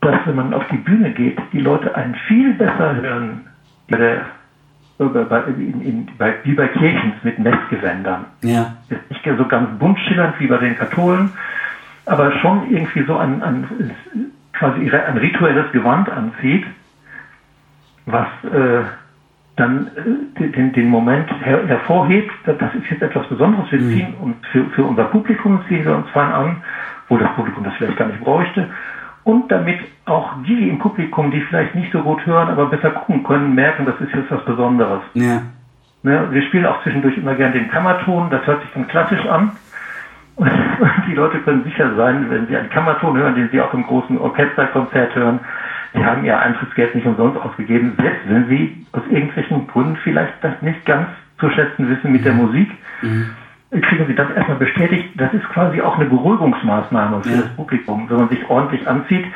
dass 0.00 0.14
wenn 0.24 0.34
man 0.34 0.52
auf 0.52 0.66
die 0.68 0.78
Bühne 0.78 1.12
geht, 1.12 1.38
die 1.52 1.60
Leute 1.60 1.94
einen 1.94 2.14
viel 2.26 2.54
besser 2.54 2.96
hören, 2.96 3.46
bei 3.88 3.98
der, 3.98 4.22
bei, 4.98 5.24
bei, 5.24 5.42
in, 5.42 5.80
in, 5.82 6.08
bei, 6.18 6.34
wie 6.44 6.54
bei 6.54 6.68
Kirchens 6.68 7.14
mit 7.22 7.38
Messgewändern. 7.38 8.26
Ja. 8.42 8.76
Ist 8.88 9.10
nicht 9.10 9.38
so 9.38 9.46
ganz 9.46 9.78
bunt 9.78 9.98
schillernd 10.00 10.38
wie 10.38 10.46
bei 10.46 10.58
den 10.58 10.76
Katholen, 10.76 11.30
aber 12.06 12.32
schon 12.32 12.70
irgendwie 12.70 13.02
so 13.04 13.16
ein, 13.16 13.42
ein 13.42 13.92
quasi 14.52 14.90
ein 14.90 15.18
rituelles 15.18 15.70
Gewand 15.72 16.08
anzieht, 16.10 16.64
was 18.06 18.26
äh, 18.44 18.84
dann 19.56 19.88
äh, 20.36 20.48
den, 20.48 20.72
den 20.72 20.88
Moment 20.88 21.28
her, 21.44 21.66
hervorhebt, 21.66 22.30
das 22.44 22.74
ist 22.74 22.90
jetzt 22.90 23.02
etwas 23.02 23.26
Besonderes, 23.26 23.70
wir 23.70 23.80
ziehen 23.80 24.14
und 24.20 24.34
für, 24.46 24.64
für 24.70 24.84
unser 24.84 25.04
Publikum 25.04 25.60
ziehen 25.68 25.84
wir 25.84 25.96
uns 25.96 26.08
fein 26.10 26.30
an, 26.30 26.56
wo 27.08 27.16
das 27.16 27.32
Publikum 27.34 27.64
das 27.64 27.74
vielleicht 27.74 27.96
gar 27.96 28.06
nicht 28.08 28.20
bräuchte. 28.20 28.68
Und 29.26 29.50
damit 29.50 29.80
auch 30.04 30.34
die 30.46 30.68
im 30.68 30.78
Publikum, 30.78 31.32
die 31.32 31.40
vielleicht 31.40 31.74
nicht 31.74 31.90
so 31.90 32.00
gut 32.00 32.24
hören, 32.26 32.48
aber 32.48 32.66
besser 32.66 32.90
gucken 32.90 33.24
können, 33.24 33.56
merken, 33.56 33.84
das 33.84 34.00
ist 34.00 34.14
jetzt 34.14 34.30
was 34.30 34.44
Besonderes. 34.44 35.00
Ja. 35.14 35.42
Ne, 36.04 36.28
wir 36.30 36.42
spielen 36.42 36.64
auch 36.64 36.80
zwischendurch 36.84 37.18
immer 37.18 37.34
gern 37.34 37.52
den 37.52 37.68
Kammerton, 37.68 38.30
das 38.30 38.46
hört 38.46 38.62
sich 38.62 38.70
dann 38.72 38.86
klassisch 38.86 39.26
an. 39.26 39.50
Und 40.36 40.48
die 41.08 41.14
Leute 41.14 41.40
können 41.40 41.64
sicher 41.64 41.96
sein, 41.96 42.30
wenn 42.30 42.46
sie 42.46 42.56
einen 42.56 42.70
Kammerton 42.70 43.16
hören, 43.16 43.34
den 43.34 43.48
sie 43.50 43.60
auch 43.60 43.74
im 43.74 43.84
großen 43.84 44.16
Orchesterkonzert 44.16 45.16
hören, 45.16 45.40
die 45.92 46.04
haben 46.04 46.24
ihr 46.24 46.38
Eintrittsgeld 46.38 46.94
nicht 46.94 47.06
umsonst 47.06 47.40
ausgegeben, 47.40 47.94
selbst 48.00 48.28
wenn 48.28 48.46
sie 48.46 48.86
aus 48.92 49.02
irgendwelchen 49.10 49.66
Gründen 49.66 49.96
vielleicht 50.04 50.34
das 50.42 50.62
nicht 50.62 50.86
ganz 50.86 51.08
zu 51.40 51.50
schätzen 51.50 51.88
wissen 51.88 52.12
mit 52.12 52.24
der 52.24 52.34
mhm. 52.34 52.42
Musik. 52.42 52.70
Mhm 53.02 53.30
Sie 53.70 54.14
das 54.14 54.30
erstmal 54.30 54.58
bestätigt. 54.58 55.08
Das 55.16 55.32
ist 55.34 55.44
quasi 55.48 55.80
auch 55.80 55.96
eine 55.96 56.08
Beruhigungsmaßnahme 56.08 57.22
für 57.22 57.30
ja. 57.30 57.36
das 57.38 57.48
Publikum, 57.56 58.08
wenn 58.08 58.16
man 58.18 58.28
sich 58.28 58.48
ordentlich 58.48 58.86
anzieht. 58.86 59.26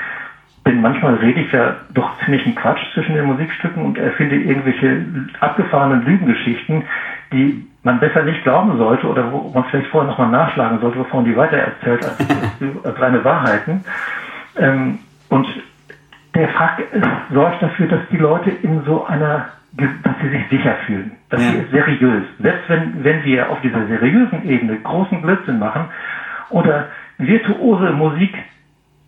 Denn 0.66 0.82
manchmal 0.82 1.14
rede 1.14 1.40
ich 1.40 1.50
ja 1.52 1.76
doch 1.94 2.10
ziemlichen 2.24 2.54
Quatsch 2.54 2.80
zwischen 2.92 3.14
den 3.14 3.24
Musikstücken 3.24 3.82
und 3.82 3.98
erfinde 3.98 4.36
irgendwelche 4.36 5.04
abgefahrenen 5.40 6.04
Lügengeschichten, 6.04 6.84
die 7.32 7.66
man 7.82 7.98
besser 7.98 8.22
nicht 8.22 8.42
glauben 8.42 8.76
sollte 8.76 9.06
oder 9.06 9.32
wo 9.32 9.50
man 9.54 9.64
vielleicht 9.64 9.88
vorher 9.88 10.10
nochmal 10.10 10.28
nachschlagen 10.28 10.80
sollte, 10.80 10.98
bevor 10.98 11.22
man 11.22 11.30
die 11.30 11.36
weitererzählt 11.36 12.04
als, 12.04 12.18
als 12.84 13.00
reine 13.00 13.24
Wahrheiten. 13.24 13.84
Ähm, 14.58 14.98
und 15.30 15.46
der 16.34 16.48
Fakt 16.50 16.82
sorgt 17.32 17.62
dafür, 17.62 17.88
dass 17.88 18.00
die 18.10 18.18
Leute 18.18 18.50
in 18.50 18.84
so 18.84 19.06
einer 19.06 19.48
dass 19.72 20.14
sie 20.20 20.28
sich 20.28 20.48
sicher 20.48 20.74
fühlen. 20.86 21.12
Das 21.28 21.42
ja. 21.42 21.60
ist 21.60 21.70
seriös. 21.70 22.24
Selbst 22.40 22.68
wenn, 22.68 23.04
wenn 23.04 23.24
wir 23.24 23.50
auf 23.50 23.60
dieser 23.60 23.86
seriösen 23.86 24.48
Ebene 24.48 24.78
großen 24.78 25.22
Blödsinn 25.22 25.58
machen 25.58 25.84
oder 26.50 26.88
virtuose 27.18 27.92
Musik, 27.92 28.34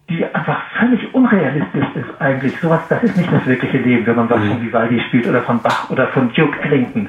die 0.08 0.24
einfach 0.24 0.62
völlig 0.78 1.14
unrealistisch 1.14 1.86
ist 1.94 2.20
eigentlich. 2.20 2.58
Sowas, 2.60 2.86
das 2.88 3.02
ist 3.02 3.16
nicht 3.16 3.32
das 3.32 3.46
wirkliche 3.46 3.78
Leben, 3.78 4.06
wenn 4.06 4.16
man 4.16 4.30
was 4.30 4.40
mhm. 4.40 4.48
von 4.48 4.62
Vivaldi 4.62 5.00
spielt 5.08 5.26
oder 5.26 5.42
von 5.42 5.60
Bach 5.62 5.90
oder 5.90 6.08
von 6.08 6.32
Duke 6.32 6.60
Ellington. 6.60 7.08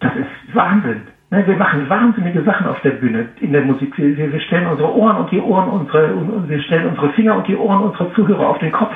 Das 0.00 0.14
ist 0.16 0.54
Wahnsinn. 0.54 1.02
Ne, 1.30 1.44
wir 1.46 1.56
machen 1.56 1.88
wahnsinnige 1.88 2.42
Sachen 2.42 2.66
auf 2.66 2.80
der 2.82 2.90
Bühne 2.90 3.28
in 3.40 3.52
der 3.52 3.62
Musik. 3.62 3.96
Wir, 3.96 4.16
wir 4.32 4.40
stellen 4.40 4.66
unsere 4.66 4.94
Ohren 4.94 5.16
und 5.16 5.30
die 5.32 5.40
Ohren 5.40 5.68
unsere, 5.68 6.14
und 6.14 6.48
wir 6.48 6.62
stellen 6.62 6.88
unsere 6.88 7.10
Finger 7.10 7.36
und 7.36 7.48
die 7.48 7.56
Ohren 7.56 7.82
unserer 7.82 8.12
Zuhörer 8.14 8.48
auf 8.50 8.58
den 8.58 8.72
Kopf. 8.72 8.94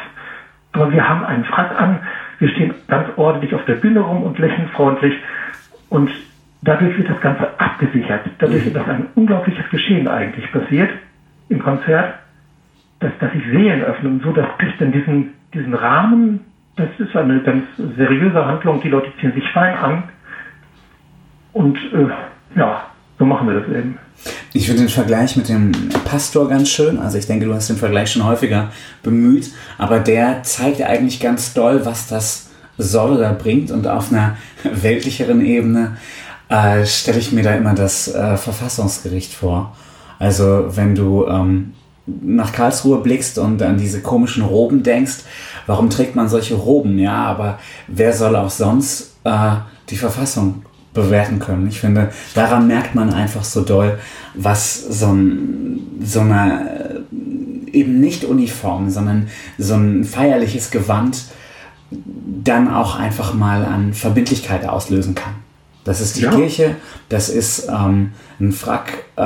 Aber 0.72 0.92
wir 0.92 1.08
haben 1.08 1.24
einen 1.24 1.44
Frack 1.44 1.80
an, 1.80 2.00
wir 2.38 2.48
stehen 2.48 2.74
ganz 2.86 3.08
ordentlich 3.16 3.54
auf 3.54 3.64
der 3.64 3.74
Bühne 3.74 4.00
rum 4.00 4.22
und 4.22 4.38
lächeln 4.38 4.68
freundlich. 4.68 5.14
Und 5.88 6.10
dadurch 6.62 6.96
wird 6.96 7.08
das 7.08 7.20
Ganze 7.20 7.48
abgesichert. 7.58 8.22
Dadurch 8.38 8.66
ist 8.66 8.76
das 8.76 8.88
ein 8.88 9.06
unglaubliches 9.14 9.68
Geschehen 9.70 10.08
eigentlich 10.08 10.50
passiert 10.52 10.90
im 11.48 11.58
Konzert, 11.60 12.14
dass, 13.00 13.12
dass 13.18 13.32
sich 13.32 13.42
Seelen 13.50 13.82
öffnen. 13.82 14.20
So, 14.22 14.32
das 14.32 14.46
kriegt 14.58 14.80
dann 14.80 14.92
diesen, 14.92 15.34
diesen 15.54 15.74
Rahmen. 15.74 16.40
Das 16.76 16.88
ist 16.98 17.16
eine 17.16 17.40
ganz 17.42 17.64
seriöse 17.96 18.44
Handlung. 18.44 18.80
Die 18.82 18.88
Leute 18.88 19.10
ziehen 19.20 19.32
sich 19.32 19.48
fein 19.50 19.76
an. 19.76 20.02
Und 21.52 21.76
äh, 21.92 22.58
ja, 22.58 22.87
so 23.18 23.24
machen 23.24 23.48
wir 23.48 23.60
das 23.60 23.68
eben. 23.68 23.98
Ich 24.52 24.66
finde 24.66 24.82
den 24.82 24.88
Vergleich 24.88 25.36
mit 25.36 25.48
dem 25.48 25.72
Pastor 26.04 26.48
ganz 26.48 26.68
schön. 26.68 26.98
Also 26.98 27.18
ich 27.18 27.26
denke, 27.26 27.46
du 27.46 27.54
hast 27.54 27.68
den 27.68 27.76
Vergleich 27.76 28.12
schon 28.12 28.24
häufiger 28.24 28.70
bemüht, 29.02 29.50
aber 29.76 30.00
der 30.00 30.42
zeigt 30.42 30.82
eigentlich 30.82 31.20
ganz 31.20 31.54
doll, 31.54 31.84
was 31.84 32.08
das 32.08 32.48
soll 32.78 33.16
oder 33.16 33.32
bringt. 33.32 33.70
Und 33.70 33.86
auf 33.86 34.10
einer 34.10 34.36
weltlicheren 34.64 35.44
Ebene 35.44 35.96
äh, 36.48 36.84
stelle 36.84 37.18
ich 37.18 37.32
mir 37.32 37.42
da 37.42 37.54
immer 37.54 37.74
das 37.74 38.12
äh, 38.12 38.36
Verfassungsgericht 38.36 39.32
vor. 39.32 39.76
Also 40.18 40.76
wenn 40.76 40.94
du 40.94 41.26
ähm, 41.26 41.74
nach 42.06 42.52
Karlsruhe 42.52 42.98
blickst 43.00 43.38
und 43.38 43.62
an 43.62 43.78
diese 43.78 44.00
komischen 44.00 44.42
Roben 44.42 44.82
denkst, 44.82 45.18
warum 45.66 45.90
trägt 45.90 46.16
man 46.16 46.28
solche 46.28 46.54
Roben? 46.54 46.98
Ja, 46.98 47.24
aber 47.24 47.58
wer 47.86 48.12
soll 48.12 48.34
auch 48.34 48.50
sonst 48.50 49.16
äh, 49.24 49.56
die 49.90 49.96
Verfassung 49.96 50.62
bewerten 51.02 51.38
können. 51.38 51.68
Ich 51.68 51.80
finde, 51.80 52.10
daran 52.34 52.66
merkt 52.66 52.94
man 52.94 53.12
einfach 53.12 53.44
so 53.44 53.62
doll, 53.62 53.98
was 54.34 54.76
so, 54.76 55.06
ein, 55.06 55.80
so 56.02 56.20
eine 56.20 57.04
äh, 57.72 57.76
eben 57.76 58.00
nicht 58.00 58.24
Uniform, 58.24 58.90
sondern 58.90 59.28
so 59.58 59.74
ein 59.74 60.04
feierliches 60.04 60.70
Gewand 60.70 61.24
dann 61.90 62.68
auch 62.68 62.98
einfach 62.98 63.34
mal 63.34 63.64
an 63.64 63.94
Verbindlichkeit 63.94 64.68
auslösen 64.68 65.14
kann. 65.14 65.34
Das 65.84 66.00
ist 66.00 66.16
die 66.16 66.22
ja. 66.22 66.30
Kirche, 66.30 66.76
das 67.08 67.30
ist 67.30 67.68
ähm, 67.68 68.12
ein 68.40 68.52
Frack, 68.52 69.04
äh, 69.16 69.22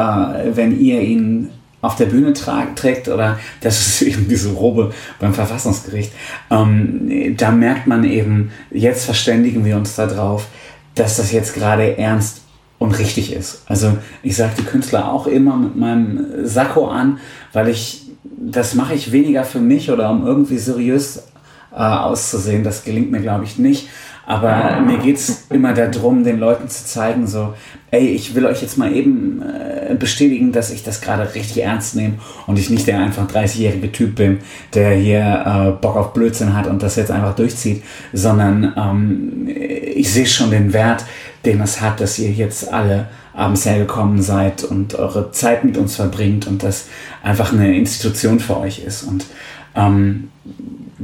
wenn 0.54 0.78
ihr 0.78 1.00
ihn 1.00 1.50
auf 1.80 1.96
der 1.96 2.06
Bühne 2.06 2.32
trägt 2.32 3.08
oder 3.08 3.38
das 3.60 3.80
ist 3.80 4.02
eben 4.02 4.28
diese 4.28 4.50
Robe 4.52 4.92
beim 5.18 5.34
Verfassungsgericht. 5.34 6.12
Ähm, 6.50 7.36
da 7.36 7.50
merkt 7.50 7.88
man 7.88 8.04
eben, 8.04 8.52
jetzt 8.70 9.04
verständigen 9.04 9.64
wir 9.64 9.76
uns 9.76 9.96
darauf, 9.96 10.46
dass 10.95 11.16
das 11.16 11.32
jetzt 11.32 11.55
gerade 11.55 11.97
ernst 11.99 12.43
und 12.78 12.99
richtig 12.99 13.32
ist. 13.32 13.62
Also 13.66 13.97
ich 14.22 14.36
sage 14.36 14.53
die 14.59 14.64
Künstler 14.64 15.12
auch 15.12 15.26
immer 15.26 15.57
mit 15.57 15.76
meinem 15.76 16.45
Sakko 16.45 16.88
an, 16.88 17.18
weil 17.53 17.68
ich, 17.68 18.03
das 18.24 18.74
mache 18.74 18.95
ich 18.95 19.12
weniger 19.12 19.45
für 19.45 19.61
mich 19.61 19.90
oder 19.90 20.11
um 20.11 20.26
irgendwie 20.26 20.59
seriös 20.59 21.28
äh, 21.72 21.76
auszusehen. 21.76 22.64
Das 22.64 22.84
gelingt 22.84 23.11
mir, 23.11 23.20
glaube 23.20 23.45
ich, 23.45 23.59
nicht. 23.59 23.88
Aber 24.24 24.80
mir 24.80 24.98
geht 24.98 25.16
es 25.16 25.46
immer 25.50 25.74
darum, 25.74 26.22
den 26.22 26.38
Leuten 26.38 26.68
zu 26.68 26.84
zeigen, 26.84 27.26
so, 27.26 27.54
ey, 27.90 28.06
ich 28.08 28.34
will 28.34 28.46
euch 28.46 28.62
jetzt 28.62 28.78
mal 28.78 28.94
eben 28.94 29.42
äh, 29.42 29.94
bestätigen, 29.94 30.52
dass 30.52 30.70
ich 30.70 30.84
das 30.84 31.00
gerade 31.00 31.34
richtig 31.34 31.62
ernst 31.62 31.96
nehme 31.96 32.14
und 32.46 32.58
ich 32.58 32.70
nicht 32.70 32.86
der 32.86 33.00
einfach 33.00 33.28
30-jährige 33.28 33.90
Typ 33.90 34.14
bin, 34.14 34.38
der 34.74 34.94
hier 34.94 35.44
äh, 35.44 35.70
Bock 35.80 35.96
auf 35.96 36.12
Blödsinn 36.12 36.54
hat 36.54 36.68
und 36.68 36.82
das 36.82 36.96
jetzt 36.96 37.10
einfach 37.10 37.34
durchzieht, 37.34 37.82
sondern 38.12 38.72
ähm, 38.76 39.48
ich 39.48 40.12
sehe 40.12 40.26
schon 40.26 40.50
den 40.50 40.72
Wert, 40.72 41.04
den 41.44 41.60
es 41.60 41.80
hat, 41.80 42.00
dass 42.00 42.18
ihr 42.18 42.30
jetzt 42.30 42.72
alle 42.72 43.08
abends 43.34 43.66
hergekommen 43.66 44.22
seid 44.22 44.62
und 44.62 44.94
eure 44.94 45.32
Zeit 45.32 45.64
mit 45.64 45.76
uns 45.76 45.96
verbringt 45.96 46.46
und 46.46 46.62
das 46.62 46.88
einfach 47.22 47.52
eine 47.52 47.76
Institution 47.76 48.38
für 48.38 48.58
euch 48.58 48.84
ist. 48.84 49.02
Und 49.02 49.26
ähm, 49.74 50.28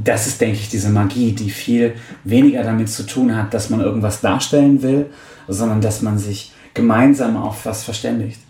das 0.05 0.27
ist, 0.27 0.41
denke 0.41 0.57
ich, 0.57 0.69
diese 0.69 0.91
Magie, 0.91 1.33
die 1.33 1.51
viel 1.51 1.95
weniger 2.25 2.63
damit 2.63 2.89
zu 2.89 3.07
tun 3.07 3.37
hat, 3.37 3.55
dass 3.55 3.71
man 3.71 3.81
irgendwas 3.81 4.21
darstellen 4.21 4.83
will, 4.83 5.07
sondern 5.47 5.81
dass 5.81 6.03
man 6.03 6.19
sich 6.19 6.53
gemeinsam 6.75 7.37
auf 7.37 7.67
was 7.67 7.85
verständigt. 7.85 8.41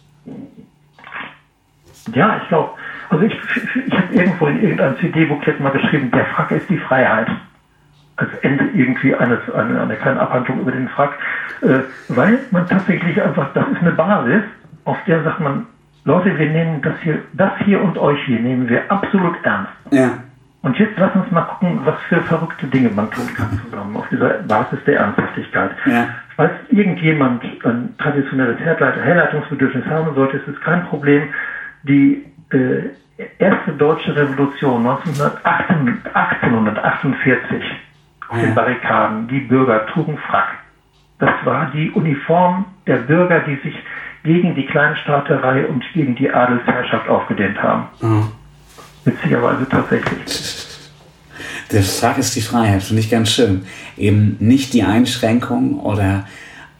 Ja, 2.14 2.40
ich 2.42 2.48
glaube, 2.48 2.70
also 3.10 3.24
ich, 3.24 3.34
ich 3.86 3.92
habe 3.92 4.14
irgendwo 4.14 4.46
in 4.46 4.62
irgendeinem 4.62 4.98
CD-Booklet 4.98 5.60
mal 5.60 5.70
geschrieben, 5.70 6.10
der 6.10 6.26
Frack 6.26 6.50
ist 6.50 6.68
die 6.68 6.78
Freiheit. 6.78 7.28
Als 8.16 8.30
Ende 8.42 8.64
irgendwie 8.74 9.14
eines, 9.14 9.38
einer, 9.52 9.82
einer 9.82 9.94
kleinen 9.94 10.18
Abhandlung 10.18 10.60
über 10.60 10.72
den 10.72 10.88
Frack. 10.88 11.12
Äh, 11.62 11.80
weil 12.08 12.40
man 12.50 12.66
tatsächlich 12.66 13.22
einfach, 13.22 13.52
das 13.54 13.68
ist 13.68 13.80
eine 13.80 13.92
Basis, 13.92 14.42
auf 14.84 14.96
der 15.06 15.22
sagt 15.22 15.38
man, 15.38 15.66
Leute, 16.04 16.36
wir 16.36 16.50
nehmen 16.50 16.82
das 16.82 16.94
hier, 17.02 17.22
das 17.34 17.52
hier 17.64 17.80
und 17.80 17.96
euch 17.96 18.18
hier 18.26 18.40
nehmen 18.40 18.68
wir 18.68 18.90
absolut 18.90 19.36
ernst. 19.44 19.70
Ja. 19.90 20.18
Und 20.62 20.78
jetzt 20.78 20.98
lass 20.98 21.14
uns 21.14 21.30
mal 21.30 21.42
gucken, 21.42 21.80
was 21.84 21.94
für 22.08 22.20
verrückte 22.22 22.66
Dinge 22.66 22.88
man 22.90 23.08
tun 23.10 23.32
kann 23.34 23.60
zusammen 23.64 23.96
auf 23.96 24.08
dieser 24.08 24.42
Basis 24.42 24.78
der 24.86 24.98
Ernsthaftigkeit. 24.98 25.70
Ja. 25.86 26.08
Falls 26.36 26.52
irgendjemand 26.70 27.44
ein 27.64 27.94
traditionelles 27.98 28.58
Herleitungsbedürfnis 28.60 29.86
haben 29.86 30.14
sollte, 30.14 30.36
ist 30.38 30.48
es 30.48 30.58
kein 30.60 30.84
Problem. 30.86 31.28
Die 31.84 32.24
äh, 32.50 32.90
erste 33.38 33.72
deutsche 33.72 34.16
Revolution 34.16 34.86
1848 34.86 37.62
auf 38.28 38.40
den 38.40 38.54
Barrikaden, 38.54 39.26
die 39.28 39.40
Bürger 39.40 39.86
trugen 39.86 40.18
Frack. 40.18 40.48
Das 41.18 41.30
war 41.44 41.70
die 41.72 41.90
Uniform 41.90 42.66
der 42.86 42.98
Bürger, 42.98 43.40
die 43.40 43.56
sich 43.56 43.74
gegen 44.22 44.54
die 44.54 44.66
Kleinstaaterei 44.66 45.66
und 45.66 45.84
gegen 45.92 46.14
die 46.14 46.30
Adelsherrschaft 46.30 47.08
aufgedehnt 47.08 47.60
haben. 47.62 47.88
Mhm. 48.00 48.30
Witzigerweise 49.08 49.68
tatsächlich. 49.68 50.66
Der 51.72 51.82
Frag 51.82 52.18
ist 52.18 52.34
die 52.36 52.40
Freiheit, 52.40 52.82
finde 52.82 53.00
ich 53.00 53.10
ganz 53.10 53.30
schön. 53.30 53.62
Eben 53.96 54.36
nicht 54.40 54.72
die 54.72 54.82
Einschränkung 54.84 55.80
oder 55.80 56.24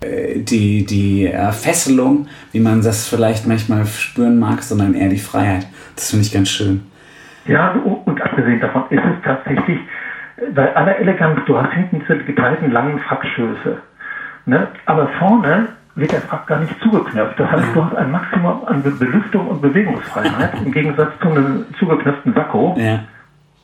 äh, 0.00 0.38
die, 0.38 0.86
die 0.86 1.30
Fesselung, 1.52 2.28
wie 2.52 2.60
man 2.60 2.82
das 2.82 3.06
vielleicht 3.06 3.46
manchmal 3.46 3.84
spüren 3.86 4.38
mag, 4.38 4.62
sondern 4.62 4.94
eher 4.94 5.08
die 5.08 5.18
Freiheit. 5.18 5.66
Das 5.94 6.10
finde 6.10 6.24
ich 6.24 6.32
ganz 6.32 6.48
schön. 6.48 6.82
Ja, 7.46 7.72
und 7.72 8.20
abgesehen 8.20 8.60
davon 8.60 8.84
ist 8.90 9.02
es 9.02 9.24
tatsächlich 9.24 9.78
bei 10.54 10.74
aller 10.74 10.96
Eleganz, 10.98 11.40
du 11.46 11.60
hast 11.60 11.72
hinten 11.72 12.00
diese 12.00 12.18
geteilten 12.24 12.70
langen 12.70 12.98
Frackschöße. 13.00 13.78
Ne? 14.46 14.68
Aber 14.86 15.08
vorne 15.18 15.68
wird 15.98 16.12
der 16.12 16.20
Frack 16.22 16.46
gar 16.46 16.60
nicht 16.60 16.74
zugeknöpft. 16.80 17.38
Das 17.38 17.50
heißt, 17.50 17.74
du 17.74 17.84
hast 17.84 17.96
ein 17.96 18.10
Maximum 18.10 18.64
an 18.66 18.82
Belüftung 18.82 19.48
und 19.48 19.60
Bewegungsfreiheit 19.60 20.54
im 20.64 20.72
Gegensatz 20.72 21.10
zu 21.20 21.28
einem 21.28 21.66
zugeknöpften 21.78 22.34
Sakko. 22.34 22.76
Ja. 22.78 23.00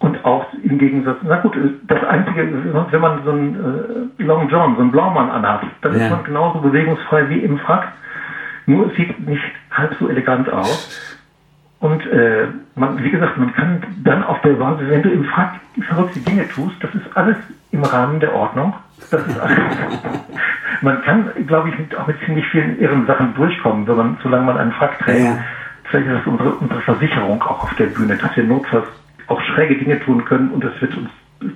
Und 0.00 0.22
auch 0.24 0.46
im 0.62 0.78
Gegensatz, 0.78 1.16
na 1.22 1.36
gut, 1.36 1.56
das 1.86 2.04
Einzige, 2.04 2.46
wenn 2.90 3.00
man 3.00 3.24
so 3.24 3.30
einen 3.30 4.10
äh, 4.18 4.22
Long 4.22 4.48
John, 4.48 4.74
so 4.74 4.82
einen 4.82 4.90
Blaumann 4.90 5.30
anhat, 5.30 5.62
dann 5.80 5.96
ja. 5.96 6.04
ist 6.04 6.10
man 6.10 6.24
genauso 6.24 6.58
bewegungsfrei 6.58 7.28
wie 7.30 7.38
im 7.38 7.58
Frack. 7.58 7.88
Nur 8.66 8.88
es 8.88 8.96
sieht 8.96 9.26
nicht 9.26 9.42
halb 9.70 9.94
so 9.98 10.08
elegant 10.08 10.50
aus. 10.52 11.00
Und 11.80 12.04
äh, 12.06 12.48
man, 12.74 13.02
wie 13.02 13.10
gesagt, 13.10 13.36
man 13.38 13.52
kann 13.54 13.82
dann 14.02 14.24
auf 14.24 14.40
der 14.40 14.54
Basis, 14.54 14.88
wenn 14.88 15.02
du 15.02 15.10
im 15.10 15.24
Frack 15.24 15.60
verrückte 15.88 16.20
Dinge 16.20 16.48
tust, 16.48 16.74
das 16.80 16.94
ist 16.94 17.14
alles 17.14 17.36
im 17.72 17.82
Rahmen 17.82 18.20
der 18.20 18.34
Ordnung. 18.34 18.74
Man 20.82 21.02
kann, 21.02 21.30
glaube 21.46 21.70
ich, 21.70 21.96
auch 21.96 22.06
mit 22.06 22.16
ziemlich 22.24 22.44
vielen 22.48 22.78
irren 22.78 23.06
Sachen 23.06 23.34
durchkommen, 23.34 23.86
wenn 23.86 23.96
man, 23.96 24.16
solange 24.22 24.44
man 24.44 24.58
einen 24.58 24.72
Frack 24.72 24.98
trägt. 24.98 25.20
Ja. 25.24 25.38
Vielleicht 25.84 26.06
ist 26.08 26.14
das 26.18 26.26
unsere, 26.26 26.50
unsere 26.50 26.80
Versicherung 26.82 27.42
auch 27.42 27.62
auf 27.64 27.74
der 27.76 27.86
Bühne, 27.86 28.16
dass 28.16 28.36
wir 28.36 28.44
notfalls 28.44 28.84
auch 29.28 29.40
schräge 29.42 29.76
Dinge 29.76 30.00
tun 30.00 30.24
können 30.24 30.50
und 30.50 30.62
das 30.64 30.72
wird 30.80 30.94
uns 30.96 31.08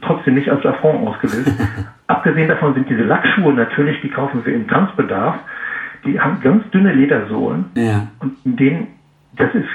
trotzdem 0.03 0.35
nicht 0.35 0.51
als 0.51 0.65
Affront 0.65 1.07
ausgelöst. 1.07 1.53
Abgesehen 2.07 2.49
davon 2.49 2.75
sind 2.75 2.89
diese 2.89 3.03
Lackschuhe 3.03 3.53
natürlich, 3.53 4.01
die 4.01 4.09
kaufen 4.11 4.45
wir 4.45 4.55
im 4.55 4.67
Tanzbedarf. 4.69 5.37
Die 6.05 6.19
haben 6.21 6.41
ganz 6.41 6.69
dünne 6.71 6.93
Ledersohlen 6.93 7.67
Ja. 7.75 8.07
und 8.21 8.35
in 8.45 8.57
denen, 8.57 8.87
das 9.37 9.55
ist 9.55 9.69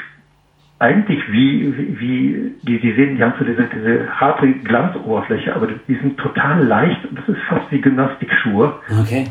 eigentlich 0.83 1.21
wie, 1.31 1.97
wie, 1.97 2.55
die, 2.63 2.79
die 2.79 2.91
sehen, 2.93 3.15
die 3.15 3.23
haben 3.23 3.33
so 3.39 3.45
diese, 3.45 3.63
diese 3.73 4.05
harte 4.19 4.51
Glanzoberfläche, 4.51 5.55
aber 5.55 5.67
die 5.67 5.95
sind 5.95 6.17
total 6.17 6.61
leicht 6.65 7.05
und 7.05 7.17
das 7.17 7.29
ist 7.29 7.41
fast 7.47 7.71
wie 7.71 7.79
Gymnastikschuhe. 7.79 8.73
Okay. 9.01 9.27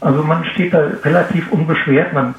Also 0.00 0.22
man 0.22 0.44
steht 0.44 0.72
da 0.72 0.86
relativ 1.02 1.50
unbeschwert, 1.50 2.12
man 2.12 2.36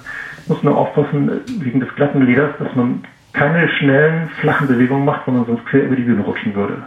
muss 0.47 0.63
nur 0.63 0.77
aufpassen 0.77 1.29
äh, 1.29 1.65
wegen 1.65 1.81
des 1.81 1.93
glatten 1.95 2.25
Leders, 2.25 2.51
dass 2.57 2.73
man 2.75 3.03
keine 3.33 3.67
schnellen, 3.67 4.29
flachen 4.39 4.67
Bewegungen 4.67 5.03
macht, 5.03 5.25
sondern 5.25 5.45
sonst 5.45 5.65
quer 5.65 5.83
über 5.83 5.97
die 5.97 6.03
Bühne 6.03 6.21
rutschen 6.21 6.55
würde. 6.55 6.77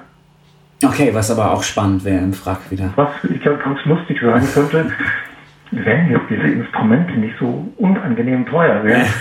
Okay, 0.82 1.10
was 1.12 1.30
aber 1.30 1.52
auch 1.52 1.62
spannend 1.62 2.02
wäre 2.04 2.24
im 2.24 2.32
Frack 2.32 2.70
wieder. 2.70 2.94
Was 2.96 3.10
ich 3.24 3.42
glaube 3.42 3.58
ganz 3.62 3.84
lustig 3.84 4.18
sein 4.22 4.42
könnte, 4.54 4.90
wenn 5.72 6.10
jetzt 6.12 6.30
diese 6.30 6.48
Instrumente 6.48 7.12
nicht 7.12 7.36
so 7.38 7.70
unangenehm 7.76 8.46
teuer 8.46 8.82
wären. 8.84 9.06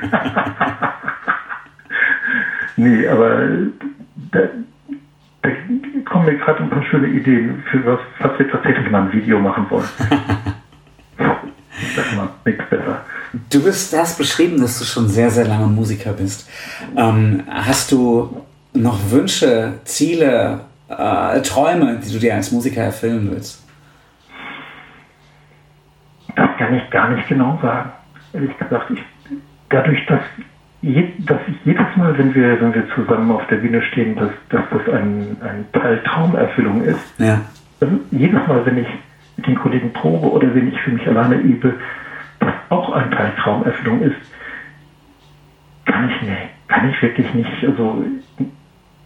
nee, 2.76 3.06
aber 3.06 3.48
da, 4.32 4.40
da 5.42 5.48
kommen 6.04 6.26
mir 6.26 6.38
gerade 6.38 6.62
ein 6.62 6.70
paar 6.70 6.84
schöne 6.84 7.08
Ideen, 7.08 7.62
für 7.70 7.84
was, 7.84 8.00
was 8.20 8.38
wir 8.38 8.50
tatsächlich 8.50 8.90
mal 8.90 9.02
ein 9.02 9.12
Video 9.12 9.38
machen 9.38 9.66
wollen. 9.70 9.88
Das 11.96 12.14
macht 12.16 12.46
nichts 12.46 12.64
besser. 12.70 13.00
Du 13.50 13.62
bist, 13.62 13.96
hast 13.96 14.18
beschrieben, 14.18 14.60
dass 14.60 14.78
du 14.78 14.84
schon 14.84 15.08
sehr, 15.08 15.30
sehr 15.30 15.46
lange 15.46 15.66
Musiker 15.66 16.12
bist. 16.12 16.48
Ähm, 16.96 17.42
hast 17.48 17.92
du 17.92 18.44
noch 18.72 18.98
Wünsche, 19.10 19.74
Ziele, 19.84 20.60
äh, 20.88 21.40
Träume, 21.42 22.00
die 22.04 22.12
du 22.12 22.18
dir 22.18 22.34
als 22.34 22.52
Musiker 22.52 22.82
erfüllen 22.82 23.30
willst? 23.30 23.62
Das 26.36 26.48
kann 26.58 26.74
ich 26.74 26.90
gar 26.90 27.10
nicht 27.10 27.28
genau 27.28 27.58
sagen. 27.62 27.92
Ehrlich 28.32 28.56
gesagt, 28.58 28.90
ich, 28.90 29.02
dadurch, 29.70 30.04
dass, 30.06 30.20
je, 30.84 31.12
dass 31.20 31.38
jedes 31.64 31.96
Mal, 31.96 32.16
wenn 32.18 32.34
wir, 32.34 32.60
wenn 32.60 32.74
wir 32.74 32.88
zusammen 32.94 33.30
auf 33.30 33.46
der 33.46 33.56
Bühne 33.56 33.80
stehen, 33.82 34.16
dass, 34.16 34.30
dass 34.50 34.62
das 34.70 34.94
ein, 34.94 35.36
ein 35.40 35.64
Teil 35.72 36.02
Traumerfüllung 36.04 36.82
ist, 36.84 37.14
Ja. 37.18 37.40
dann 37.80 38.00
jedes 38.10 38.46
Mal, 38.46 38.64
wenn 38.66 38.78
ich 38.78 38.88
mit 39.36 39.46
den 39.46 39.54
Kollegen 39.56 39.92
probe 39.92 40.30
oder 40.30 40.54
wenn 40.54 40.68
ich 40.68 40.80
für 40.80 40.90
mich 40.90 41.06
alleine 41.08 41.36
übe, 41.36 41.74
das 42.40 42.52
auch 42.68 42.92
ein 42.92 43.10
Teil 43.10 43.32
Traumerfüllung 43.42 44.02
ist, 44.02 44.16
kann 45.86 46.10
ich 46.10 46.22
nicht, 46.22 46.38
kann 46.68 46.88
ich 46.90 47.02
wirklich 47.02 47.32
nicht. 47.34 47.64
Also 47.66 48.04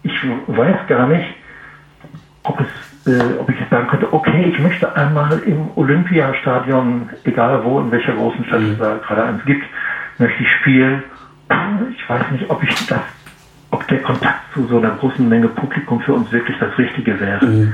ich 0.03 0.13
weiß 0.47 0.87
gar 0.87 1.07
nicht, 1.07 1.27
ob 2.43 2.59
es, 2.59 3.07
äh, 3.07 3.37
ob 3.39 3.49
ich 3.49 3.59
jetzt 3.59 3.69
sagen 3.69 3.87
könnte, 3.87 4.11
okay, 4.13 4.45
ich 4.53 4.59
möchte 4.59 4.95
einmal 4.95 5.39
im 5.39 5.69
Olympiastadion, 5.75 7.09
egal 7.25 7.63
wo, 7.63 7.79
in 7.79 7.91
welcher 7.91 8.13
großen 8.13 8.43
Stadt 8.45 8.61
es 8.61 8.77
da 8.77 8.97
gerade 8.97 9.23
eins 9.23 9.45
gibt, 9.45 9.65
möchte 10.17 10.43
ich 10.43 10.49
spielen. 10.61 11.03
Ich 11.91 12.09
weiß 12.09 12.31
nicht, 12.31 12.49
ob 12.49 12.63
ich 12.63 12.87
das, 12.87 13.01
ob 13.71 13.87
der 13.87 14.01
Kontakt 14.01 14.53
zu 14.53 14.65
so 14.67 14.77
einer 14.77 14.91
großen 14.91 15.27
Menge 15.27 15.47
Publikum 15.47 16.01
für 16.01 16.13
uns 16.13 16.31
wirklich 16.31 16.57
das 16.59 16.77
Richtige 16.77 17.19
wäre. 17.19 17.73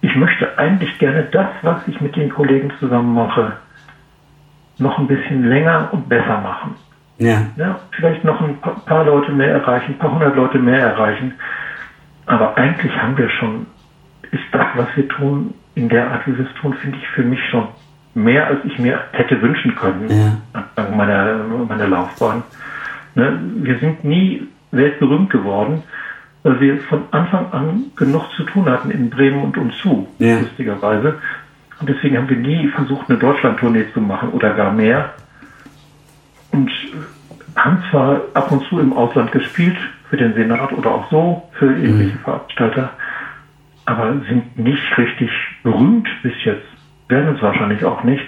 Ich 0.00 0.16
möchte 0.16 0.58
eigentlich 0.58 0.98
gerne 0.98 1.24
das, 1.30 1.48
was 1.62 1.86
ich 1.86 2.00
mit 2.00 2.16
den 2.16 2.30
Kollegen 2.30 2.72
zusammen 2.78 3.14
mache, 3.14 3.52
noch 4.78 4.98
ein 4.98 5.06
bisschen 5.06 5.48
länger 5.48 5.88
und 5.92 6.08
besser 6.08 6.40
machen. 6.40 6.74
Ja. 7.18 7.42
Ja, 7.56 7.78
vielleicht 7.90 8.24
noch 8.24 8.40
ein 8.40 8.58
paar, 8.60 9.04
Leute 9.04 9.30
mehr 9.32 9.52
erreichen, 9.52 9.92
ein 9.92 9.98
paar 9.98 10.12
hundert 10.12 10.34
Leute 10.36 10.58
mehr 10.58 10.80
erreichen. 10.80 11.34
Aber 12.26 12.56
eigentlich 12.56 12.96
haben 12.96 13.16
wir 13.18 13.28
schon, 13.28 13.66
ist 14.30 14.42
das, 14.52 14.66
was 14.74 14.86
wir 14.96 15.06
tun, 15.08 15.52
in 15.74 15.88
der 15.90 16.10
Art, 16.10 16.26
wie 16.26 16.36
wir 16.36 16.46
es 16.46 16.54
tun, 16.60 16.72
finde 16.74 16.96
ich 16.96 17.06
für 17.08 17.22
mich 17.22 17.40
schon 17.50 17.68
mehr, 18.14 18.46
als 18.46 18.64
ich 18.64 18.78
mir 18.78 19.00
hätte 19.12 19.40
wünschen 19.42 19.74
können 19.74 20.08
Ja. 20.08 20.60
Anfang 20.60 20.96
meiner, 20.96 21.44
meiner 21.68 21.88
Laufbahn. 21.88 22.42
Ne? 23.14 23.38
Wir 23.56 23.78
sind 23.78 24.04
nie 24.04 24.46
weltberühmt 24.70 25.30
geworden, 25.30 25.82
weil 26.42 26.60
wir 26.60 26.78
von 26.82 27.02
Anfang 27.10 27.52
an 27.52 27.84
genug 27.96 28.24
zu 28.36 28.44
tun 28.44 28.66
hatten 28.66 28.90
in 28.90 29.10
Bremen 29.10 29.42
und 29.42 29.56
umzu, 29.58 30.08
Ja. 30.18 30.38
lustigerweise. 30.40 31.18
Und 31.80 31.88
deswegen 31.88 32.16
haben 32.18 32.28
wir 32.28 32.36
nie 32.36 32.68
versucht, 32.68 33.08
eine 33.08 33.18
Deutschlandtournee 33.18 33.86
zu 33.92 34.00
machen 34.00 34.30
oder 34.30 34.54
gar 34.54 34.72
mehr. 34.72 35.10
Und 36.52 36.70
haben 37.56 37.82
zwar 37.90 38.20
ab 38.34 38.50
und 38.52 38.62
zu 38.68 38.78
im 38.78 38.92
Ausland 38.92 39.32
gespielt, 39.32 39.76
für 40.08 40.16
den 40.16 40.34
Senat 40.34 40.72
oder 40.72 40.90
auch 40.90 41.10
so, 41.10 41.48
für 41.58 41.66
irgendwelche 41.66 42.18
Veranstalter, 42.18 42.90
aber 43.86 44.12
sind 44.28 44.58
nicht 44.58 44.98
richtig 44.98 45.30
berühmt 45.62 46.08
bis 46.22 46.32
jetzt, 46.44 46.66
werden 47.08 47.34
es 47.36 47.42
wahrscheinlich 47.42 47.84
auch 47.84 48.02
nicht. 48.02 48.24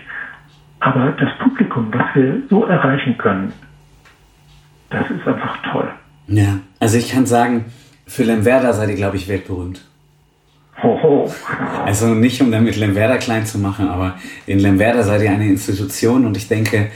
Aber 0.78 1.12
das 1.18 1.30
Publikum, 1.38 1.88
was 1.92 2.06
wir 2.14 2.36
so 2.48 2.64
erreichen 2.66 3.18
können, 3.18 3.52
das 4.92 5.10
ist 5.10 5.26
einfach 5.26 5.58
toll. 5.72 5.88
Ja. 6.28 6.58
Also 6.78 6.98
ich 6.98 7.10
kann 7.10 7.26
sagen, 7.26 7.66
für 8.06 8.24
Lemwerder 8.24 8.72
seid 8.72 8.90
ihr, 8.90 8.96
glaube 8.96 9.16
ich, 9.16 9.28
weltberühmt. 9.28 9.82
Hoho. 10.82 11.30
Also 11.84 12.08
nicht, 12.08 12.40
um 12.40 12.50
damit 12.50 12.76
Lemwerder 12.76 13.18
klein 13.18 13.46
zu 13.46 13.58
machen, 13.58 13.88
aber 13.88 14.16
in 14.46 14.58
Lemwerder 14.58 15.02
seid 15.04 15.22
ihr 15.22 15.30
eine 15.30 15.46
Institution 15.46 16.26
und 16.26 16.36
ich 16.36 16.48
denke, 16.48 16.90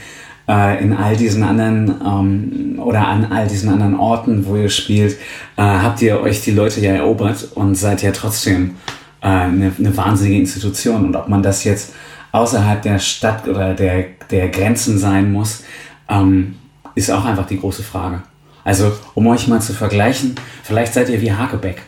äh, 0.47 0.81
in 0.81 0.93
all 0.93 1.15
diesen 1.15 1.43
anderen 1.43 1.93
ähm, 2.05 2.79
oder 2.79 3.07
an 3.07 3.31
all 3.31 3.47
diesen 3.47 3.69
anderen 3.69 3.95
Orten, 3.95 4.45
wo 4.45 4.55
ihr 4.55 4.69
spielt, 4.69 5.13
äh, 5.57 5.61
habt 5.61 6.01
ihr 6.01 6.21
euch 6.21 6.41
die 6.41 6.51
Leute 6.51 6.79
ja 6.81 6.93
erobert 6.93 7.49
und 7.55 7.75
seid 7.75 8.01
ja 8.01 8.11
trotzdem 8.11 8.75
äh, 9.21 9.27
eine, 9.27 9.71
eine 9.77 9.97
wahnsinnige 9.97 10.39
Institution. 10.39 11.05
Und 11.05 11.15
ob 11.15 11.27
man 11.27 11.43
das 11.43 11.63
jetzt 11.63 11.93
außerhalb 12.31 12.81
der 12.81 12.99
Stadt 12.99 13.47
oder 13.47 13.73
der, 13.73 14.05
der 14.31 14.49
Grenzen 14.49 14.97
sein 14.97 15.31
muss, 15.31 15.63
ähm, 16.09 16.55
ist 16.97 17.11
auch 17.11 17.25
einfach 17.25 17.45
die 17.45 17.59
große 17.59 17.83
Frage. 17.83 18.21
Also, 18.63 18.91
um 19.13 19.27
euch 19.27 19.47
mal 19.47 19.61
zu 19.61 19.73
vergleichen, 19.73 20.35
vielleicht 20.63 20.93
seid 20.93 21.09
ihr 21.09 21.21
wie 21.21 21.31
Hakebeck. 21.31 21.83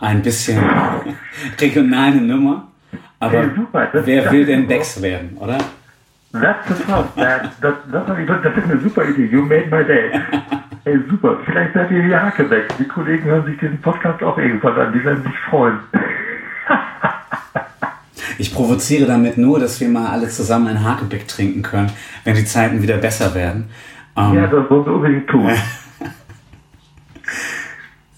Ein 0.00 0.22
bisschen 0.22 0.58
regional 1.60 2.12
eine 2.12 2.20
Nummer. 2.22 2.66
Aber 3.20 3.44
Ja, 3.44 3.54
super. 3.54 3.88
Das- 3.92 4.06
wer 4.06 4.22
das 4.24 4.32
will 4.32 4.46
denn. 4.46 4.66
Becks 4.66 5.00
werden, 5.02 5.36
oder? 5.38 5.58
That's 6.32 6.66
the 6.66 6.74
top. 6.84 7.14
That, 7.16 7.50
das, 7.60 7.74
das, 7.92 8.06
das 8.42 8.56
ist 8.56 8.64
eine 8.64 8.80
super 8.80 9.04
Idee. 9.08 9.26
You 9.26 9.42
made 9.42 9.66
my 9.70 9.84
day. 9.84 10.10
Ey, 10.84 10.98
super. 11.08 11.38
Vielleicht 11.44 11.74
seid 11.74 11.90
ihr 11.92 12.02
wie 12.04 12.14
Hakebeck. 12.14 12.76
Die 12.78 12.88
Kollegen 12.88 13.24
hören 13.24 13.44
sich 13.44 13.58
diesen 13.58 13.80
Podcast 13.80 14.22
auch 14.22 14.36
irgendwann 14.38 14.74
an. 14.80 14.92
Die 14.92 15.04
werden 15.04 15.22
sich 15.22 15.38
freuen. 15.50 15.78
Ich 18.36 18.52
provoziere 18.52 19.06
damit 19.06 19.38
nur, 19.38 19.60
dass 19.60 19.80
wir 19.80 19.88
mal 19.88 20.08
alle 20.08 20.28
zusammen 20.28 20.66
ein 20.66 20.82
Hakebeck 20.84 21.28
trinken 21.28 21.62
können, 21.62 21.92
wenn 22.24 22.34
die 22.34 22.44
Zeiten 22.44 22.82
wieder 22.82 22.96
besser 22.96 23.32
werden. 23.32 23.70
Ähm, 24.16 24.34
Ja, 24.34 24.46
das 24.46 24.70
wollen 24.70 24.86
wir 24.86 24.92
unbedingt 24.94 25.28
tun. 25.28 25.50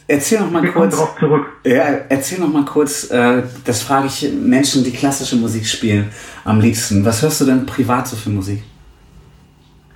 erzähl 0.09 0.41
noch 0.41 0.51
mal 0.51 0.63
Wir 0.63 0.73
kommen 0.73 0.91
kurz. 0.91 0.99
darauf 1.01 1.19
zurück. 1.19 1.47
Ja, 1.65 1.83
erzähl 2.09 2.39
noch 2.41 2.53
mal 2.53 2.65
kurz, 2.65 3.11
äh, 3.11 3.43
das 3.65 3.83
frage 3.83 4.07
ich 4.07 4.31
Menschen, 4.33 4.85
die 4.85 4.93
klassische 4.93 5.37
Musik 5.37 5.67
spielen, 5.67 6.11
am 6.45 6.61
liebsten. 6.61 7.05
Was 7.05 7.23
hörst 7.23 7.41
du 7.41 7.45
denn 7.47 7.67
privat 7.67 8.07
so 8.07 8.17
für 8.17 8.31
Musik? 8.31 8.63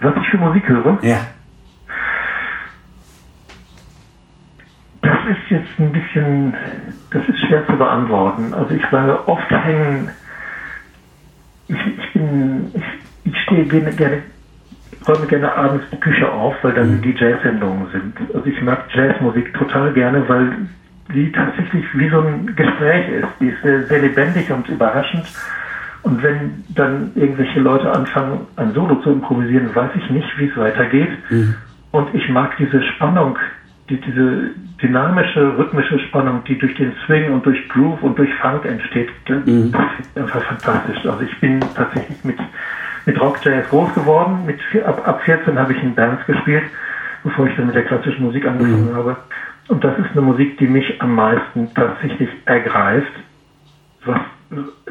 Was 0.01 0.15
ich 0.21 0.29
für 0.31 0.39
Musik 0.39 0.67
höre, 0.67 0.99
Ja. 1.03 1.27
das 5.03 5.19
ist 5.31 5.51
jetzt 5.51 5.69
ein 5.79 5.93
bisschen, 5.93 6.55
das 7.11 7.29
ist 7.29 7.39
schwer 7.47 7.67
zu 7.67 7.75
beantworten. 7.77 8.55
Also 8.55 8.75
ich 8.75 8.87
bleibe 8.89 9.29
oft 9.29 9.51
hängen. 9.51 10.11
Ich, 11.69 11.77
ich 11.77 12.13
bin, 12.15 12.71
ich, 12.75 12.83
ich 13.33 13.39
stehe 13.43 13.65
gerne, 13.67 13.93
gerne, 13.93 14.23
räume 15.09 15.27
gerne 15.27 15.55
abends 15.55 15.85
die 15.91 16.01
Küche 16.01 16.31
auf, 16.31 16.55
weil 16.63 16.73
dann 16.75 17.01
die 17.03 17.15
Jazz-Sendungen 17.17 17.87
sind. 17.93 18.15
Also 18.35 18.47
ich 18.47 18.61
mag 18.63 18.85
Jazzmusik 18.95 19.53
total 19.55 19.93
gerne, 19.93 20.29
weil 20.29 20.53
die 21.15 21.33
tatsächlich 21.33 21.85
wie 21.95 22.09
so 22.09 22.21
ein 22.21 22.47
Gespräch 22.55 23.09
ist. 23.09 23.29
Die 23.41 23.49
ist 23.49 23.63
sehr, 23.63 23.85
sehr 23.85 24.01
lebendig 24.01 24.51
und 24.51 24.69
überraschend. 24.69 25.25
Und 26.03 26.23
wenn 26.23 26.65
dann 26.75 27.11
irgendwelche 27.15 27.61
Leute 27.61 27.91
anfangen, 27.93 28.47
ein 28.57 28.73
Solo 28.73 28.97
zu 28.97 29.11
improvisieren, 29.11 29.75
weiß 29.75 29.91
ich 29.97 30.11
nicht, 30.11 30.29
wie 30.39 30.47
es 30.47 30.57
weitergeht. 30.57 31.11
Und 31.91 32.15
ich 32.15 32.29
mag 32.31 32.57
diese 32.59 32.83
Spannung, 32.83 33.37
die, 33.89 34.01
diese 34.01 34.51
dynamische, 34.81 35.59
rhythmische 35.59 35.99
Spannung, 35.99 36.43
die 36.45 36.57
durch 36.59 36.75
den 36.77 36.93
Swing 37.05 37.33
und 37.33 37.45
durch 37.45 37.69
Groove 37.69 38.03
und 38.03 38.17
durch 38.19 38.33
Funk 38.35 38.65
entsteht. 38.65 39.11
Das 39.27 39.37
ist 39.45 40.17
einfach 40.19 40.43
fantastisch. 40.43 41.05
Also 41.05 41.21
ich 41.23 41.41
bin 41.41 41.61
tatsächlich 41.75 42.25
mit, 42.25 42.39
mit 43.07 43.21
Rock 43.21 43.45
Jazz 43.45 43.69
groß 43.69 43.95
geworden. 43.95 44.47
Mit, 44.47 44.59
ab, 44.85 45.07
ab 45.07 45.23
14 45.23 45.59
habe 45.59 45.73
ich 45.73 45.83
in 45.83 45.95
Bands 45.95 46.25
gespielt. 46.27 46.65
bevor 47.23 47.47
ich 47.47 47.57
dann 47.57 47.67
mit 47.67 47.75
der 47.75 47.85
klassischen 47.85 48.25
Musik 48.25 48.47
angefangen 48.47 48.91
mhm. 48.91 48.95
habe. 48.95 49.17
Und 49.69 49.85
das 49.85 49.99
ist 49.99 50.11
eine 50.13 50.23
Musik, 50.23 50.59
die 50.59 50.67
mich 50.67 51.01
am 51.01 51.15
meisten 51.15 51.73
tatsächlich 51.75 52.29
ergreift, 52.45 53.13
was 54.05 54.19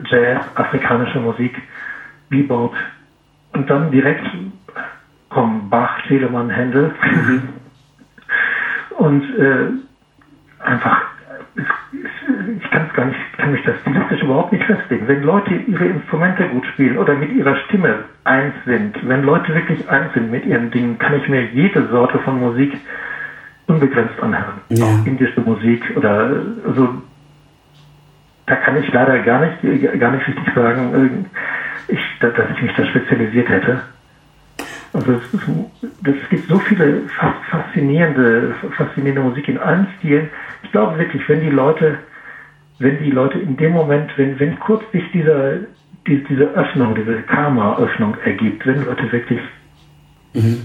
Jazz, 0.05 0.45
afrikanische 0.55 1.20
Musik, 1.20 1.62
Bebop 2.30 2.74
und 3.53 3.70
dann 3.70 3.91
direkt 3.91 4.26
kommen 5.30 5.70
Bach, 5.70 6.01
Telemann, 6.07 6.49
Händel 6.49 6.93
mhm. 7.01 7.49
und 8.97 9.24
äh, 9.38 10.64
einfach 10.64 11.01
ich 11.56 12.70
kann 12.72 12.88
es 12.88 12.93
gar 12.93 13.06
nicht, 13.06 13.20
kann 13.38 13.52
mich 13.52 13.64
das 13.64 13.80
stilistisch 13.82 14.22
überhaupt 14.22 14.52
nicht 14.52 14.64
festlegen. 14.64 15.08
Wenn 15.08 15.24
Leute 15.24 15.54
ihre 15.54 15.86
Instrumente 15.86 16.47
gut 16.47 16.66
spielen 16.68 16.97
oder 16.97 17.16
mit 17.16 17.32
ihrer 17.32 17.56
Stimme 17.56 18.06
eins 18.24 18.54
sind, 18.66 19.08
wenn 19.08 19.24
Leute 19.24 19.54
wirklich 19.54 19.88
eins 19.89 20.14
sind 20.14 20.32
mit 20.32 20.45
ihren 20.45 20.72
Dingen, 20.72 20.97
kann 20.97 21.16
ich 21.16 21.28
mir 21.28 21.43
jede 21.45 21.88
Sorte 21.88 22.20
von 22.20 22.39
Musik 22.39 22.78
unbegrenzt 23.68 24.22
anhören. 24.22 24.62
Ja. 24.70 24.86
Auch 24.86 25.06
indische 25.06 25.41
Musik 25.41 25.91
oder 25.95 26.32
so. 26.76 26.89
Da 28.45 28.56
kann 28.56 28.78
ich 28.78 28.91
leider 28.91 29.20
gar 29.20 29.41
nicht, 29.41 30.00
gar 30.00 30.12
nicht 30.12 30.28
richtig 30.28 30.54
sagen, 30.56 31.28
äh, 31.88 31.93
ich, 31.93 32.00
dass 32.20 32.34
ich 32.56 32.62
mich 32.62 32.74
da 32.74 32.86
spezialisiert 32.86 33.50
hätte. 33.50 33.82
Also 34.94 35.14
es, 35.14 36.30
gibt 36.30 36.50
so 36.50 36.58
viele 36.60 37.04
faszinierende, 37.50 38.56
faszinierende 38.76 39.22
Musik 39.22 39.48
in 39.48 39.58
allen 39.58 39.88
Stilen. 39.98 40.30
Ich 40.64 40.72
glaube 40.72 40.98
wirklich, 40.98 41.22
wenn 41.30 41.42
die 41.42 41.50
Leute, 41.50 42.00
wenn 42.80 42.98
die 43.04 43.12
Leute 43.12 43.38
in 43.38 43.56
dem 43.58 43.74
Moment, 43.74 44.12
wenn, 44.18 44.40
wenn 44.40 44.60
kurz 44.60 44.84
sich 44.92 45.04
dieser, 45.14 45.58
die, 46.08 46.24
diese 46.28 46.46
Öffnung, 46.56 46.96
diese 46.96 47.22
Karma-Öffnung 47.22 48.16
ergibt, 48.26 48.66
wenn 48.66 48.84
Leute 48.84 49.12
wirklich. 49.12 49.42
Mhm. 50.34 50.62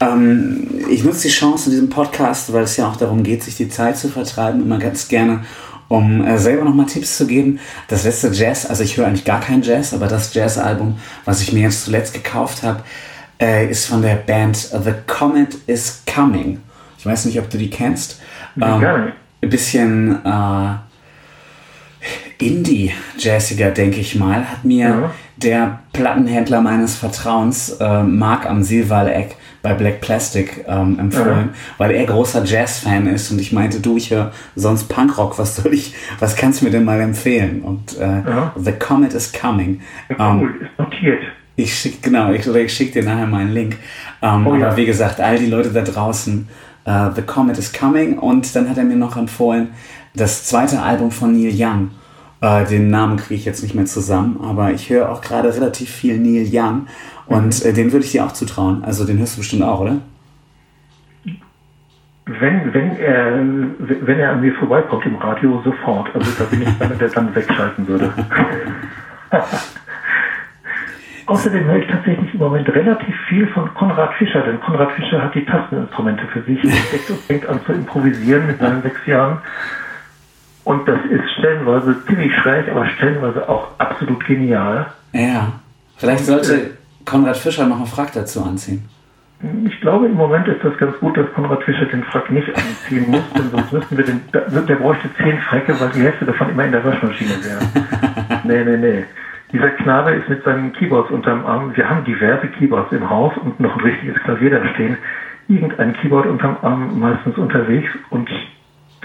Ähm, 0.00 0.68
ich 0.90 1.04
nutze 1.04 1.28
die 1.28 1.34
Chance 1.34 1.66
in 1.66 1.72
diesem 1.72 1.90
Podcast, 1.90 2.52
weil 2.52 2.64
es 2.64 2.76
ja 2.76 2.88
auch 2.88 2.96
darum 2.96 3.22
geht, 3.22 3.42
sich 3.42 3.56
die 3.56 3.68
Zeit 3.68 3.96
zu 3.96 4.08
vertreiben, 4.08 4.62
immer 4.62 4.78
ganz 4.78 5.08
gerne 5.08 5.44
um 5.88 6.24
äh, 6.24 6.38
selber 6.38 6.64
nochmal 6.64 6.86
Tipps 6.86 7.16
zu 7.16 7.26
geben. 7.26 7.60
Das 7.88 8.04
letzte 8.04 8.28
Jazz, 8.28 8.66
also 8.66 8.82
ich 8.82 8.96
höre 8.96 9.06
eigentlich 9.06 9.24
gar 9.24 9.40
kein 9.40 9.62
Jazz, 9.62 9.94
aber 9.94 10.06
das 10.06 10.34
Jazz-Album, 10.34 10.98
was 11.24 11.42
ich 11.42 11.52
mir 11.52 11.62
jetzt 11.62 11.84
zuletzt 11.84 12.14
gekauft 12.14 12.62
habe, 12.62 12.82
äh, 13.40 13.68
ist 13.70 13.86
von 13.86 14.02
der 14.02 14.16
Band 14.16 14.56
The 14.56 14.94
Comet 15.06 15.56
is 15.66 16.02
Coming. 16.12 16.60
Ich 16.98 17.06
weiß 17.06 17.26
nicht, 17.26 17.38
ob 17.38 17.50
du 17.50 17.58
die 17.58 17.70
kennst. 17.70 18.20
Ähm, 18.60 19.12
ein 19.42 19.50
bisschen 19.50 20.24
äh, 20.24 20.74
Indie-Jazziger, 22.38 23.70
denke 23.70 24.00
ich 24.00 24.14
mal, 24.14 24.50
hat 24.50 24.64
mir 24.64 24.88
ja. 24.88 25.10
der 25.36 25.80
Plattenhändler 25.92 26.60
meines 26.60 26.96
Vertrauens, 26.96 27.70
äh, 27.80 28.02
Mark 28.02 28.46
am 28.46 28.62
Silwaleck, 28.62 29.36
bei 29.66 29.74
Black 29.74 30.00
Plastic 30.00 30.64
ähm, 30.68 30.96
empfohlen, 31.00 31.50
ja. 31.52 31.54
weil 31.78 31.90
er 31.90 32.06
großer 32.06 32.44
Jazz-Fan 32.44 33.08
ist 33.08 33.32
und 33.32 33.40
ich 33.40 33.52
meinte, 33.52 33.80
du, 33.80 33.96
ich 33.96 34.12
höre 34.12 34.30
sonst 34.54 34.84
Punkrock, 34.84 35.40
was 35.40 35.56
soll 35.56 35.74
ich, 35.74 35.92
was 36.20 36.36
kannst 36.36 36.60
du 36.60 36.66
mir 36.66 36.70
denn 36.70 36.84
mal 36.84 37.00
empfehlen? 37.00 37.62
Und 37.62 37.98
äh, 37.98 38.04
ja. 38.04 38.52
The 38.56 38.70
Comet 38.70 39.12
is 39.12 39.32
Coming. 39.32 39.80
Ja, 40.08 40.36
cool, 40.36 40.50
ähm, 40.50 40.60
ist 40.60 40.78
notiert. 40.78 41.18
Ich 41.56 41.74
schicke, 41.74 41.98
genau, 42.00 42.30
ich, 42.30 42.46
ich 42.46 42.72
schicke 42.72 43.00
dir 43.00 43.08
nachher 43.08 43.26
mal 43.26 43.40
einen 43.40 43.54
Link. 43.54 43.76
Ähm, 44.22 44.46
oh, 44.46 44.54
aber 44.54 44.76
wie 44.76 44.86
gesagt, 44.86 45.20
all 45.20 45.36
die 45.36 45.46
Leute 45.46 45.70
da 45.70 45.82
draußen, 45.82 46.46
uh, 46.86 47.10
The 47.12 47.22
Comet 47.22 47.58
is 47.58 47.72
Coming 47.72 48.18
und 48.18 48.54
dann 48.54 48.70
hat 48.70 48.78
er 48.78 48.84
mir 48.84 48.96
noch 48.96 49.16
empfohlen, 49.16 49.70
das 50.14 50.44
zweite 50.44 50.80
Album 50.80 51.10
von 51.10 51.32
Neil 51.32 51.52
Young. 51.52 51.90
Uh, 52.40 52.64
den 52.64 52.90
Namen 52.90 53.16
kriege 53.16 53.40
ich 53.40 53.46
jetzt 53.46 53.64
nicht 53.64 53.74
mehr 53.74 53.86
zusammen, 53.86 54.38
aber 54.44 54.70
ich 54.70 54.90
höre 54.90 55.10
auch 55.10 55.22
gerade 55.22 55.52
relativ 55.52 55.90
viel 55.90 56.18
Neil 56.18 56.46
Young 56.52 56.86
und 57.26 57.64
äh, 57.64 57.72
den 57.72 57.92
würde 57.92 58.04
ich 58.04 58.12
dir 58.12 58.24
auch 58.24 58.32
zutrauen. 58.32 58.84
Also 58.84 59.04
den 59.04 59.18
hörst 59.18 59.36
du 59.36 59.40
bestimmt 59.40 59.62
auch, 59.62 59.80
oder? 59.80 59.96
Wenn, 62.26 62.74
wenn, 62.74 62.96
er, 62.96 63.38
wenn 63.78 64.18
er 64.18 64.32
an 64.32 64.40
mir 64.40 64.52
vorbeikommt 64.54 65.06
im 65.06 65.14
Radio, 65.16 65.62
sofort. 65.64 66.12
Also 66.14 66.30
da 66.38 66.44
bin 66.44 66.62
ich 66.62 66.68
einer, 66.80 66.96
der 66.96 67.08
dann 67.08 67.32
wegschalten 67.34 67.86
würde. 67.86 68.12
Außerdem 71.26 71.64
höre 71.64 71.78
ich 71.78 71.88
tatsächlich 71.88 72.32
im 72.34 72.40
Moment 72.40 72.68
relativ 72.68 73.14
viel 73.28 73.48
von 73.48 73.72
Konrad 73.74 74.14
Fischer, 74.14 74.42
denn 74.42 74.60
Konrad 74.60 74.92
Fischer 74.92 75.22
hat 75.22 75.34
die 75.34 75.44
Tasteninstrumente 75.44 76.24
für 76.32 76.42
sich 76.42 76.62
entdeckt 76.62 77.10
und 77.10 77.20
fängt 77.20 77.46
an 77.46 77.60
zu 77.66 77.72
improvisieren 77.72 78.46
mit 78.46 78.60
seinen 78.60 78.82
sechs 78.82 79.04
Jahren. 79.06 79.38
Und 80.62 80.86
das 80.88 80.98
ist 81.10 81.30
stellenweise 81.38 82.04
ziemlich 82.06 82.32
schräg, 82.36 82.68
aber 82.68 82.86
stellenweise 82.88 83.48
auch 83.48 83.68
absolut 83.78 84.24
genial. 84.24 84.86
Ja, 85.12 85.52
vielleicht 85.96 86.26
sollte 86.26 86.76
Konrad 87.06 87.36
Fischer 87.38 87.66
noch 87.66 87.76
einen 87.76 87.86
Frack 87.86 88.12
dazu 88.12 88.42
anziehen? 88.42 88.86
Ich 89.64 89.80
glaube, 89.80 90.06
im 90.06 90.14
Moment 90.14 90.48
ist 90.48 90.64
das 90.64 90.76
ganz 90.78 90.98
gut, 90.98 91.16
dass 91.16 91.32
Konrad 91.34 91.62
Fischer 91.62 91.86
den 91.86 92.04
Frack 92.04 92.30
nicht 92.30 92.48
anziehen 92.48 93.10
muss, 93.10 93.22
denn 93.34 93.50
sonst 93.50 93.72
müssten 93.72 93.96
wir 93.96 94.04
den, 94.04 94.20
der 94.32 94.76
bräuchte 94.76 95.08
zehn 95.14 95.38
Fräcke, 95.40 95.78
weil 95.78 95.90
die 95.90 96.00
Hälfte 96.00 96.24
davon 96.24 96.50
immer 96.50 96.64
in 96.64 96.72
der 96.72 96.84
Waschmaschine 96.84 97.34
wäre. 97.44 98.40
nee, 98.44 98.64
nee, 98.64 98.76
nee. 98.76 99.04
Dieser 99.52 99.70
Knabe 99.70 100.12
ist 100.12 100.28
mit 100.28 100.42
seinen 100.42 100.72
Keyboards 100.72 101.10
unterm 101.10 101.44
Arm. 101.46 101.76
Wir 101.76 101.88
haben 101.88 102.04
diverse 102.04 102.48
Keyboards 102.48 102.92
im 102.92 103.08
Haus 103.08 103.32
und 103.36 103.60
noch 103.60 103.76
ein 103.76 103.82
richtiges 103.82 104.16
Klavier 104.24 104.50
da 104.50 104.66
stehen. 104.74 104.96
Irgendein 105.48 105.92
Keyboard 105.94 106.26
unterm 106.26 106.56
Arm 106.62 106.98
meistens 106.98 107.36
unterwegs 107.36 107.90
und 108.10 108.28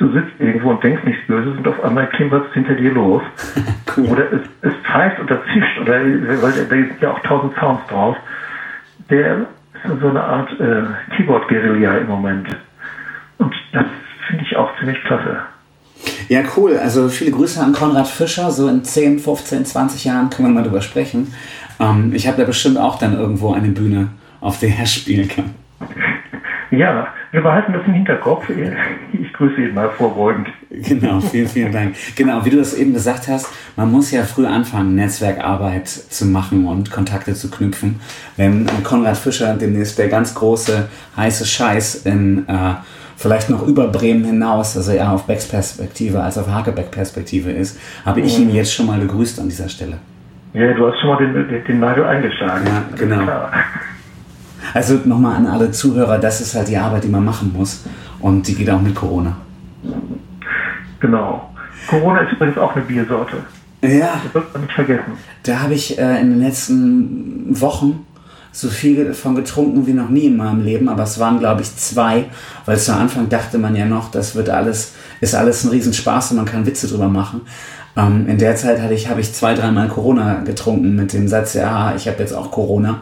du 0.01 0.11
sitzt 0.11 0.39
irgendwo 0.39 0.71
und 0.71 0.83
denkst 0.83 1.03
nichts 1.03 1.25
Böses 1.27 1.55
und 1.57 1.67
auf 1.67 1.83
einmal 1.83 2.07
klimpert 2.09 2.47
es 2.47 2.53
hinter 2.53 2.73
dir 2.73 2.91
los. 2.91 3.21
cool. 3.97 4.07
Oder 4.07 4.33
es, 4.33 4.41
es 4.61 4.73
pfeift 4.83 5.19
oder 5.19 5.39
zischt, 5.53 5.79
oder, 5.79 5.93
weil 6.41 6.51
da 6.51 6.69
sind 6.69 7.01
ja 7.01 7.11
auch 7.11 7.19
tausend 7.19 7.53
Sounds 7.59 7.85
drauf. 7.87 8.17
Der 9.09 9.37
ist 9.37 10.01
so 10.01 10.09
eine 10.09 10.23
Art 10.23 10.49
äh, 10.59 10.83
Keyboard-Guerilla 11.15 11.97
im 11.97 12.07
Moment. 12.07 12.47
Und 13.37 13.53
das 13.73 13.85
finde 14.27 14.43
ich 14.43 14.55
auch 14.55 14.69
ziemlich 14.79 15.01
klasse. 15.03 15.37
Ja, 16.29 16.41
cool. 16.57 16.77
Also 16.77 17.09
viele 17.09 17.31
Grüße 17.31 17.61
an 17.61 17.73
Konrad 17.73 18.07
Fischer. 18.07 18.49
So 18.49 18.69
in 18.69 18.83
10, 18.83 19.19
15, 19.19 19.65
20 19.65 20.05
Jahren 20.05 20.29
können 20.29 20.47
wir 20.47 20.61
mal 20.61 20.63
drüber 20.63 20.81
sprechen. 20.81 21.33
Ähm, 21.79 22.11
ich 22.15 22.27
habe 22.27 22.37
da 22.37 22.45
bestimmt 22.45 22.77
auch 22.77 22.97
dann 22.97 23.13
irgendwo 23.13 23.53
eine 23.53 23.69
Bühne, 23.69 24.07
auf 24.39 24.59
der 24.59 24.69
er 24.69 24.85
spielen 24.87 25.27
kann. 25.27 25.53
Ja, 26.71 27.07
wir 27.31 27.41
behalten 27.41 27.73
das 27.73 27.81
im 27.85 27.93
Hinterkopf. 27.93 28.49
Ich 28.49 29.33
grüße 29.33 29.61
ihn 29.61 29.73
mal 29.73 29.89
vorbeugend. 29.89 30.49
Genau, 30.69 31.19
vielen, 31.21 31.47
vielen 31.47 31.71
Dank. 31.71 31.95
Genau, 32.15 32.43
wie 32.43 32.49
du 32.49 32.57
das 32.57 32.73
eben 32.73 32.93
gesagt 32.93 33.27
hast, 33.27 33.47
man 33.75 33.91
muss 33.91 34.11
ja 34.11 34.23
früh 34.23 34.45
anfangen, 34.45 34.95
Netzwerkarbeit 34.95 35.87
zu 35.87 36.25
machen 36.25 36.65
und 36.65 36.91
Kontakte 36.91 37.33
zu 37.33 37.49
knüpfen. 37.49 37.99
Wenn 38.35 38.65
Konrad 38.83 39.17
Fischer 39.17 39.53
demnächst 39.55 39.97
der 39.97 40.09
ganz 40.09 40.35
große, 40.35 40.89
heiße 41.15 41.45
Scheiß 41.45 42.05
in 42.05 42.47
äh, 42.47 42.75
vielleicht 43.15 43.49
noch 43.49 43.65
über 43.65 43.87
Bremen 43.87 44.25
hinaus, 44.25 44.75
also 44.75 44.91
eher 44.91 45.11
auf 45.11 45.25
Becks 45.25 45.47
Perspektive 45.47 46.21
als 46.21 46.37
auf 46.37 46.49
Hakebeck 46.49 46.91
Perspektive 46.91 47.51
ist, 47.51 47.79
habe 48.05 48.21
ich 48.21 48.37
ihn 48.39 48.53
jetzt 48.53 48.73
schon 48.73 48.87
mal 48.87 48.99
gegrüßt 48.99 49.39
an 49.39 49.47
dieser 49.47 49.69
Stelle. 49.69 49.99
Ja, 50.53 50.73
du 50.73 50.87
hast 50.87 50.99
schon 50.99 51.09
mal 51.09 51.17
den, 51.17 51.33
den, 51.47 51.63
den 51.63 51.79
Nagel 51.79 52.03
eingeschlagen. 52.05 52.65
Ja, 52.65 52.83
genau. 52.97 53.21
Also 54.73 54.99
nochmal 55.05 55.35
an 55.35 55.47
alle 55.47 55.71
Zuhörer, 55.71 56.17
das 56.17 56.41
ist 56.41 56.55
halt 56.55 56.67
die 56.67 56.77
Arbeit, 56.77 57.03
die 57.03 57.09
man 57.09 57.25
machen 57.25 57.53
muss. 57.55 57.83
Und 58.19 58.47
die 58.47 58.55
geht 58.55 58.69
auch 58.69 58.81
mit 58.81 58.95
Corona. 58.95 59.35
Genau. 60.99 61.49
Corona 61.87 62.21
ist 62.21 62.33
übrigens 62.33 62.57
auch 62.57 62.75
eine 62.75 62.85
Biersorte. 62.85 63.37
Ja. 63.81 64.21
Das 64.23 64.33
wird 64.35 64.53
man 64.53 64.61
nicht 64.63 64.73
vergessen. 64.73 65.13
Da 65.43 65.59
habe 65.59 65.73
ich 65.73 65.97
äh, 65.97 66.21
in 66.21 66.29
den 66.29 66.41
letzten 66.41 67.59
Wochen 67.59 68.05
so 68.51 68.67
viel 68.67 69.05
davon 69.05 69.35
getrunken 69.35 69.87
wie 69.87 69.93
noch 69.93 70.09
nie 70.09 70.25
in 70.25 70.37
meinem 70.37 70.63
Leben, 70.63 70.89
aber 70.89 71.03
es 71.03 71.19
waren, 71.19 71.39
glaube 71.39 71.61
ich, 71.61 71.75
zwei, 71.77 72.25
weil 72.65 72.77
zu 72.77 72.93
Anfang 72.93 73.29
dachte 73.29 73.57
man 73.57 73.75
ja 73.75 73.85
noch, 73.85 74.11
das 74.11 74.35
wird 74.35 74.49
alles, 74.49 74.93
ist 75.21 75.35
alles 75.35 75.63
ein 75.63 75.69
Riesenspaß 75.69 76.31
und 76.31 76.37
man 76.37 76.45
kann 76.45 76.65
Witze 76.65 76.87
drüber 76.87 77.07
machen. 77.07 77.41
Ähm, 77.95 78.27
in 78.27 78.37
der 78.37 78.55
Zeit 78.55 78.81
hatte 78.81 78.93
ich, 78.93 79.09
habe 79.09 79.21
ich 79.21 79.33
zwei, 79.33 79.53
dreimal 79.53 79.87
Corona 79.87 80.41
getrunken 80.41 80.95
mit 80.95 81.13
dem 81.13 81.27
Satz, 81.27 81.53
ja, 81.53 81.95
ich 81.95 82.07
habe 82.07 82.19
jetzt 82.19 82.33
auch 82.33 82.51
Corona. 82.51 82.99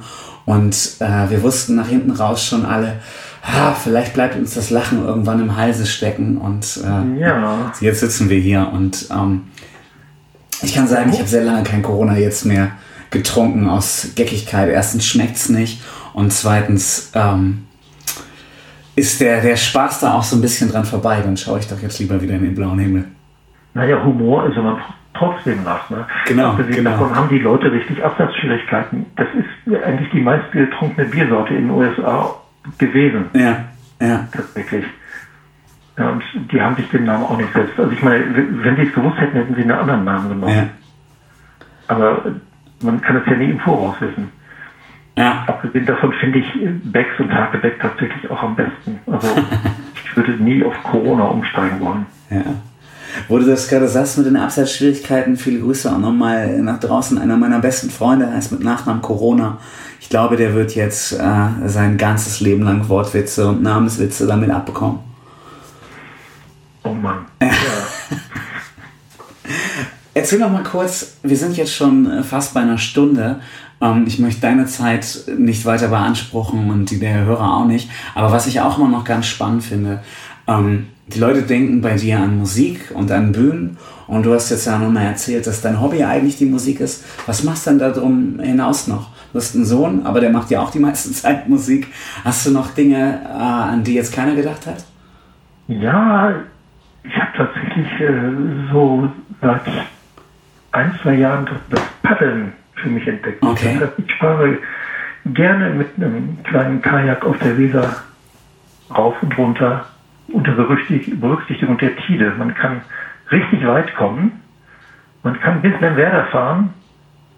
Und 0.50 0.95
äh, 0.97 1.30
wir 1.30 1.43
wussten 1.43 1.76
nach 1.76 1.89
hinten 1.89 2.10
raus 2.10 2.43
schon 2.43 2.66
alle, 2.66 2.93
ah, 3.43 3.72
vielleicht 3.72 4.16
bleibt 4.16 4.36
uns 4.36 4.56
das 4.56 4.72
Lachen 4.72 5.06
irgendwann 5.06 5.39
im 5.39 5.56
Halse 5.56 5.86
stecken. 5.86 6.39
Und 6.39 6.82
äh, 6.84 7.20
ja. 7.20 7.72
jetzt 7.82 8.00
sitzen 8.00 8.32
wir 8.32 8.39
hier. 8.39 8.68
Und 8.74 9.10
ähm, 9.12 9.43
ich 10.64 10.74
kann 10.74 10.88
sagen, 10.88 11.12
ich 11.14 11.20
habe 11.20 11.30
sehr 11.30 11.43
lange 11.43 11.62
kein 11.62 11.84
Corona 11.84 12.18
jetzt 12.18 12.45
mehr 12.45 12.72
getrunken 13.12 13.70
aus 13.70 14.14
Geckigkeit. 14.16 14.70
Erstens 14.70 15.06
schmeckt 15.06 15.36
es 15.36 15.50
nicht 15.50 15.84
und 16.14 16.34
zweitens 16.34 17.12
ähm, 17.14 17.68
ist 18.95 19.22
der, 19.22 19.41
der 19.41 19.56
Spaß 19.56 20.00
da 20.00 20.16
auch 20.16 20.24
so 20.24 20.36
ein 20.36 20.41
bisschen 20.41 20.72
dran 20.72 20.86
vorbei. 20.86 21.22
Dann 21.24 21.38
schaue 21.38 21.60
ich 21.60 21.68
doch 21.68 21.80
jetzt 21.80 22.00
lieber 22.00 22.20
wieder 22.24 22.34
in 22.34 22.41
den 22.41 22.56
blauen 22.56 22.80
Himmel. 22.80 23.06
Naja, 23.76 24.04
Humor 24.04 24.47
ist 24.47 24.58
immer 24.58 24.80
trotzdem 25.14 25.64
nach. 25.64 25.89
Ne? 25.89 26.05
Genau, 26.28 26.55
genau. 26.55 26.91
Davon 26.91 27.16
haben 27.16 27.30
die 27.30 27.39
Leute 27.39 27.72
richtig 27.72 28.03
Absatzschwierigkeiten. 28.03 29.05
Das 29.16 29.28
ist 29.34 29.84
eigentlich 29.84 30.10
die 30.12 30.22
meistgetrunkene 30.22 31.07
Biersorte 31.07 31.53
in 31.53 31.68
den 31.68 31.72
USA 31.72 32.36
gewesen. 32.78 33.26
Ja, 33.34 33.66
ja. 34.01 34.28
Tatsächlich. 34.32 34.86
Ja, 35.97 36.10
und 36.10 36.24
die 36.51 36.62
haben 36.62 36.76
sich 36.76 36.89
den 36.89 37.03
Namen 37.03 37.24
auch 37.24 37.38
nicht 37.38 37.51
selbst. 37.51 37.78
Also 37.78 37.91
ich 37.91 38.01
meine, 38.01 38.24
wenn 38.34 38.76
sie 38.78 38.84
es 38.84 38.93
gewusst 38.93 39.20
hätten, 39.20 39.36
hätten 39.36 39.55
sie 39.55 39.64
einen 39.64 39.72
anderen 39.72 40.05
Namen 40.05 40.30
genommen. 40.30 40.55
Ja. 40.55 40.68
Aber 41.88 42.24
man 42.82 43.01
kann 43.01 43.18
es 43.18 43.26
ja 43.26 43.36
nie 43.36 43.51
im 43.51 43.60
Voraus 43.60 43.99
wissen. 43.99 44.32
Ja. 45.18 45.43
Abgesehen 45.47 45.86
davon 45.86 46.14
finde 46.14 46.39
ich 46.39 46.45
Becks 46.84 47.20
und 47.20 47.34
Hagebeck 47.34 47.82
tatsächlich 47.82 48.32
auch 48.32 48.41
am 48.41 48.55
besten. 48.55 48.99
Also 49.07 49.28
ich 50.05 50.16
würde 50.16 50.32
nie 50.41 50.64
auf 50.64 50.82
Corona 50.84 51.26
umsteigen 51.26 51.82
wollen. 51.82 52.05
Ja. 52.30 52.43
Wo 53.28 53.38
du 53.38 53.45
das 53.45 53.68
gerade 53.68 53.88
sagst 53.88 54.18
mit 54.18 54.28
den 54.28 54.38
Absatzschwierigkeiten, 54.38 55.38
viele 55.38 55.60
Grüße 55.60 55.91
auch 55.91 55.97
nochmal 55.97 56.60
nach 56.62 56.80
draußen. 56.80 57.18
Einer 57.18 57.38
meiner 57.38 57.60
besten 57.60 57.89
Freunde 57.89 58.32
heißt 58.32 58.51
mit 58.51 58.64
Nachnamen 58.64 59.01
Corona. 59.01 59.57
Ich 59.99 60.10
glaube, 60.10 60.38
der 60.38 60.53
wird 60.53 60.76
jetzt 60.76 61.14
äh, 61.14 61.47
sein 61.66 61.97
ganzes 61.97 62.39
Leben 62.39 62.64
lang 62.64 62.88
Wortwitze 62.89 63.47
und 63.47 63.62
Namenswitze 63.62 64.26
damit 64.28 64.49
abbekommen. 64.49 64.99
Oh 66.84 66.93
Mann. 66.93 67.26
Ja. 67.41 68.18
Erzähl 70.14 70.39
noch 70.39 70.51
mal 70.51 70.64
kurz, 70.64 71.16
wir 71.24 71.38
sind 71.38 71.55
jetzt 71.55 71.74
schon 71.74 72.24
fast 72.24 72.53
bei 72.53 72.60
einer 72.60 72.78
Stunde. 72.78 73.39
Ähm, 73.82 74.03
ich 74.05 74.20
möchte 74.20 74.41
deine 74.41 74.66
Zeit 74.66 75.24
nicht 75.38 75.66
weiter 75.66 75.88
beanspruchen 75.88 76.70
und 76.70 76.91
die 76.91 76.99
der 76.99 77.26
Hörer 77.26 77.57
auch 77.57 77.66
nicht. 77.66 77.89
Aber 78.16 78.32
was 78.32 78.47
ich 78.47 78.62
auch 78.62 78.78
immer 78.78 78.89
noch 78.89 79.05
ganz 79.05 79.28
spannend 79.28 79.64
finde, 79.64 80.01
ähm, 80.47 80.88
die 81.14 81.20
Leute 81.20 81.41
denken 81.41 81.82
bei 81.82 81.95
dir 81.95 82.20
an 82.20 82.38
Musik 82.38 82.91
und 82.93 83.12
an 83.12 83.32
Bühnen. 83.32 83.78
Und 84.07 84.26
du 84.26 84.34
hast 84.34 84.49
jetzt 84.49 84.66
ja 84.66 84.78
nochmal 84.78 85.05
erzählt, 85.05 85.45
dass 85.45 85.62
dein 85.62 85.82
Hobby 85.82 86.03
eigentlich 86.03 86.38
die 86.38 86.45
Musik 86.45 86.80
ist. 86.80 87.05
Was 87.28 87.43
machst 87.43 87.66
du 87.66 87.72
denn 87.72 87.80
da 87.80 87.91
drum 87.91 88.39
hinaus 88.39 88.88
noch? 88.88 89.12
Du 89.32 89.38
hast 89.38 89.55
einen 89.55 89.66
Sohn, 89.66 90.05
aber 90.05 90.20
der 90.20 90.32
macht 90.32 90.49
ja 90.49 90.62
auch 90.62 90.72
die 90.72 90.80
meiste 90.88 91.12
Zeit 91.12 91.47
Musik. 91.49 91.88
Hast 92.24 92.45
du 92.45 92.51
noch 92.51 92.74
Dinge, 92.74 93.22
äh, 93.24 93.28
an 93.28 93.84
die 93.84 93.95
jetzt 93.95 94.14
keiner 94.14 94.36
gedacht 94.36 94.66
hat? 94.68 94.86
Ja, 95.68 96.34
ich 97.03 97.16
habe 97.16 97.32
tatsächlich 97.38 97.88
äh, 98.01 98.32
so 98.72 99.10
seit 99.41 99.62
ein, 100.72 100.99
zwei 101.01 101.16
Jahren 101.16 101.47
das 101.70 101.82
Paddeln 102.01 102.53
für 102.76 102.89
mich 102.89 103.07
entdeckt. 103.07 103.43
Okay. 103.43 103.78
Das 103.80 103.89
heißt, 103.89 103.99
ich 103.99 104.16
fahre 104.16 104.57
gerne 105.26 105.70
mit 105.72 105.88
einem 105.97 106.38
kleinen 106.43 106.82
Kajak 106.82 107.26
auf 107.26 107.38
der 107.39 107.57
Weser 107.57 107.95
rauf 108.89 109.16
und 109.22 109.38
runter 109.38 109.86
unter 110.34 110.52
Berücksichtigung 110.54 111.78
der 111.78 111.96
Tide. 111.98 112.34
Man 112.38 112.54
kann 112.54 112.82
richtig 113.32 113.66
weit 113.66 113.96
kommen. 113.96 114.42
Man 115.24 115.40
kann 115.40 115.62
bis 115.62 115.80
Lemwerder 115.80 116.26
fahren 116.26 116.74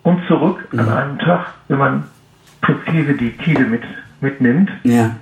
und 0.03 0.25
zurück 0.27 0.67
mhm. 0.71 0.79
an 0.79 0.89
einem 0.89 1.19
Tag, 1.19 1.53
wenn 1.67 1.77
man 1.77 2.03
präzise 2.61 3.13
die 3.13 3.31
Tide 3.37 3.63
mit, 3.63 3.83
mitnimmt. 4.19 4.69
Ja. 4.83 5.15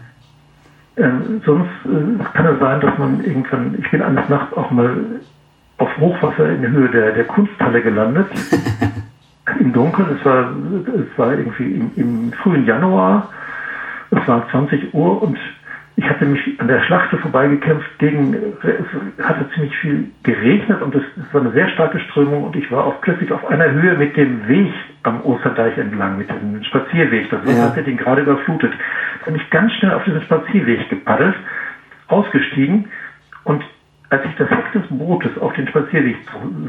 Ähm, 0.97 1.41
sonst 1.45 1.69
äh, 1.85 2.23
kann 2.33 2.45
es 2.45 2.59
sein, 2.59 2.81
dass 2.81 2.97
man 2.97 3.23
irgendwann, 3.23 3.75
ich 3.79 3.89
bin 3.89 4.01
eines 4.01 4.27
Nachts 4.27 4.55
auch 4.57 4.69
mal 4.71 4.97
auf 5.77 5.97
Hochwasser 5.97 6.49
in 6.49 6.61
der 6.61 6.71
Höhe 6.71 6.89
der, 6.89 7.13
der 7.13 7.23
Kunsthalle 7.23 7.81
gelandet. 7.81 8.27
Im 9.59 9.73
Dunkeln, 9.73 10.17
es 10.17 10.25
war, 10.25 10.51
es 10.85 11.17
war 11.17 11.31
irgendwie 11.31 11.71
im, 11.73 11.91
im 11.95 12.33
frühen 12.33 12.65
Januar, 12.65 13.29
es 14.11 14.27
war 14.27 14.47
20 14.51 14.93
Uhr 14.93 15.23
und 15.23 15.39
ich 15.99 16.09
hatte 16.09 16.25
mich 16.25 16.39
an 16.61 16.69
der 16.69 16.81
Schlachte 16.83 17.17
vorbeigekämpft 17.17 17.99
gegen, 17.99 18.33
es 18.33 19.25
hatte 19.25 19.49
ziemlich 19.53 19.75
viel 19.79 20.09
geregnet 20.23 20.81
und 20.81 20.95
es, 20.95 21.03
es, 21.17 21.33
war 21.33 21.41
eine 21.41 21.51
sehr 21.51 21.67
starke 21.71 21.99
Strömung 21.99 22.45
und 22.45 22.55
ich 22.55 22.71
war 22.71 22.85
auch 22.85 23.01
plötzlich 23.01 23.29
auf 23.33 23.45
einer 23.49 23.69
Höhe 23.69 23.97
mit 23.97 24.15
dem 24.15 24.47
Weg 24.47 24.71
am 25.03 25.21
Osterdeich 25.25 25.77
entlang, 25.77 26.17
mit 26.17 26.29
dem 26.29 26.63
Spazierweg. 26.63 27.29
Das 27.29 27.41
ja. 27.45 27.63
hatte 27.63 27.83
den 27.83 27.97
gerade 27.97 28.21
überflutet. 28.21 28.71
Da 29.19 29.25
bin 29.25 29.35
ich 29.35 29.49
ganz 29.49 29.73
schnell 29.73 29.91
auf 29.91 30.05
diesen 30.05 30.21
Spazierweg 30.21 30.89
gepaddelt, 30.89 31.35
ausgestiegen 32.07 32.85
und 33.43 33.61
als 34.09 34.23
ich 34.25 34.35
das 34.37 34.49
Heck 34.49 34.71
des 34.71 34.87
Bootes 34.89 35.37
auf 35.37 35.53
den 35.53 35.67
Spazierweg 35.67 36.15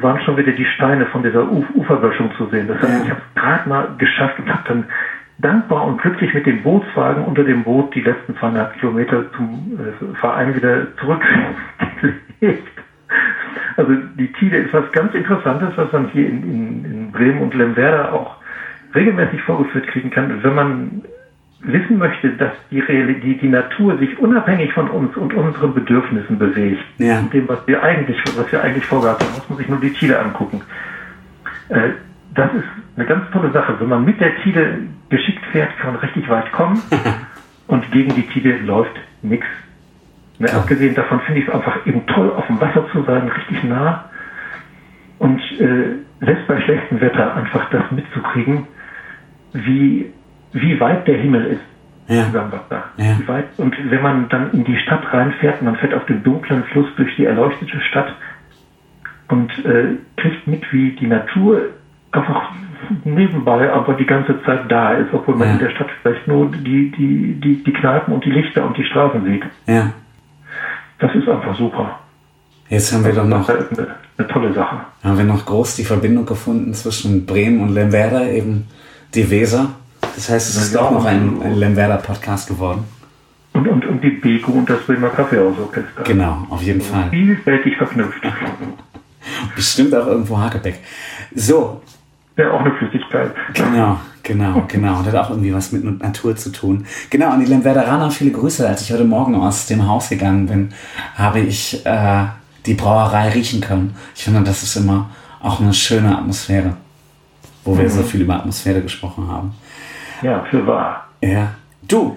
waren 0.00 0.20
schon 0.22 0.36
wieder 0.36 0.52
die 0.52 0.66
Steine 0.66 1.06
von 1.06 1.22
dieser 1.22 1.50
Uf 1.50 1.64
Uferböschung 1.74 2.32
zu 2.36 2.46
sehen. 2.46 2.66
Das 2.66 2.82
heißt, 2.82 3.04
ich 3.04 3.10
habe 3.10 3.20
es 3.20 3.40
gerade 3.40 3.68
mal 3.68 3.88
geschafft 3.96 4.40
und 4.40 4.50
habe 4.50 4.62
dann 4.66 4.84
dankbar 5.40 5.86
und 5.86 6.00
glücklich 6.00 6.32
mit 6.34 6.46
dem 6.46 6.62
Bootswagen 6.62 7.24
unter 7.24 7.44
dem 7.44 7.64
Boot 7.64 7.94
die 7.94 8.02
letzten 8.02 8.36
200 8.36 8.78
Kilometer 8.78 9.32
zum 9.32 9.78
äh, 9.78 10.14
Verein 10.16 10.54
wieder 10.54 10.86
zurückgelegt. 10.96 12.68
Also 13.76 13.92
die 14.18 14.32
Tide 14.32 14.58
ist 14.58 14.74
was 14.74 14.90
ganz 14.92 15.14
Interessantes, 15.14 15.70
was 15.76 15.92
man 15.92 16.08
hier 16.08 16.28
in, 16.28 16.42
in, 16.42 16.84
in 16.84 17.12
Bremen 17.12 17.40
und 17.40 17.54
Lemwerder 17.54 18.12
auch 18.12 18.36
regelmäßig 18.94 19.40
vorgeführt 19.42 19.86
kriegen 19.88 20.10
kann, 20.10 20.42
wenn 20.42 20.54
man 20.54 21.02
wissen 21.62 21.98
möchte, 21.98 22.30
dass 22.30 22.52
die, 22.70 22.82
die, 23.22 23.38
die 23.38 23.48
Natur 23.48 23.98
sich 23.98 24.18
unabhängig 24.18 24.72
von 24.72 24.88
uns 24.88 25.16
und 25.16 25.34
unseren 25.34 25.74
Bedürfnissen 25.74 26.38
bewegt, 26.38 26.82
ja. 26.98 27.20
dem, 27.32 27.48
was 27.48 27.66
wir 27.66 27.82
eigentlich, 27.82 28.18
was 28.36 28.50
wir 28.50 28.62
eigentlich 28.62 28.86
vorgehabt 28.86 29.22
haben, 29.22 29.34
muss 29.34 29.48
man 29.48 29.58
sich 29.58 29.68
nur 29.68 29.80
die 29.80 29.92
Tide 29.92 30.18
angucken. 30.18 30.62
Äh, 31.68 31.90
das 32.34 32.52
ist 32.54 32.64
eine 32.96 33.06
ganz 33.06 33.30
tolle 33.30 33.50
Sache. 33.52 33.78
Wenn 33.80 33.88
man 33.88 34.04
mit 34.04 34.20
der 34.20 34.36
Tide 34.42 34.78
geschickt 35.08 35.44
fährt, 35.52 35.76
kann 35.78 35.92
man 35.92 36.00
richtig 36.00 36.28
weit 36.28 36.50
kommen 36.52 36.80
und 37.66 37.90
gegen 37.92 38.14
die 38.14 38.26
Tide 38.28 38.58
läuft 38.58 38.94
nichts. 39.22 39.46
Ne, 40.38 40.52
abgesehen 40.52 40.94
davon 40.94 41.20
finde 41.20 41.40
ich 41.40 41.48
es 41.48 41.54
einfach 41.54 41.84
eben 41.86 42.06
toll, 42.06 42.32
auf 42.32 42.46
dem 42.46 42.60
Wasser 42.60 42.86
zu 42.92 43.02
sein, 43.02 43.28
richtig 43.28 43.62
nah 43.64 44.06
und 45.18 45.38
äh, 45.60 45.96
selbst 46.20 46.46
bei 46.46 46.60
schlechtem 46.62 47.00
Wetter 47.00 47.36
einfach 47.36 47.68
das 47.70 47.90
mitzukriegen, 47.90 48.66
wie 49.52 50.12
wie 50.52 50.80
weit 50.80 51.06
der 51.06 51.18
Himmel 51.18 51.44
ist 51.46 51.64
ja. 52.10 52.24
Ja. 52.96 53.18
Wie 53.18 53.28
weit, 53.28 53.46
und 53.56 53.76
wenn 53.88 54.02
man 54.02 54.28
dann 54.28 54.50
in 54.52 54.64
die 54.64 54.76
Stadt 54.78 55.12
reinfährt, 55.12 55.62
man 55.62 55.76
fährt 55.76 55.94
auf 55.94 56.04
dem 56.06 56.24
dunklen 56.24 56.64
Fluss 56.64 56.88
durch 56.96 57.14
die 57.14 57.24
erleuchtete 57.24 57.80
Stadt 57.82 58.12
und 59.28 59.50
äh, 59.64 59.96
kriegt 60.16 60.46
mit, 60.48 60.72
wie 60.72 60.90
die 60.92 61.06
Natur 61.06 61.68
einfach 62.12 62.50
nebenbei 63.04 63.72
aber 63.72 63.94
die 63.94 64.06
ganze 64.06 64.42
Zeit 64.44 64.70
da 64.70 64.94
ist, 64.94 65.12
obwohl 65.12 65.36
man 65.36 65.48
ja. 65.48 65.54
in 65.54 65.58
der 65.60 65.70
Stadt 65.70 65.88
vielleicht 66.02 66.26
nur 66.26 66.50
die, 66.50 66.90
die, 66.90 67.40
die, 67.40 67.62
die 67.62 67.72
Kneipen 67.72 68.14
und 68.14 68.24
die 68.24 68.30
Lichter 68.30 68.64
und 68.64 68.76
die 68.76 68.84
Straßen 68.84 69.24
sieht. 69.24 69.44
Ja. 69.66 69.92
Das 70.98 71.14
ist 71.14 71.28
einfach 71.28 71.56
super. 71.56 72.00
Jetzt 72.68 72.92
haben 72.92 73.04
wir 73.04 73.12
doch 73.12 73.24
noch 73.24 73.48
eine, 73.48 73.66
eine, 74.16 74.28
tolle 74.28 74.52
Sache. 74.52 74.76
Haben 75.02 75.18
wir 75.18 75.24
noch 75.24 75.44
groß 75.44 75.76
die 75.76 75.84
Verbindung 75.84 76.26
gefunden 76.26 76.72
zwischen 76.74 77.26
Bremen 77.26 77.60
und 77.60 77.70
Lemwerder, 77.70 78.30
eben 78.30 78.68
die 79.14 79.28
Weser. 79.30 79.70
Das 80.00 80.28
heißt, 80.30 80.50
es 80.50 80.56
ist 80.56 80.74
doch 80.74 80.90
noch 80.90 81.04
ein, 81.04 81.40
ein 81.42 81.54
Lemwerder-Podcast 81.54 82.48
geworden. 82.48 82.84
Und, 83.52 83.66
und, 83.66 83.84
und 83.86 84.04
die 84.04 84.10
Beko 84.10 84.52
und 84.52 84.70
das 84.70 84.80
Bremer 84.82 85.08
Kaffeehausorchester. 85.08 86.02
Genau, 86.04 86.46
auf 86.48 86.62
jeden 86.62 86.80
Fall. 86.80 87.10
Vielfältig 87.10 87.76
verknüpft. 87.76 88.22
Bestimmt 89.56 89.94
auch 89.94 90.06
irgendwo 90.06 90.38
Hakebeck. 90.38 90.78
So. 91.34 91.82
Ja, 92.40 92.52
auch 92.52 92.60
eine 92.60 92.72
Flüssigkeit. 92.72 93.32
Genau, 93.52 94.00
genau, 94.22 94.64
genau. 94.66 94.98
Und 94.98 95.06
hat 95.06 95.14
auch 95.14 95.28
irgendwie 95.28 95.52
was 95.52 95.72
mit 95.72 95.84
Natur 96.02 96.34
zu 96.36 96.50
tun. 96.50 96.86
Genau, 97.10 97.28
an 97.28 97.40
die 97.40 97.46
Lemwerderaner 97.46 98.10
viele 98.10 98.30
Grüße. 98.30 98.66
Als 98.66 98.80
ich 98.80 98.92
heute 98.92 99.04
Morgen 99.04 99.34
aus 99.34 99.66
dem 99.66 99.86
Haus 99.86 100.08
gegangen 100.08 100.46
bin, 100.46 100.70
habe 101.16 101.40
ich 101.40 101.84
äh, 101.84 102.24
die 102.64 102.72
Brauerei 102.72 103.28
riechen 103.28 103.60
können. 103.60 103.94
Ich 104.14 104.24
finde, 104.24 104.42
das 104.42 104.62
ist 104.62 104.74
immer 104.76 105.10
auch 105.42 105.60
eine 105.60 105.74
schöne 105.74 106.16
Atmosphäre, 106.16 106.76
wo 107.62 107.76
wir 107.76 107.84
mhm. 107.84 107.90
so 107.90 108.02
viel 108.04 108.22
über 108.22 108.36
Atmosphäre 108.36 108.80
gesprochen 108.80 109.28
haben. 109.28 109.52
Ja, 110.22 110.42
für 110.50 110.66
wahr. 110.66 111.08
Ja. 111.20 111.54
Du, 111.82 112.16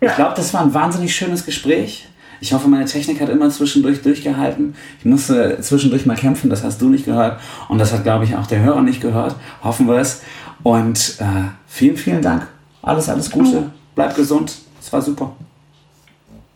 ja. 0.00 0.08
ich 0.08 0.16
glaube, 0.16 0.32
das 0.34 0.52
war 0.54 0.62
ein 0.62 0.74
wahnsinnig 0.74 1.14
schönes 1.14 1.46
Gespräch. 1.46 2.08
Ich 2.42 2.52
hoffe, 2.52 2.66
meine 2.66 2.86
Technik 2.86 3.20
hat 3.20 3.28
immer 3.28 3.50
zwischendurch 3.50 4.02
durchgehalten. 4.02 4.74
Ich 4.98 5.04
musste 5.04 5.60
zwischendurch 5.60 6.06
mal 6.06 6.16
kämpfen, 6.16 6.50
das 6.50 6.64
hast 6.64 6.82
du 6.82 6.88
nicht 6.88 7.04
gehört. 7.04 7.40
Und 7.68 7.78
das 7.78 7.92
hat, 7.92 8.02
glaube 8.02 8.24
ich, 8.24 8.34
auch 8.34 8.48
der 8.48 8.60
Hörer 8.64 8.82
nicht 8.82 9.00
gehört. 9.00 9.36
Hoffen 9.62 9.86
wir 9.86 9.98
es. 9.98 10.24
Und 10.64 11.18
äh, 11.20 11.24
vielen, 11.68 11.96
vielen 11.96 12.20
Dank. 12.20 12.48
Alles, 12.82 13.08
alles 13.08 13.30
Gute. 13.30 13.70
Bleib 13.94 14.16
gesund. 14.16 14.58
Es 14.80 14.92
war 14.92 15.00
super. 15.00 15.36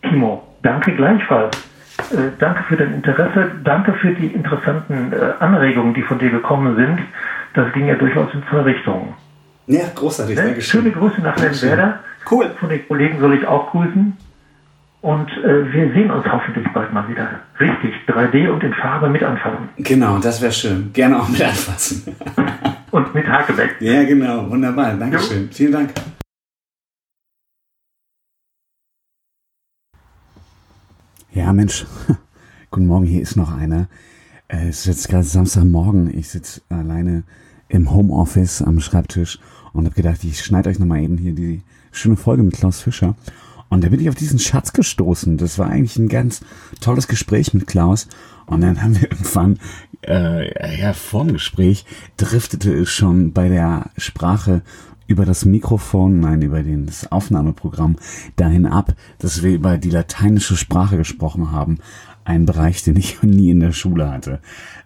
Timo, 0.02 0.42
danke 0.64 0.96
gleichfalls. 0.96 1.56
Äh, 2.10 2.32
danke 2.40 2.64
für 2.64 2.76
dein 2.76 2.94
Interesse. 2.94 3.52
Danke 3.62 3.92
für 3.92 4.12
die 4.12 4.26
interessanten 4.26 5.12
äh, 5.12 5.34
Anregungen, 5.38 5.94
die 5.94 6.02
von 6.02 6.18
dir 6.18 6.30
gekommen 6.30 6.74
sind. 6.74 6.98
Das 7.54 7.72
ging 7.74 7.86
ja 7.86 7.94
durchaus 7.94 8.34
in 8.34 8.42
zwei 8.50 8.62
Richtungen. 8.62 9.14
Ja, 9.68 9.84
großartig. 9.94 10.36
Ne? 10.36 10.60
Schöne 10.60 10.90
Grüße 10.90 11.20
nach 11.20 11.38
Lemwerder. 11.38 12.00
Cool. 12.28 12.50
Von 12.58 12.70
den 12.70 12.88
Kollegen 12.88 13.20
soll 13.20 13.34
ich 13.34 13.46
auch 13.46 13.70
grüßen. 13.70 14.25
Und 15.06 15.30
äh, 15.30 15.72
wir 15.72 15.92
sehen 15.92 16.10
uns 16.10 16.26
hoffentlich 16.26 16.66
bald 16.74 16.92
mal 16.92 17.08
wieder. 17.08 17.40
Richtig, 17.60 17.94
3D 18.08 18.48
und 18.50 18.60
in 18.64 18.74
Farbe 18.74 19.08
mit 19.08 19.22
anfassen. 19.22 19.68
Genau, 19.76 20.18
das 20.18 20.42
wäre 20.42 20.50
schön. 20.50 20.92
Gerne 20.92 21.22
auch 21.22 21.28
mit 21.28 21.40
anfassen. 21.40 22.16
und 22.90 23.14
mit 23.14 23.24
Hakebeck. 23.24 23.76
Ja, 23.78 24.02
genau. 24.02 24.50
Wunderbar. 24.50 24.94
Dankeschön. 24.94 25.44
Jo. 25.44 25.48
Vielen 25.52 25.70
Dank. 25.70 25.90
Ja, 31.30 31.52
Mensch. 31.52 31.86
Guten 32.72 32.88
Morgen, 32.88 33.06
hier 33.06 33.22
ist 33.22 33.36
noch 33.36 33.56
einer. 33.56 33.86
Äh, 34.48 34.70
es 34.70 34.80
ist 34.80 34.86
jetzt 34.86 35.08
gerade 35.08 35.22
Samstagmorgen. 35.22 36.18
Ich 36.18 36.30
sitze 36.30 36.62
alleine 36.68 37.22
im 37.68 37.92
Homeoffice 37.92 38.60
am 38.60 38.80
Schreibtisch 38.80 39.38
und 39.72 39.84
habe 39.84 39.94
gedacht, 39.94 40.24
ich 40.24 40.44
schneide 40.44 40.68
euch 40.68 40.80
nochmal 40.80 40.98
eben 40.98 41.16
hier 41.16 41.36
die 41.36 41.62
schöne 41.92 42.16
Folge 42.16 42.42
mit 42.42 42.54
Klaus 42.54 42.80
Fischer. 42.80 43.14
Und 43.68 43.84
da 43.84 43.88
bin 43.88 44.00
ich 44.00 44.08
auf 44.08 44.14
diesen 44.14 44.38
Schatz 44.38 44.72
gestoßen. 44.72 45.38
Das 45.38 45.58
war 45.58 45.68
eigentlich 45.68 45.98
ein 45.98 46.08
ganz 46.08 46.40
tolles 46.80 47.08
Gespräch 47.08 47.52
mit 47.54 47.66
Klaus. 47.66 48.08
Und 48.46 48.60
dann 48.60 48.82
haben 48.82 49.00
wir 49.00 49.10
irgendwann, 49.10 49.58
äh, 50.06 50.80
ja, 50.80 50.92
vorm 50.92 51.32
Gespräch 51.32 51.84
driftete 52.16 52.72
es 52.72 52.90
schon 52.90 53.32
bei 53.32 53.48
der 53.48 53.90
Sprache 53.96 54.62
über 55.08 55.24
das 55.24 55.44
Mikrofon, 55.44 56.20
nein, 56.20 56.42
über 56.42 56.62
das 56.62 57.10
Aufnahmeprogramm 57.10 57.96
dahin 58.36 58.66
ab, 58.66 58.94
dass 59.18 59.42
wir 59.42 59.54
über 59.54 59.78
die 59.78 59.90
lateinische 59.90 60.56
Sprache 60.56 60.96
gesprochen 60.96 61.52
haben. 61.52 61.78
Ein 62.24 62.44
Bereich, 62.44 62.82
den 62.82 62.96
ich 62.96 63.22
nie 63.22 63.50
in 63.50 63.60
der 63.60 63.72
Schule 63.72 64.10
hatte. 64.10 64.40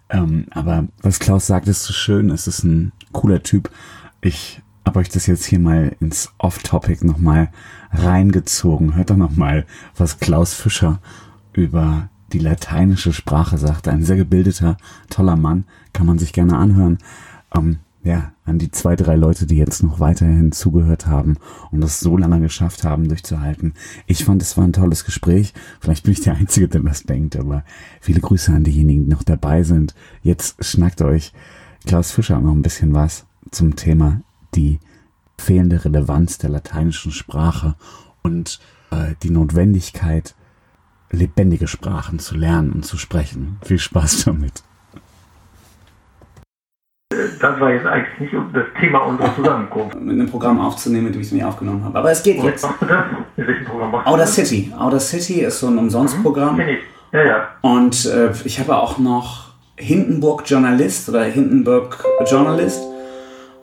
Ähm, 0.08 0.46
aber 0.50 0.88
was 1.02 1.20
Klaus 1.20 1.46
sagt, 1.46 1.68
ist 1.68 1.84
so 1.84 1.92
schön. 1.92 2.30
Es 2.30 2.46
ist 2.46 2.64
ein 2.64 2.92
cooler 3.12 3.42
Typ. 3.42 3.70
Ich 4.20 4.62
habe 4.90 4.98
euch 4.98 5.08
das 5.08 5.28
jetzt 5.28 5.44
hier 5.44 5.60
mal 5.60 5.94
ins 6.00 6.32
Off-Topic 6.38 7.06
nochmal 7.06 7.52
reingezogen. 7.92 8.96
Hört 8.96 9.10
doch 9.10 9.16
nochmal, 9.16 9.64
was 9.96 10.18
Klaus 10.18 10.52
Fischer 10.52 10.98
über 11.52 12.08
die 12.32 12.40
lateinische 12.40 13.12
Sprache 13.12 13.56
sagt. 13.56 13.86
Ein 13.86 14.02
sehr 14.02 14.16
gebildeter, 14.16 14.78
toller 15.08 15.36
Mann. 15.36 15.62
Kann 15.92 16.06
man 16.06 16.18
sich 16.18 16.32
gerne 16.32 16.56
anhören. 16.56 16.98
Ähm, 17.54 17.78
ja, 18.02 18.32
an 18.44 18.58
die 18.58 18.72
zwei, 18.72 18.96
drei 18.96 19.14
Leute, 19.14 19.46
die 19.46 19.58
jetzt 19.58 19.84
noch 19.84 20.00
weiterhin 20.00 20.50
zugehört 20.50 21.06
haben 21.06 21.36
und 21.70 21.80
das 21.82 22.00
so 22.00 22.16
lange 22.16 22.40
geschafft 22.40 22.82
haben, 22.82 23.06
durchzuhalten. 23.06 23.74
Ich 24.06 24.24
fand, 24.24 24.42
es 24.42 24.56
war 24.56 24.64
ein 24.64 24.72
tolles 24.72 25.04
Gespräch. 25.04 25.54
Vielleicht 25.78 26.02
bin 26.02 26.14
ich 26.14 26.22
der 26.22 26.34
Einzige, 26.34 26.66
der 26.66 26.80
das 26.80 27.04
denkt, 27.04 27.36
aber 27.36 27.62
viele 28.00 28.18
Grüße 28.18 28.52
an 28.52 28.64
diejenigen, 28.64 29.04
die 29.04 29.10
noch 29.10 29.22
dabei 29.22 29.62
sind. 29.62 29.94
Jetzt 30.24 30.64
schnackt 30.64 31.00
euch 31.00 31.32
Klaus 31.86 32.10
Fischer 32.10 32.40
noch 32.40 32.50
ein 32.50 32.62
bisschen 32.62 32.92
was 32.92 33.24
zum 33.52 33.76
Thema 33.76 34.22
die 34.54 34.80
fehlende 35.38 35.84
Relevanz 35.84 36.38
der 36.38 36.50
lateinischen 36.50 37.12
Sprache 37.12 37.74
und 38.22 38.60
äh, 38.90 39.14
die 39.22 39.30
Notwendigkeit, 39.30 40.34
lebendige 41.10 41.66
Sprachen 41.66 42.18
zu 42.18 42.36
lernen 42.36 42.72
und 42.72 42.84
zu 42.84 42.98
sprechen. 42.98 43.58
Viel 43.62 43.78
Spaß 43.78 44.24
damit 44.24 44.62
das 47.40 47.58
war 47.58 47.72
jetzt 47.72 47.86
eigentlich 47.86 48.32
nicht 48.32 48.34
das 48.52 48.66
Thema 48.78 48.98
unserer 49.00 49.34
Zusammenkunft. 49.34 49.98
Mit 50.00 50.14
einem 50.14 50.30
Programm 50.30 50.60
aufzunehmen, 50.60 51.06
mit 51.06 51.14
dem 51.14 51.20
ich 51.22 51.28
es 51.28 51.32
mir 51.32 51.48
aufgenommen 51.48 51.84
habe. 51.84 51.98
Aber 51.98 52.10
es 52.10 52.22
geht 52.22 52.42
jetzt. 52.42 52.64
Machst 52.64 52.82
du 52.82 52.86
das? 52.86 53.04
In 53.36 53.46
welchem 53.46 53.64
Programm 53.64 53.90
machst 53.90 54.06
du 54.06 54.10
Outer? 54.12 54.26
City. 54.26 54.72
Outer 54.78 55.00
City 55.00 55.40
ist 55.40 55.58
so 55.58 55.68
ein 55.68 55.78
Umsonstprogramm. 55.78 56.56
Mhm, 56.56 56.60
ich. 56.60 56.78
Ja, 57.12 57.24
ja. 57.24 57.48
Und 57.62 58.06
äh, 58.06 58.30
ich 58.44 58.60
habe 58.60 58.76
auch 58.76 58.98
noch 58.98 59.54
Hindenburg 59.76 60.44
Journalist 60.46 61.08
oder 61.08 61.24
Hindenburg 61.24 62.04
Journalist. 62.30 62.82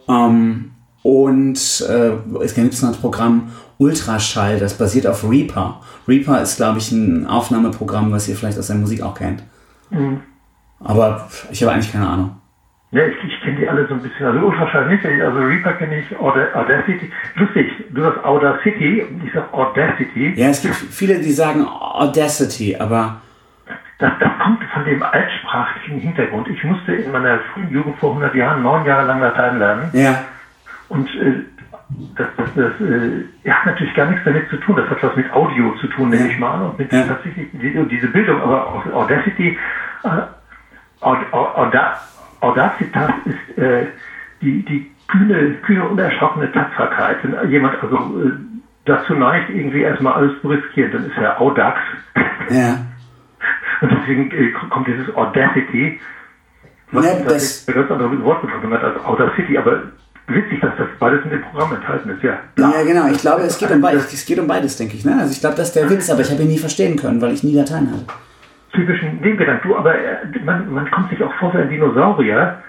Ähm, 0.10 0.72
und 1.08 1.56
äh, 1.90 2.42
es 2.44 2.54
gibt 2.54 2.82
noch 2.82 2.90
das 2.90 2.98
Programm 2.98 3.54
Ultraschall, 3.78 4.60
das 4.60 4.78
basiert 4.78 5.08
auf 5.08 5.24
Reaper. 5.24 5.80
Reaper 6.06 6.42
ist, 6.42 6.58
glaube 6.58 6.80
ich, 6.80 6.92
ein 6.92 7.26
Aufnahmeprogramm, 7.26 8.12
was 8.12 8.28
ihr 8.28 8.36
vielleicht 8.36 8.60
aus 8.60 8.68
der 8.68 8.76
Musik 8.76 9.02
auch 9.02 9.16
kennt. 9.16 9.42
Mhm. 9.90 10.20
Aber 10.82 11.30
ich 11.50 11.64
habe 11.64 11.72
eigentlich 11.72 11.94
keine 11.94 12.10
Ahnung. 12.10 12.36
Ja, 12.92 13.06
ich, 13.06 13.16
ich 13.26 13.40
kenne 13.42 13.58
die 13.58 13.70
alle 13.70 13.88
so 13.88 13.94
ein 13.94 14.02
bisschen. 14.02 14.26
Also 14.26 14.40
Ultraschall 14.40 14.90
nicht. 14.90 15.06
Also 15.06 15.40
Reaper 15.40 15.74
kenne 15.74 16.00
ich, 16.00 16.20
Audacity. 16.20 17.10
Lustig, 17.36 17.68
du 17.90 18.02
sagst 18.02 18.26
Audacity 18.26 19.04
und 19.04 19.24
ich 19.26 19.32
sag 19.34 19.54
Audacity. 19.54 20.34
Ja, 20.36 20.50
es 20.50 20.62
gibt 20.62 20.76
viele, 20.76 21.20
die 21.20 21.32
sagen 21.32 21.66
Audacity, 21.66 22.76
aber... 22.76 23.22
Das, 24.00 24.12
das 24.20 24.32
kommt 24.44 24.62
von 24.74 24.84
dem 24.84 25.02
altsprachlichen 25.02 26.02
Hintergrund. 26.02 26.50
Ich 26.50 26.62
musste 26.66 26.92
in 26.96 27.14
meiner 27.14 27.40
frühen 27.54 27.72
Jugend 27.72 27.98
vor 27.98 28.10
100 28.10 28.36
Jahren 28.36 28.62
neun 28.62 28.86
Jahre 28.86 29.08
lang 29.08 29.22
Latein 29.22 29.58
lernen. 29.58 29.90
Ja. 29.94 30.26
Und 30.90 31.08
äh, 31.16 31.44
das, 32.16 32.28
das, 32.38 32.50
das 32.56 32.82
äh, 32.82 33.50
hat 33.50 33.66
natürlich 33.66 33.94
gar 33.94 34.08
nichts 34.08 34.24
damit 34.26 34.50
zu 34.50 34.58
tun. 34.58 34.76
Das 34.76 34.90
hat 34.90 35.04
was 35.04 35.16
mit 35.16 35.32
Audio 35.32 35.74
zu 35.80 35.88
tun, 35.88 36.10
nehme 36.10 36.28
ich 36.28 36.40
mal 36.40 36.52
an. 36.52 36.62
Und 36.70 36.80
mit 36.80 36.92
ja. 36.92 37.04
tatsächlich 37.04 37.48
diese 37.54 38.08
Bildung. 38.08 38.42
Aber 38.42 38.84
Audacity, 38.94 39.58
äh, 40.04 40.10
Audacity 41.02 42.08
Audacitas 42.40 43.12
ist 43.26 43.58
äh, 43.58 43.88
die, 44.42 44.64
die 44.64 44.92
kühne, 45.08 45.56
kühne, 45.66 45.88
unerschrockene 45.88 46.52
Tapferkeit. 46.52 47.18
Wenn 47.24 47.50
jemand 47.50 47.82
also 47.82 47.98
äh, 47.98 48.32
dazu 48.86 49.14
neigt, 49.14 49.50
irgendwie 49.50 49.82
erstmal 49.82 50.14
alles 50.14 50.40
zu 50.42 50.48
riskieren, 50.50 50.92
dann 50.92 51.06
ist 51.06 51.18
er 51.18 51.42
Audax. 51.42 51.80
Ja. 52.50 52.78
Und 53.82 53.92
deswegen 53.92 54.32
äh, 54.32 54.52
kommt 54.70 54.88
dieses 54.88 55.16
Audacity, 55.16 56.00
was 56.92 57.06
ja, 57.06 57.26
das 57.26 57.68
ein 57.68 57.74
ganz 57.74 57.92
anderes 57.92 58.24
Wort 58.24 58.42
gefunden 58.42 58.72
hat 58.74 58.84
als 58.84 59.04
Audacity, 59.04 59.58
aber 59.58 59.84
witzig, 60.28 60.60
dass 60.62 60.76
das 60.78 60.88
beides 61.00 61.24
in 61.24 61.32
dem 61.32 61.42
Programm 61.42 61.74
enthalten 61.74 62.10
ist, 62.10 62.24
ja. 62.24 62.38
Ja, 62.58 62.84
genau. 62.84 63.08
Ich 63.08 63.20
glaube, 63.20 63.44
es 63.44 63.58
geht 63.58 63.72
um 63.72 63.82
beides, 63.82 64.12
es 64.14 64.26
geht 64.26 64.40
um 64.40 64.48
beides 64.48 64.78
denke 64.78 64.96
ich. 64.96 65.06
Ne? 65.06 65.18
Also 65.20 65.32
ich 65.32 65.40
glaube, 65.40 65.56
das 65.56 65.70
ist 65.70 65.76
der 65.76 65.90
Witz, 65.90 66.10
aber 66.10 66.22
ich 66.22 66.32
habe 66.32 66.44
ihn 66.44 66.50
nie 66.50 66.58
verstehen 66.58 66.98
können, 66.98 67.22
weil 67.22 67.34
ich 67.34 67.44
nie 67.44 67.56
Latein 67.56 67.90
hatte 67.92 68.06
typischen 68.78 69.20
Nebengedanken. 69.22 69.70
Du, 69.70 69.76
aber 69.76 69.96
äh, 69.96 70.40
man, 70.46 70.72
man 70.72 70.90
kommt 70.92 71.10
sich 71.10 71.22
auch 71.24 71.34
vor 71.36 71.54
wie 71.54 71.58
ein 71.58 71.70
Dinosaurier, 71.70 72.62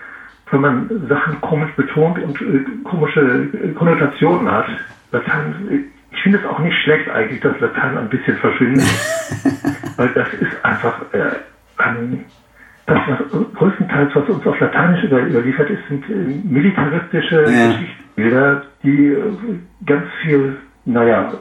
wenn 0.51 0.61
man 0.61 1.07
Sachen 1.09 1.41
komisch 1.41 1.71
betont 1.77 2.19
und 2.19 2.41
äh, 2.41 2.65
komische 2.85 3.21
äh, 3.53 3.73
Konnotationen 3.75 4.51
hat. 4.51 4.67
Latein, 5.13 5.55
äh, 5.71 6.15
ich 6.15 6.23
finde 6.23 6.39
es 6.39 6.45
auch 6.47 6.59
nicht 6.59 6.77
schlecht 6.83 7.09
eigentlich, 7.11 7.41
dass 7.41 7.61
Latein 7.61 7.99
ein 7.99 8.09
bisschen 8.09 8.37
verschwindet. 8.37 8.87
weil 9.97 10.09
das 10.09 10.33
ist 10.35 10.65
einfach 10.65 11.03
äh, 11.13 11.37
ein, 11.77 12.25
das, 12.89 12.99
was 13.07 13.53
größtenteils, 13.55 14.15
was 14.15 14.29
uns 14.29 14.47
auf 14.47 14.59
Lateinisch 14.59 15.05
über, 15.05 15.21
überliefert 15.21 15.71
ist, 15.71 15.87
sind 15.89 16.09
äh, 16.09 16.15
militaristische 16.45 17.43
ja. 17.43 17.69
Geschichtsbilder, 17.69 18.63
die 18.83 19.17
ganz 19.87 20.05
viel, 20.23 20.57
naja, 20.85 21.33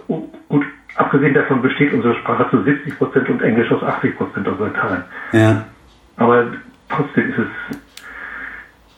gut, 0.50 0.66
Abgesehen 0.98 1.36
davon 1.36 1.62
besteht 1.62 1.93
unsere 1.93 2.16
Sprache 2.16 2.50
zu 2.50 2.64
70 2.64 2.98
Prozent 2.98 3.30
und 3.30 3.41
Englisch 3.43 3.72
aus 3.72 3.84
80 3.84 4.18
Prozent 4.18 4.48
aus 4.48 4.60
Latein. 4.60 5.04
Ja. 5.32 5.66
Aber 6.18 6.48
trotzdem 6.89 7.30
ist 7.30 7.38
es, 7.38 7.78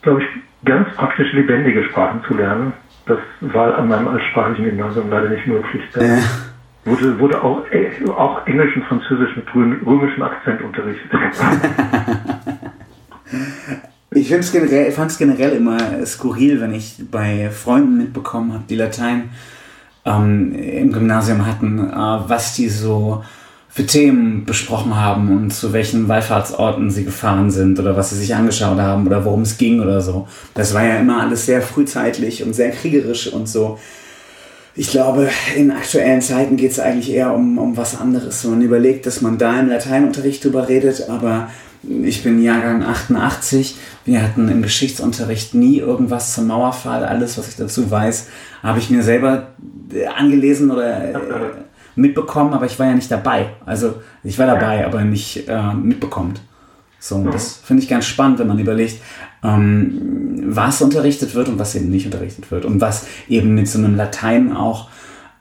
glaube 0.02 0.22
ich, 0.22 0.28
ganz 0.64 0.88
praktisch 0.96 1.32
lebendige 1.34 1.84
Sprachen 1.84 2.24
zu 2.26 2.36
lernen. 2.36 2.72
Das 3.06 3.20
war 3.42 3.78
an 3.78 3.90
meinem 3.90 4.08
altsprachlichen 4.08 4.66
Gymnasium 4.66 5.10
leider 5.10 5.30
nicht 5.30 5.46
möglich. 5.46 5.84
Ja. 5.96 6.20
wurde, 6.86 7.20
wurde 7.20 7.44
auch, 7.44 7.66
äh, 7.70 7.92
auch 8.10 8.48
Englisch 8.48 8.78
und 8.78 8.86
Französisch 8.86 9.36
mit 9.36 9.54
römischem 9.54 10.24
Akzent 10.24 10.62
unterrichtet. 10.62 11.12
Ich 14.12 14.30
fand 14.30 14.44
es 14.44 15.18
generell, 15.18 15.54
immer 15.54 16.06
skurril, 16.06 16.62
wenn 16.62 16.74
ich 16.74 16.96
bei 17.12 17.50
Freunden 17.50 17.98
mitbekommen 17.98 18.54
habe, 18.54 18.64
die 18.68 18.76
Latein 18.76 19.30
ähm, 20.06 20.54
im 20.56 20.92
Gymnasium 20.92 21.46
hatten, 21.46 21.80
äh, 21.80 21.94
was 21.94 22.56
die 22.56 22.70
so 22.70 23.24
für 23.72 23.86
Themen 23.86 24.46
besprochen 24.46 24.96
haben 24.96 25.30
und 25.30 25.52
zu 25.52 25.74
welchen 25.74 26.08
Wallfahrtsorten 26.08 26.90
sie 26.90 27.06
gefahren 27.06 27.52
sind 27.52 27.80
oder 27.80 27.96
was 27.96 28.10
sie 28.10 28.18
sich 28.18 28.34
angeschaut 28.34 28.80
haben 28.80 29.06
oder 29.06 29.24
worum 29.26 29.44
es 29.44 29.58
ging 29.58 29.80
oder 29.80 30.02
so. 30.02 30.28
Das 30.56 30.74
war 30.74 30.84
ja 30.84 30.96
immer 30.98 31.22
alles 31.22 31.46
sehr 31.46 31.62
frühzeitlich 31.62 32.44
und 32.44 32.54
sehr 32.54 32.72
kriegerisch 32.72 33.32
und 33.32 33.48
so. 33.48 33.78
Ich 34.76 34.90
glaube, 34.90 35.30
in 35.56 35.72
aktuellen 35.72 36.22
Zeiten 36.22 36.58
geht 36.58 36.72
es 36.72 36.80
eigentlich 36.80 37.12
eher 37.12 37.34
um, 37.34 37.58
um 37.60 37.78
was 37.78 38.00
anderes. 38.00 38.44
Man 38.44 38.62
überlegt, 38.62 39.06
dass 39.06 39.22
man 39.22 39.38
da 39.38 39.60
im 39.60 39.70
Lateinunterricht 39.70 40.44
drüber 40.44 40.68
redet, 40.68 41.08
aber 41.10 41.50
ich 41.84 42.24
bin 42.24 42.42
Jahrgang 42.42 42.84
88. 42.84 43.76
Wir 44.06 44.22
hatten 44.22 44.50
im 44.50 44.62
Geschichtsunterricht 44.62 45.54
nie 45.54 45.78
irgendwas 45.78 46.34
zum 46.34 46.48
Mauerfall. 46.48 47.06
Alles, 47.06 47.38
was 47.38 47.50
ich 47.50 47.56
dazu 47.56 47.90
weiß, 47.90 48.28
habe 48.64 48.80
ich 48.80 48.90
mir 48.90 49.04
selber 49.04 49.48
äh, 49.94 50.06
angelesen 50.08 50.72
oder 50.72 51.14
äh, 51.14 51.20
mitbekommen, 51.96 52.54
aber 52.54 52.66
ich 52.66 52.78
war 52.80 52.88
ja 52.88 52.94
nicht 52.94 53.12
dabei. 53.12 53.50
Also 53.66 53.96
ich 54.24 54.38
war 54.38 54.48
dabei, 54.48 54.86
aber 54.86 55.04
nicht 55.04 55.48
äh, 55.48 55.74
mitbekommt. 55.74 56.42
So, 57.00 57.24
das 57.24 57.62
finde 57.64 57.84
ich 57.84 57.90
ganz 57.90 58.06
spannend, 58.06 58.40
wenn 58.40 58.48
man 58.48 58.60
überlegt, 58.60 59.02
ähm, 59.42 60.42
was 60.48 60.82
unterrichtet 60.82 61.34
wird 61.34 61.48
und 61.48 61.58
was 61.58 61.76
eben 61.76 61.90
nicht 61.90 62.06
unterrichtet 62.06 62.52
wird. 62.52 62.66
Und 62.66 62.82
was 62.82 63.08
eben 63.30 63.56
mit 63.56 63.70
so 63.70 63.80
einem 63.80 63.96
Latein 63.96 64.54
auch, 64.54 64.90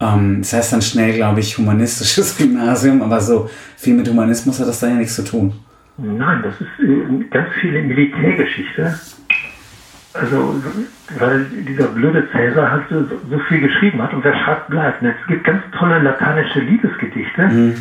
ähm, 0.01 0.39
das 0.43 0.53
heißt 0.53 0.73
dann 0.73 0.83
schnell, 0.83 1.15
glaube 1.15 1.41
ich, 1.41 1.59
humanistisches 1.59 2.37
Gymnasium, 2.39 3.03
aber 3.03 3.21
so 3.21 3.51
viel 3.77 3.95
mit 3.95 4.09
Humanismus 4.09 4.61
hat 4.61 4.69
das 4.69 4.79
da 4.79 4.89
ja 4.89 4.95
nichts 4.95 5.17
zu 5.17 5.25
tun. 5.25 5.53
Nein, 5.99 6.43
das 6.45 6.61
ist 6.61 6.79
äh, 6.81 7.25
ganz 7.31 7.49
viel 7.61 7.83
Militärgeschichte. 7.83 8.99
Also, 10.15 10.63
weil 11.19 11.45
dieser 11.45 11.89
blöde 11.89 12.29
Cäsar 12.31 12.71
halt 12.71 12.85
so, 12.89 13.05
so, 13.05 13.39
viel 13.41 13.61
geschrieben 13.61 14.01
hat 14.03 14.13
und 14.15 14.25
wer 14.25 14.35
schreibt, 14.37 14.69
bleibt. 14.69 15.03
es 15.03 15.27
gibt 15.27 15.45
ganz 15.45 15.63
tolle 15.77 15.99
lateinische 16.01 16.61
Liebesgedichte 16.61 17.43
mhm. 17.49 17.75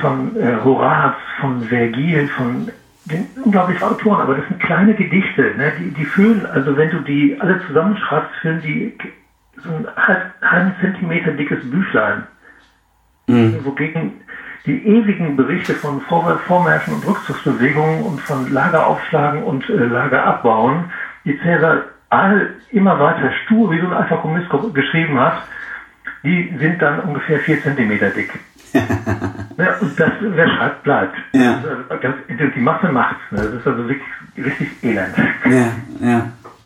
von 0.00 0.36
äh, 0.36 0.56
Horaz, 0.62 1.16
von 1.40 1.62
Vergil, 1.64 2.28
von 2.28 2.68
den 3.06 3.26
unglaublichen 3.42 3.82
Autoren, 3.82 4.20
aber 4.20 4.36
das 4.36 4.46
sind 4.48 4.60
kleine 4.60 4.94
Gedichte, 4.94 5.54
ne? 5.56 5.72
die, 5.78 5.90
die 5.90 6.04
füllen, 6.04 6.46
also 6.46 6.76
wenn 6.76 6.90
du 6.90 7.00
die 7.00 7.36
alle 7.40 7.60
zusammenschreibst, 7.66 8.34
füllen 8.40 8.60
die 8.62 8.96
so 9.62 9.70
ein 9.70 9.86
halben 10.42 10.72
Zentimeter 10.80 11.32
dickes 11.32 11.68
Büchlein. 11.70 12.24
Mhm. 13.26 13.56
Wogegen 13.64 14.12
die 14.68 14.86
ewigen 14.86 15.34
Berichte 15.34 15.74
von 15.74 16.00
Vormärschen 16.02 16.94
und 16.94 17.06
Rückzugsbewegungen 17.06 18.02
und 18.02 18.20
von 18.20 18.52
Lageraufschlagen 18.52 19.42
und 19.42 19.68
äh, 19.68 19.72
Lagerabbauen, 19.72 20.84
die 21.24 21.38
Cäsar 21.40 21.84
all 22.10 22.54
immer 22.70 22.98
weiter 23.00 23.32
stur 23.44 23.70
wie 23.70 23.80
so 23.80 23.86
ein 23.86 23.92
alter 23.92 24.18
Kommunist 24.18 24.48
geschrieben 24.74 25.18
hat, 25.18 25.42
die 26.22 26.54
sind 26.58 26.80
dann 26.82 27.00
ungefähr 27.00 27.38
vier 27.40 27.62
Zentimeter 27.62 28.10
dick. 28.10 28.38
ja, 28.74 29.76
und 29.80 29.98
das, 29.98 30.10
wer 30.20 30.48
schreibt, 30.48 30.82
bleibt. 30.82 31.16
Ja. 31.32 31.54
Also 31.56 32.00
ganz, 32.00 32.16
die 32.28 32.60
Masse 32.60 32.88
macht's. 32.92 33.20
Ne? 33.30 33.38
Das 33.38 33.54
ist 33.54 33.66
also 33.66 33.88
wirklich 33.88 34.08
richtig 34.36 34.68
elend. 34.82 35.14
Ja, 35.46 36.06
ja. 36.06 36.32